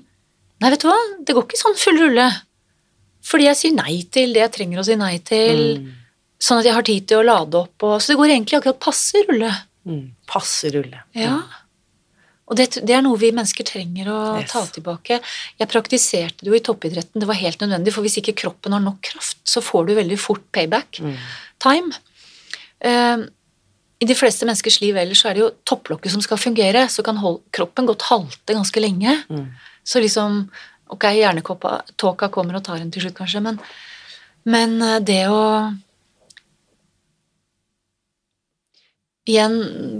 Nei, 0.62 0.68
vet 0.70 0.84
du 0.84 0.86
hva, 0.86 0.98
det 1.26 1.34
går 1.34 1.42
ikke 1.48 1.58
sånn 1.58 1.74
full 1.74 1.96
rulle. 1.98 2.28
Fordi 3.26 3.48
jeg 3.48 3.58
sier 3.58 3.72
nei 3.74 3.96
til 4.14 4.30
det 4.36 4.44
jeg 4.44 4.52
trenger 4.54 4.78
å 4.78 4.84
si 4.86 4.94
nei 4.94 5.16
til, 5.26 5.62
sånn 6.38 6.60
at 6.60 6.68
jeg 6.68 6.76
har 6.76 6.84
tid 6.86 7.08
til 7.10 7.18
å 7.18 7.24
lade 7.26 7.58
opp, 7.58 7.74
og, 7.82 7.96
så 7.98 8.12
det 8.12 8.18
går 8.20 8.30
egentlig 8.36 8.60
akkurat 8.60 8.78
passe 8.84 9.24
rulle. 9.26 9.50
Mm. 9.90 10.04
Passe 10.30 10.70
rulle. 10.70 11.00
Ja. 11.18 11.40
Og 12.46 12.58
det, 12.60 12.68
det 12.86 12.94
er 12.94 13.02
noe 13.02 13.18
vi 13.18 13.32
mennesker 13.34 13.66
trenger 13.66 14.12
å 14.12 14.20
Yes. 14.38 14.52
ta 14.54 14.62
tilbake. 14.76 15.18
Jeg 15.58 15.70
praktiserte 15.74 16.44
det 16.46 16.50
jo 16.52 16.54
i 16.58 16.62
toppidretten, 16.62 17.18
det 17.22 17.26
var 17.30 17.40
helt 17.42 17.58
nødvendig, 17.64 17.94
for 17.96 18.06
hvis 18.06 18.20
ikke 18.22 18.36
kroppen 18.44 18.74
har 18.78 18.82
nok 18.86 19.00
kraft, 19.10 19.40
så 19.42 19.62
får 19.66 19.88
du 19.90 19.94
veldig 19.98 20.18
fort 20.22 20.46
payback. 20.54 21.02
Time. 21.62 21.90
Eh, 22.86 23.26
I 24.02 24.06
de 24.08 24.14
fleste 24.18 24.46
menneskers 24.48 24.80
liv 24.82 24.96
ellers 24.98 25.20
så 25.22 25.30
er 25.30 25.36
det 25.38 25.42
jo 25.44 25.50
topplokket 25.68 26.10
som 26.16 26.22
skal 26.24 26.40
fungere, 26.42 26.88
så 26.90 27.04
kan 27.06 27.20
kroppen 27.54 27.86
godt 27.86 28.02
halte 28.10 28.56
ganske 28.56 28.82
lenge. 28.82 29.18
Så 29.86 30.02
liksom 30.02 30.44
Ok, 30.92 31.06
hjernetåka 31.16 32.26
kommer 32.28 32.58
og 32.58 32.64
tar 32.66 32.76
en 32.82 32.90
til 32.92 33.00
slutt, 33.06 33.14
kanskje, 33.16 33.40
men, 33.40 33.56
men 34.44 34.74
eh, 34.84 34.98
det 35.00 35.22
å 35.32 35.72
Igjen, 39.22 39.52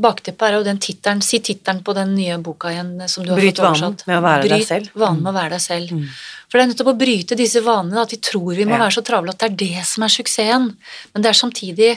bakteppet 0.03 0.43
er 0.49 0.57
jo 0.59 0.65
den 0.67 0.81
tittelen 0.83 1.21
Si 1.23 1.39
tittelen 1.47 1.83
på 1.87 1.95
den 1.95 2.11
nye 2.17 2.41
boka 2.43 2.73
igjen 2.75 2.97
eh, 3.01 3.07
som 3.11 3.23
du 3.23 3.31
har 3.31 3.39
Bryt 3.39 3.55
fått 3.61 3.69
vanen 3.79 3.95
med 4.11 4.19
å 4.19 4.23
være 4.25 4.43
deg 4.49 4.55
Bryt 4.57 4.67
selv. 4.73 4.89
vanen 4.99 5.21
Mm. 5.21 5.23
med 5.23 5.31
å 5.31 5.37
være 5.37 5.53
deg 5.55 5.63
selv. 5.63 5.93
Mm. 5.95 6.09
For 6.51 6.59
det 6.59 6.63
er 6.65 6.71
nettopp 6.73 6.91
å 6.91 6.99
bryte 6.99 7.39
disse 7.39 7.63
vanene, 7.63 8.03
at 8.03 8.11
vi 8.11 8.19
tror 8.19 8.49
vi 8.59 8.65
må 8.67 8.75
Ja. 8.75 8.79
være 8.83 8.97
så 8.99 9.05
travle 9.07 9.31
at 9.31 9.39
det 9.39 9.51
er 9.53 9.57
det 9.63 9.87
som 9.87 10.03
er 10.03 10.09
suksessen. 10.09 10.67
Men 11.15 11.23
det 11.23 11.31
er 11.31 11.39
samtidig 11.39 11.93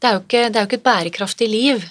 Det 0.00 0.08
er 0.10 0.18
ikke, 0.20 0.42
det 0.52 0.56
er 0.56 0.64
jo 0.64 0.68
ikke 0.70 0.80
et 0.80 0.88
bærekraftig 0.88 1.48
liv. 1.50 1.84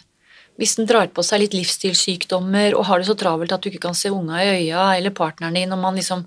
Hvis 0.60 0.76
den 0.78 0.88
drar 0.88 1.08
på 1.12 1.24
seg 1.26 1.42
litt 1.42 1.56
livsstilssykdommer 1.58 2.76
og 2.78 2.86
har 2.88 3.00
det 3.02 3.08
så 3.10 3.16
travelt 3.20 3.52
at 3.52 3.62
du 3.66 3.70
ikke 3.72 3.82
kan 3.90 3.98
se 3.98 4.12
unga 4.14 4.40
i 4.40 4.52
øya 4.68 4.86
eller 4.98 5.12
partneren 5.12 5.58
din, 5.58 5.72
og 5.76 5.80
man 5.82 5.96
liksom 6.00 6.26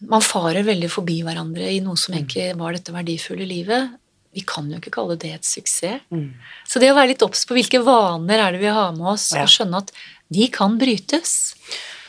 Man 0.00 0.22
farer 0.22 0.62
veldig 0.62 0.88
forbi 0.88 1.16
hverandre 1.26 1.66
i 1.74 1.80
noe 1.82 1.98
som 1.98 2.14
egentlig 2.14 2.52
var 2.56 2.72
dette 2.76 2.92
verdifulle 2.94 3.44
livet. 3.48 3.90
vi 4.32 4.44
kan 4.46 4.68
jo 4.70 4.78
ikke 4.78 4.92
kalle 4.94 5.16
det 5.18 5.32
et 5.34 5.44
suksess. 5.44 6.04
Mm. 6.14 6.28
Så 6.64 6.78
det 6.78 6.92
å 6.92 6.94
være 6.94 7.08
litt 7.10 7.22
obs 7.26 7.42
på 7.44 7.56
hvilke 7.56 7.80
vaner 7.82 8.38
er 8.38 8.52
det 8.54 8.60
vi 8.60 8.70
har 8.70 8.92
med 8.94 9.08
oss, 9.10 9.32
Ja. 9.34 9.42
og 9.42 9.48
skjønne 9.50 9.78
at 9.82 9.90
de 10.30 10.46
kan 10.48 10.78
brytes. 10.78 11.54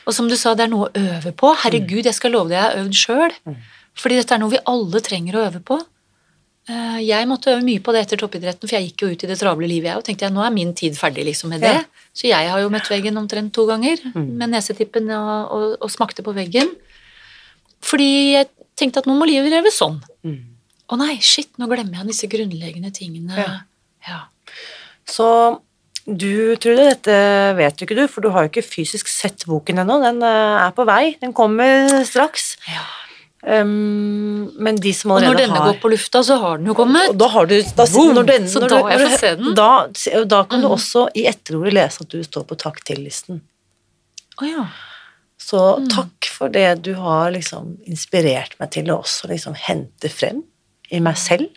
Og 0.05 0.13
som 0.13 0.29
du 0.29 0.35
sa, 0.37 0.53
det 0.53 0.65
er 0.65 0.69
noe 0.69 0.89
å 0.89 0.93
øve 0.93 1.31
på. 1.33 1.49
Herregud, 1.63 2.05
jeg 2.05 2.13
skal 2.13 2.31
love 2.31 2.49
deg, 2.49 2.59
jeg 2.61 2.63
har 2.69 2.77
øvd 2.83 2.93
sjøl. 2.93 3.33
Mm. 3.49 3.55
Fordi 3.95 4.15
dette 4.21 4.31
er 4.35 4.37
noe 4.37 4.51
vi 4.53 4.61
alle 4.67 5.01
trenger 5.01 5.33
å 5.33 5.45
øve 5.49 5.63
på. 5.65 5.79
Eh, 6.71 6.99
Jeg 7.07 7.27
måtte 7.27 7.51
øve 7.55 7.63
mye 7.65 7.81
på 7.83 7.91
det 7.95 8.03
etter 8.05 8.19
toppidretten, 8.21 8.69
for 8.69 8.77
jeg 8.77 8.89
gikk 8.91 9.03
jo 9.03 9.09
ut 9.11 9.23
i 9.25 9.29
det 9.31 9.37
travle 9.41 9.67
livet, 9.67 9.89
jeg, 9.91 9.97
og 9.99 10.05
tenkte 10.07 10.27
jeg, 10.27 10.33
nå 10.35 10.43
er 10.45 10.53
min 10.55 10.73
tid 10.77 10.95
ferdig 10.99 11.25
liksom 11.27 11.51
med 11.51 11.63
det. 11.65 11.73
Ja. 11.81 12.05
Så 12.15 12.27
jeg 12.29 12.49
har 12.51 12.61
jo 12.63 12.69
møtt 12.73 12.89
veggen 12.91 13.17
omtrent 13.19 13.51
to 13.55 13.65
ganger, 13.69 13.97
Mm. 14.13 14.29
med 14.37 14.49
nesetippen 14.53 15.09
og, 15.15 15.51
og, 15.51 15.65
og 15.81 15.91
smakte 15.91 16.23
på 16.23 16.33
veggen. 16.35 16.69
Fordi 17.81 18.09
jeg 18.37 18.47
tenkte 18.77 19.01
at 19.01 19.09
nå 19.09 19.15
må 19.17 19.25
livet 19.27 19.51
leve 19.51 19.71
sånn. 19.73 19.99
Mm. 20.23 20.39
Å 20.91 20.97
nei, 20.99 21.15
shit, 21.23 21.49
nå 21.57 21.67
glemmer 21.71 22.01
jeg 22.01 22.11
disse 22.11 22.27
grunnleggende 22.31 22.91
tingene. 22.93 23.35
Ja. 23.39 23.51
ja. 24.07 24.19
Så 25.07 25.27
du, 26.05 26.55
Trude, 26.61 26.87
dette 26.91 27.15
vet 27.57 27.79
jo 27.79 27.85
ikke 27.87 27.97
du, 27.99 28.05
for 28.11 28.21
du 28.25 28.29
har 28.33 28.45
jo 28.45 28.51
ikke 28.51 28.65
fysisk 28.65 29.07
sett 29.11 29.45
boken 29.49 29.81
ennå. 29.83 29.99
Den 30.03 30.21
eh, 30.25 30.65
er 30.67 30.73
på 30.75 30.85
vei, 30.89 31.15
den 31.21 31.33
kommer 31.37 32.03
straks. 32.07 32.55
Ja. 32.69 32.83
Um, 33.43 34.51
men 34.61 34.75
de 34.77 34.91
som 34.93 35.11
allerede 35.15 35.25
har 35.25 35.33
Og 35.33 35.33
når 35.33 35.41
denne 35.47 35.57
har 35.57 35.71
går 35.73 35.79
på 35.81 35.89
lufta, 35.95 36.19
så 36.23 36.35
har 36.39 36.57
den 36.59 36.67
jo 36.69 36.75
kommet. 36.77 37.09
Og 37.09 37.17
da 37.17 37.27
har 37.33 37.45
du 37.49 37.55
da, 37.61 37.85
når 37.89 38.25
den, 38.27 38.43
Så 38.47 38.59
når 38.61 38.69
da 38.69 38.81
har 38.83 38.91
jeg 38.91 38.99
du- 38.99 39.05
fått 39.05 39.19
se 39.19 39.35
den. 39.35 39.55
Da, 39.55 40.23
da 40.25 40.43
kan 40.43 40.61
du 40.61 40.67
Mhm. 40.67 40.75
også 40.77 41.07
i 41.15 41.25
etterordet 41.25 41.73
lese 41.73 42.01
at 42.01 42.09
du 42.09 42.21
står 42.23 42.45
på 42.45 42.57
takk 42.57 42.83
til-listen. 42.85 43.41
Oh, 44.41 44.47
ja. 44.47 44.67
Så 45.39 45.79
Mm. 45.79 45.87
takk 45.89 46.25
for 46.25 46.49
det 46.49 46.83
du 46.83 46.93
har 46.93 47.31
liksom 47.31 47.77
inspirert 47.87 48.53
meg 48.59 48.69
til 48.71 48.85
å 48.85 49.01
også 49.01 49.27
liksom 49.27 49.55
hente 49.55 50.09
frem 50.09 50.43
i 50.91 50.99
meg 50.99 51.15
selv. 51.17 51.49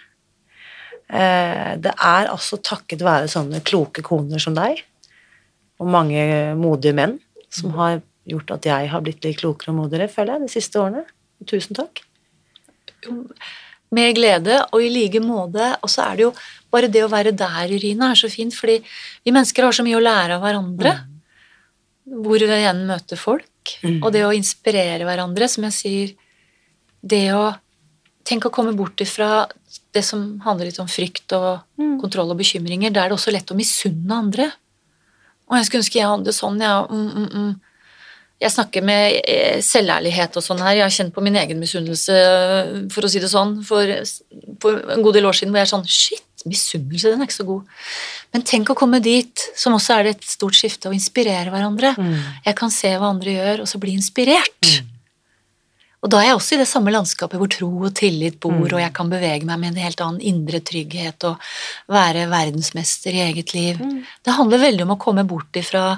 Eh, 1.11 1.76
det 1.76 1.93
er 2.01 2.28
altså 2.28 2.57
takket 2.62 3.01
være 3.05 3.28
sånne 3.28 3.61
kloke 3.62 4.03
koner 4.03 4.41
som 4.41 4.55
deg, 4.55 4.82
og 5.78 5.87
mange 5.87 6.57
modige 6.57 6.95
menn, 6.95 7.18
som 7.51 7.70
Mm. 7.70 7.76
har 7.76 8.03
gjort 8.26 8.51
at 8.53 8.62
jeg 8.62 8.89
har 8.89 9.01
blitt 9.03 9.22
litt 9.22 9.37
klokere 9.39 9.68
og 9.68 9.91
modigere, 9.91 10.09
føler 10.09 10.39
jeg, 10.39 10.41
de 10.41 10.49
siste 10.61 10.76
årene. 10.80 11.05
Tusen 11.47 11.76
takk. 11.76 12.03
Med 13.95 14.14
glede, 14.16 14.61
og 14.72 14.82
i 14.82 14.91
like 14.91 15.20
måte. 15.22 15.74
Og 15.82 15.91
så 15.93 16.07
er 16.09 16.16
det 16.16 16.26
jo 16.26 16.32
bare 16.72 16.91
det 16.91 17.05
å 17.05 17.11
være 17.12 17.35
der, 17.37 17.70
Irina, 17.70 18.11
er 18.11 18.18
så 18.18 18.30
fint, 18.32 18.55
fordi 18.57 18.80
vi 19.24 19.35
mennesker 19.35 19.66
har 19.66 19.76
så 19.76 19.85
mye 19.87 19.99
å 19.99 20.05
lære 20.05 20.39
av 20.39 20.45
hverandre. 20.45 20.95
Hvor 22.05 22.41
vi 22.43 22.49
igjen 22.59 22.85
møter 22.89 23.20
folk. 23.20 23.76
Mm. 23.85 24.01
Og 24.03 24.11
det 24.12 24.24
å 24.26 24.32
inspirere 24.37 25.07
hverandre, 25.09 25.49
som 25.49 25.64
jeg 25.70 25.72
sier 25.78 26.14
Det 27.05 27.26
å 27.37 27.55
Tenk 28.24 28.47
å 28.49 28.51
komme 28.51 28.72
bort 28.72 28.97
ifra 29.05 29.45
det 29.93 30.01
som 30.03 30.41
handler 30.41 30.70
litt 30.70 30.78
om 30.80 30.89
frykt 30.89 31.32
og 31.37 31.61
Mm. 31.78 32.01
kontroll 32.01 32.30
og 32.30 32.39
bekymringer. 32.39 32.91
Da 32.91 33.05
er 33.05 33.09
det 33.11 33.18
også 33.18 33.30
lett 33.30 33.51
å 33.53 33.55
misunne 33.55 34.11
andre. 34.11 34.51
Og 35.51 35.59
jeg 35.59 35.66
skulle 35.66 35.82
ønske 35.82 35.99
jeg 36.01 36.09
hadde 36.09 36.24
det 36.24 36.35
sånn, 36.35 36.59
ja. 36.59 36.87
Mm, 36.89 37.11
mm, 37.11 37.28
mm. 37.35 37.61
Jeg 38.43 38.51
snakker 38.51 38.82
med 38.85 39.20
eh, 39.30 39.61
selværlighet 39.64 40.37
og 40.37 40.45
sånn 40.45 40.61
her. 40.61 40.74
Jeg 40.80 40.85
har 40.85 40.95
kjent 40.97 41.14
på 41.14 41.22
min 41.24 41.37
egen 41.39 41.61
misunnelse, 41.62 42.16
for 42.93 43.07
å 43.07 43.11
si 43.11 43.22
det 43.22 43.30
sånn, 43.30 43.61
for, 43.64 43.89
for 44.61 44.80
en 44.97 45.05
god 45.07 45.16
del 45.16 45.28
år 45.30 45.39
siden, 45.39 45.53
hvor 45.55 45.62
jeg 45.62 45.68
er 45.68 45.72
sånn 45.76 45.87
Shit, 45.89 46.45
misunnelse, 46.45 47.12
den 47.14 47.22
er 47.22 47.28
ikke 47.30 47.39
så 47.39 47.47
god. 47.49 47.68
Men 48.35 48.43
tenk 48.45 48.72
å 48.72 48.76
komme 48.76 48.99
dit, 49.01 49.47
som 49.57 49.76
også 49.78 49.95
er 49.97 50.09
det 50.09 50.16
et 50.16 50.26
stort 50.35 50.59
skifte, 50.59 50.91
å 50.91 50.97
inspirere 50.97 51.55
hverandre. 51.55 51.95
Mm. 51.97 52.18
Jeg 52.51 52.59
kan 52.59 52.74
se 52.74 52.91
hva 52.99 53.12
andre 53.14 53.39
gjør, 53.39 53.62
og 53.64 53.70
så 53.70 53.80
bli 53.80 53.95
inspirert. 53.97 54.74
Og 56.05 56.11
da 56.12 56.18
er 56.20 56.26
jeg 56.28 56.37
også 56.37 56.57
i 56.57 56.61
det 56.61 56.68
samme 56.68 56.93
landskapet 56.93 57.41
hvor 57.41 57.49
tro 57.49 57.68
og 57.87 57.95
tillit 57.97 58.37
bor, 58.43 58.53
Mm. 58.53 58.74
og 58.74 58.80
jeg 58.82 58.93
kan 58.93 59.09
bevege 59.09 59.47
meg 59.49 59.62
med 59.62 59.70
en 59.72 59.85
helt 59.87 60.03
annen 60.05 60.20
indre 60.20 60.61
trygghet 60.61 61.24
og 61.24 61.41
være 61.89 62.26
verdensmester 62.28 63.14
i 63.16 63.22
eget 63.30 63.55
liv. 63.55 63.80
Mm. 63.80 64.03
Det 64.20 64.37
handler 64.37 64.61
veldig 64.66 64.85
om 64.85 64.93
å 64.93 65.01
komme 65.01 65.24
bort 65.24 65.57
ifra 65.57 65.95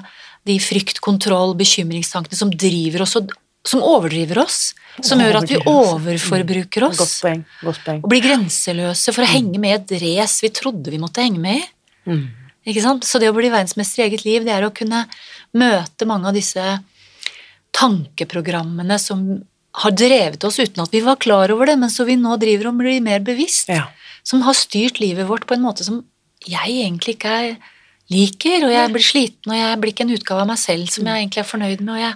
de 0.47 0.57
frykt, 0.63 1.01
kontroll, 1.03 1.53
bekymringstankene 1.59 2.39
som 2.39 2.51
driver 2.53 3.03
oss, 3.05 3.15
og 3.19 3.33
som 3.67 3.83
overdriver 3.83 4.39
oss. 4.43 4.71
Som 5.03 5.21
gjør 5.21 5.41
at 5.41 5.51
vi 5.51 5.59
overforbruker 5.59 5.69
oss. 5.69 5.91
overforbruker 6.07 6.85
Godt 6.87 7.01
oss. 7.03 7.15
poeng. 7.21 7.43
Godt 7.61 7.81
poeng. 7.85 8.01
Og 8.01 8.09
blir 8.09 8.23
grenseløse 8.23 9.13
for 9.13 9.25
å 9.25 9.29
henge 9.29 9.59
med 9.61 9.73
i 9.73 9.77
et 9.77 10.03
race 10.03 10.41
vi 10.41 10.49
trodde 10.55 10.93
vi 10.93 11.01
måtte 11.01 11.21
henge 11.21 11.41
med 11.43 11.59
i. 11.59 11.67
Mm. 12.07 12.23
Ikke 12.67 12.83
sant? 12.83 13.05
Så 13.07 13.21
det 13.21 13.29
å 13.29 13.35
bli 13.35 13.51
verdensmester 13.51 14.01
i 14.01 14.07
eget 14.07 14.25
liv, 14.25 14.47
det 14.47 14.55
er 14.55 14.65
å 14.65 14.73
kunne 14.75 15.05
møte 15.57 16.07
mange 16.09 16.31
av 16.31 16.35
disse 16.35 16.63
tankeprogrammene 17.77 18.97
som 18.99 19.23
har 19.83 19.93
drevet 19.93 20.43
oss 20.47 20.57
uten 20.57 20.81
at 20.81 20.93
vi 20.93 21.03
var 21.05 21.19
klar 21.21 21.51
over 21.53 21.69
det, 21.69 21.77
men 21.77 21.91
så 21.93 22.07
vi 22.07 22.17
nå 22.17 22.33
driver 22.41 22.71
og 22.71 22.79
blir 22.81 23.03
mer 23.05 23.21
bevisst. 23.25 23.69
Ja. 23.69 23.85
Som 24.25 24.41
har 24.47 24.57
styrt 24.57 24.99
livet 25.03 25.29
vårt 25.29 25.45
på 25.47 25.55
en 25.55 25.65
måte 25.67 25.85
som 25.85 26.01
jeg 26.47 26.79
egentlig 26.81 27.17
ikke 27.17 27.35
er 27.43 27.51
liker, 28.13 28.63
og 28.67 28.71
jeg 28.71 28.91
blir 28.93 29.03
sliten, 29.03 29.51
og 29.51 29.57
jeg 29.57 29.79
blir 29.81 29.91
ikke 29.93 30.05
en 30.07 30.13
utgave 30.15 30.43
av 30.43 30.47
meg 30.47 30.59
selv 30.61 30.87
som 30.93 31.05
jeg 31.09 31.23
egentlig 31.25 31.41
er 31.43 31.49
fornøyd 31.51 31.81
med. 31.83 31.93
Og 31.95 32.01
jeg... 32.01 32.13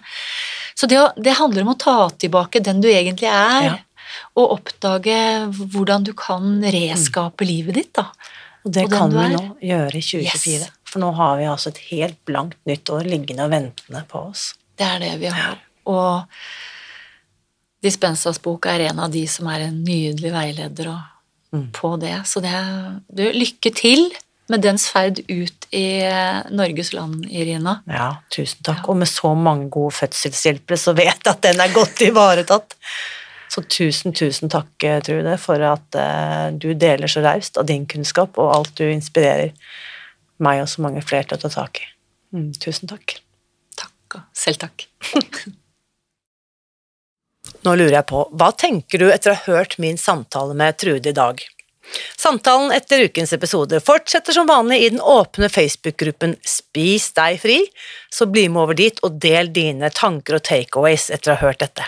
Så 0.81 0.87
det, 0.87 0.99
det 1.19 1.33
handler 1.37 1.65
om 1.65 1.73
å 1.73 1.79
ta 1.79 1.95
tilbake 2.23 2.61
den 2.63 2.79
du 2.83 2.87
egentlig 2.91 3.27
er, 3.31 3.65
Ja. 3.67 3.77
og 4.35 4.53
oppdage 4.57 5.17
hvordan 5.73 6.03
du 6.07 6.13
kan 6.17 6.61
reskape 6.63 7.45
livet 7.47 7.75
ditt, 7.75 7.93
da. 7.99 8.07
Og 8.63 8.71
det 8.75 8.85
Og 8.87 8.91
kan 8.93 9.09
vi 9.11 9.27
nå 9.33 9.43
gjøre 9.67 9.95
i 9.97 10.01
2024. 10.05 10.57
Yes. 10.61 10.71
For 10.91 10.99
nå 11.03 11.11
har 11.15 11.37
vi 11.39 11.45
altså 11.49 11.71
et 11.71 11.83
helt 11.91 12.17
blankt 12.27 12.57
nytt 12.67 12.89
år 12.93 13.07
liggende 13.07 13.45
og 13.47 13.51
ventende 13.53 14.03
på 14.11 14.25
oss. 14.31 14.53
Det 14.77 14.85
er 14.87 14.99
det 14.99 15.13
vi 15.21 15.31
har. 15.33 15.57
Og 15.91 16.27
Dispensas 17.81 18.37
bok 18.43 18.67
er 18.69 18.83
en 18.91 18.99
av 19.01 19.09
de 19.13 19.23
som 19.29 19.47
er 19.49 19.63
en 19.67 19.79
nydelig 19.85 20.31
veileder 20.35 20.91
og, 20.93 21.07
Mm. 21.51 21.65
på 21.75 21.99
det. 21.99 22.13
Så 22.29 22.39
det 22.39 22.51
du, 23.11 23.25
lykke 23.35 23.73
til 23.75 24.05
med 24.51 24.63
dens 24.63 24.87
ferd 24.91 25.21
ut 25.27 25.67
i 25.71 26.01
eh, 26.03 26.41
Norges 26.51 26.91
land, 26.93 27.23
Irina. 27.29 27.77
Ja, 27.89 28.09
tusen 28.33 28.63
takk. 28.67 28.89
Og 28.91 28.99
med 28.99 29.09
så 29.09 29.33
mange 29.37 29.69
gode 29.73 29.95
fødselshjelpere, 29.97 30.79
så 30.79 30.93
vet 30.97 31.15
jeg 31.15 31.31
at 31.31 31.43
den 31.45 31.63
er 31.63 31.73
godt 31.75 32.03
ivaretatt. 32.05 32.75
Så 33.51 33.63
tusen, 33.67 34.13
tusen 34.15 34.51
takk, 34.51 34.71
eh, 34.87 34.99
Trude, 35.03 35.37
for 35.41 35.63
at 35.67 35.97
eh, 35.99 36.51
du 36.55 36.71
deler 36.79 37.11
så 37.11 37.23
raust 37.23 37.59
av 37.59 37.67
din 37.71 37.87
kunnskap, 37.89 38.39
og 38.39 38.53
alt 38.55 38.75
du 38.79 38.85
inspirerer 38.87 39.51
meg 40.41 40.63
og 40.63 40.69
så 40.71 40.83
mange 40.85 41.03
flere 41.05 41.27
til 41.29 41.39
å 41.39 41.43
ta 41.45 41.51
tak 41.55 41.81
i. 41.81 41.89
Mm, 42.35 42.51
tusen 42.63 42.91
takk. 42.91 43.17
Takk 43.79 44.19
og 44.19 44.29
selv 44.37 44.61
takk. 44.63 44.87
Nå 47.65 47.73
lurer 47.77 47.99
jeg 47.99 48.07
på, 48.09 48.23
hva 48.39 48.49
tenker 48.57 49.01
du 49.01 49.09
etter 49.11 49.33
å 49.33 49.37
ha 49.37 49.57
hørt 49.57 49.77
min 49.81 49.99
samtale 49.99 50.55
med 50.57 50.79
Trude 50.81 51.11
i 51.11 51.17
dag? 51.17 51.43
Samtalen 52.17 52.71
etter 52.75 53.05
ukens 53.07 53.33
episode 53.33 53.79
fortsetter 53.83 54.35
som 54.35 54.49
vanlig 54.49 54.81
i 54.83 54.89
den 54.93 55.01
åpne 55.01 55.49
Facebook-gruppen 55.51 56.35
Spis 56.45 57.09
deg 57.17 57.39
fri, 57.41 57.57
så 58.13 58.27
bli 58.29 58.47
med 58.49 58.63
over 58.65 58.77
dit 58.77 59.01
og 59.05 59.17
del 59.21 59.51
dine 59.53 59.91
tanker 59.93 60.37
og 60.37 60.45
takeaways 60.47 61.09
etter 61.11 61.33
å 61.33 61.39
ha 61.39 61.49
hørt 61.49 61.63
dette. 61.65 61.87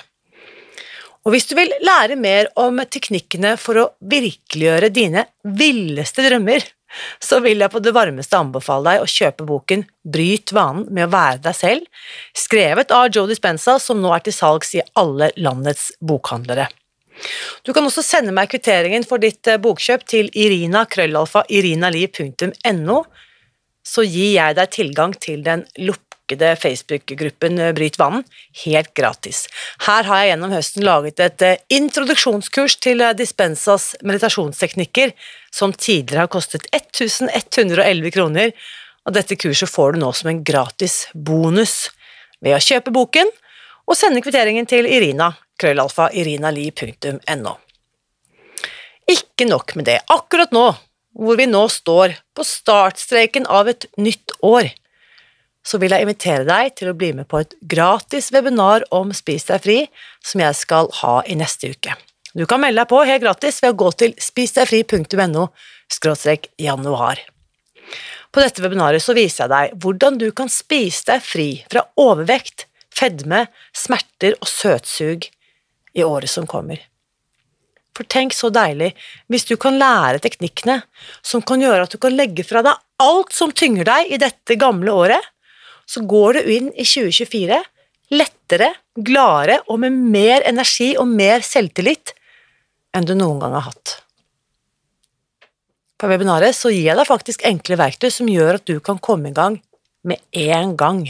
Og 1.23 1.31
hvis 1.31 1.47
du 1.47 1.55
vil 1.55 1.71
lære 1.79 2.17
mer 2.19 2.49
om 2.59 2.81
teknikkene 2.83 3.55
for 3.59 3.79
å 3.79 3.89
virkeliggjøre 4.11 4.91
dine 4.91 5.27
villeste 5.43 6.25
drømmer, 6.25 6.65
så 7.23 7.39
vil 7.41 7.63
jeg 7.63 7.73
på 7.73 7.81
det 7.81 7.93
varmeste 7.95 8.37
anbefale 8.37 8.91
deg 8.91 9.03
å 9.03 9.09
kjøpe 9.09 9.47
boken 9.47 9.85
Bryt 10.03 10.51
vanen 10.53 10.85
med 10.93 11.07
å 11.07 11.13
være 11.13 11.41
deg 11.47 11.57
selv, 11.57 12.05
skrevet 12.37 12.91
av 12.93 13.09
Joe 13.09 13.29
Dispenza, 13.31 13.79
som 13.79 14.01
nå 14.03 14.11
er 14.13 14.25
til 14.25 14.35
salgs 14.35 14.75
i 14.77 14.83
alle 14.99 15.31
landets 15.39 15.91
bokhandlere. 16.03 16.67
Du 17.63 17.73
kan 17.73 17.85
også 17.85 18.03
sende 18.05 18.33
meg 18.35 18.51
kvitteringen 18.51 19.05
for 19.07 19.21
ditt 19.21 19.47
eh, 19.47 19.59
bokkjøp 19.61 20.05
til 20.09 20.31
irina 20.33 20.85
krøllalfa 20.89 21.45
irinaliv.no, 21.49 23.03
så 23.83 24.05
gir 24.07 24.33
jeg 24.37 24.57
deg 24.57 24.73
tilgang 24.73 25.13
til 25.19 25.43
den 25.45 25.65
lukkede 25.79 26.53
Facebook-gruppen 26.59 27.59
eh, 27.59 27.73
Bryt 27.75 27.99
vannen 28.01 28.25
helt 28.63 28.93
gratis. 28.97 29.45
Her 29.87 30.07
har 30.09 30.23
jeg 30.23 30.33
gjennom 30.33 30.55
høsten 30.55 30.87
laget 30.87 31.23
et 31.23 31.45
eh, 31.45 31.59
introduksjonskurs 31.79 32.77
til 32.83 33.03
Dispensas 33.19 33.91
meditasjonsteknikker, 34.03 35.13
som 35.53 35.75
tidligere 35.75 36.25
har 36.25 36.33
kostet 36.33 36.67
1111 36.73 38.15
kroner, 38.15 38.55
og 39.03 39.15
dette 39.17 39.35
kurset 39.35 39.69
får 39.71 39.93
du 39.93 40.03
nå 40.03 40.11
som 40.15 40.31
en 40.31 40.43
gratis 40.47 41.03
bonus 41.13 41.91
ved 42.43 42.55
å 42.55 42.63
kjøpe 42.63 42.93
boken 42.95 43.29
og 43.83 43.97
sende 43.99 44.23
kvitteringen 44.23 44.67
til 44.69 44.87
Irina, 44.87 45.33
krøllalfa 45.61 46.09
irinali.no. 46.13 47.57
Ikke 49.09 49.47
nok 49.49 49.75
med 49.75 49.89
det, 49.89 49.99
akkurat 50.13 50.53
nå, 50.55 50.67
hvor 51.13 51.37
vi 51.37 51.49
nå 51.49 51.65
står 51.69 52.15
på 52.35 52.45
startstreken 52.47 53.45
av 53.51 53.69
et 53.69 53.85
nytt 53.99 54.33
år, 54.41 54.71
så 55.63 55.79
vil 55.79 55.93
jeg 55.95 56.03
invitere 56.03 56.47
deg 56.47 56.73
til 56.79 56.91
å 56.91 56.95
bli 56.97 57.13
med 57.15 57.29
på 57.31 57.39
et 57.43 57.53
gratis 57.71 58.31
webinar 58.35 58.83
om 58.91 59.13
Spis 59.15 59.47
deg 59.47 59.63
fri, 59.63 59.77
som 60.23 60.43
jeg 60.43 60.57
skal 60.59 60.89
ha 60.99 61.19
i 61.23 61.37
neste 61.39 61.71
uke. 61.71 61.95
Du 62.33 62.47
kan 62.49 62.59
melde 62.63 62.81
deg 62.81 62.89
på 62.89 63.03
helt 63.05 63.23
gratis 63.23 63.61
ved 63.61 63.75
å 63.75 63.79
gå 63.83 63.91
til 64.01 64.15
spisdegfri.no 64.17 65.45
januar. 66.57 67.21
På 68.33 68.41
dette 68.41 68.63
webinaret 68.63 69.03
så 69.03 69.13
viser 69.13 69.43
jeg 69.43 69.51
deg 69.53 69.83
hvordan 69.83 70.17
du 70.17 70.31
kan 70.33 70.49
spise 70.49 71.05
deg 71.11 71.21
fri 71.21 71.47
fra 71.69 71.85
overvekt, 72.01 72.65
fedme, 72.89 73.45
smerter 73.77 74.33
og 74.39 74.49
søtsug 74.49 75.29
i 75.93 76.03
året 76.03 76.29
som 76.29 76.47
kommer. 76.49 76.81
For 77.93 78.09
tenk 78.09 78.33
så 78.33 78.49
deilig 78.53 78.93
hvis 79.29 79.45
du 79.49 79.53
kan 79.61 79.77
lære 79.77 80.21
teknikkene 80.23 80.79
som 81.21 81.43
kan 81.45 81.61
gjøre 81.61 81.85
at 81.85 81.93
du 81.93 81.99
kan 82.01 82.15
legge 82.17 82.45
fra 82.47 82.63
deg 82.65 82.79
alt 83.03 83.35
som 83.35 83.53
tynger 83.53 83.85
deg 83.85 84.15
i 84.15 84.21
dette 84.21 84.57
gamle 84.57 84.93
året, 84.93 85.21
så 85.85 86.01
går 86.07 86.39
du 86.39 86.51
inn 86.55 86.71
i 86.73 86.85
2024 86.87 87.59
lettere, 88.13 88.69
gladere 88.93 89.59
og 89.71 89.81
med 89.83 89.95
mer 90.13 90.45
energi 90.47 90.93
og 90.99 91.09
mer 91.09 91.43
selvtillit 91.45 92.13
enn 92.93 93.07
du 93.07 93.15
noen 93.17 93.41
gang 93.41 93.55
har 93.57 93.67
hatt. 93.69 93.97
På 95.97 96.09
webinaret 96.11 96.55
så 96.55 96.71
gir 96.73 96.89
jeg 96.89 96.97
deg 96.99 97.09
faktisk 97.09 97.45
enkle 97.47 97.77
verktøy 97.79 98.09
som 98.11 98.29
gjør 98.29 98.59
at 98.59 98.67
du 98.69 98.79
kan 98.83 98.99
komme 99.01 99.31
i 99.31 99.35
gang 99.35 99.59
med 100.03 100.19
en 100.35 100.73
gang, 100.77 101.05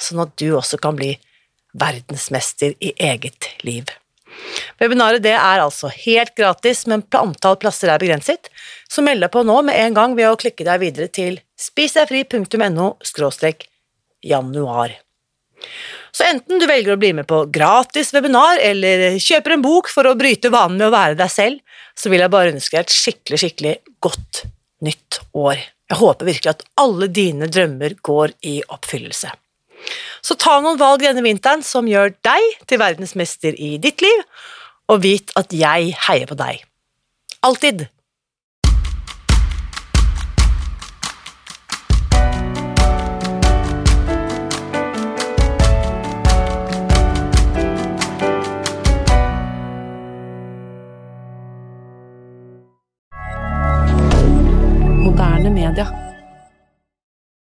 sånn 0.00 0.22
at 0.24 0.32
du 0.40 0.48
også 0.56 0.80
kan 0.80 0.96
bli 0.96 1.12
verdensmester 1.72 2.74
i 2.80 2.92
eget 2.96 3.50
liv. 3.66 3.90
Webinaret 4.80 5.22
det 5.22 5.34
er 5.34 5.60
altså 5.60 5.90
helt 5.92 6.32
gratis, 6.38 6.86
men 6.88 7.02
antall 7.16 7.58
plasser 7.60 7.90
er 7.92 8.00
begrenset, 8.00 8.48
så 8.88 9.04
meld 9.04 9.22
deg 9.24 9.32
på 9.34 9.42
nå 9.46 9.60
med 9.66 9.76
en 9.76 9.96
gang 9.96 10.16
ved 10.18 10.30
å 10.30 10.38
klikke 10.40 10.66
deg 10.66 10.80
videre 10.82 11.10
til 11.12 11.40
spisdegfri.no 11.60 12.94
januar. 14.20 14.96
Så 16.10 16.26
enten 16.26 16.58
du 16.58 16.66
velger 16.66 16.96
å 16.96 17.00
bli 17.00 17.12
med 17.14 17.28
på 17.30 17.44
gratis 17.52 18.10
webinar 18.14 18.58
eller 18.62 19.18
kjøper 19.22 19.54
en 19.54 19.64
bok 19.64 19.90
for 19.92 20.08
å 20.08 20.16
bryte 20.18 20.50
vanen 20.52 20.80
med 20.80 20.88
å 20.88 20.94
være 20.94 21.18
deg 21.20 21.30
selv, 21.32 21.60
så 21.94 22.10
vil 22.10 22.24
jeg 22.24 22.32
bare 22.32 22.54
ønske 22.54 22.76
deg 22.76 22.86
et 22.88 22.96
skikkelig, 22.96 23.40
skikkelig 23.44 23.74
godt 24.02 24.42
nytt 24.86 25.20
år. 25.36 25.60
Jeg 25.90 26.00
håper 26.00 26.28
virkelig 26.28 26.54
at 26.54 26.66
alle 26.80 27.10
dine 27.12 27.50
drømmer 27.50 27.96
går 28.02 28.34
i 28.46 28.60
oppfyllelse. 28.66 29.30
Så 30.22 30.36
ta 30.40 30.58
noen 30.60 30.78
valg 30.80 31.04
denne 31.04 31.24
vinteren 31.24 31.64
som 31.66 31.88
gjør 31.88 32.12
deg 32.26 32.58
til 32.68 32.80
verdensmester 32.82 33.56
i 33.56 33.76
ditt 33.82 34.04
liv, 34.04 34.26
og 34.90 35.02
vit 35.04 35.32
at 35.38 35.54
jeg 35.54 35.94
heier 36.08 36.28
på 36.28 36.36
deg. 36.38 36.64
Alltid. 37.46 37.86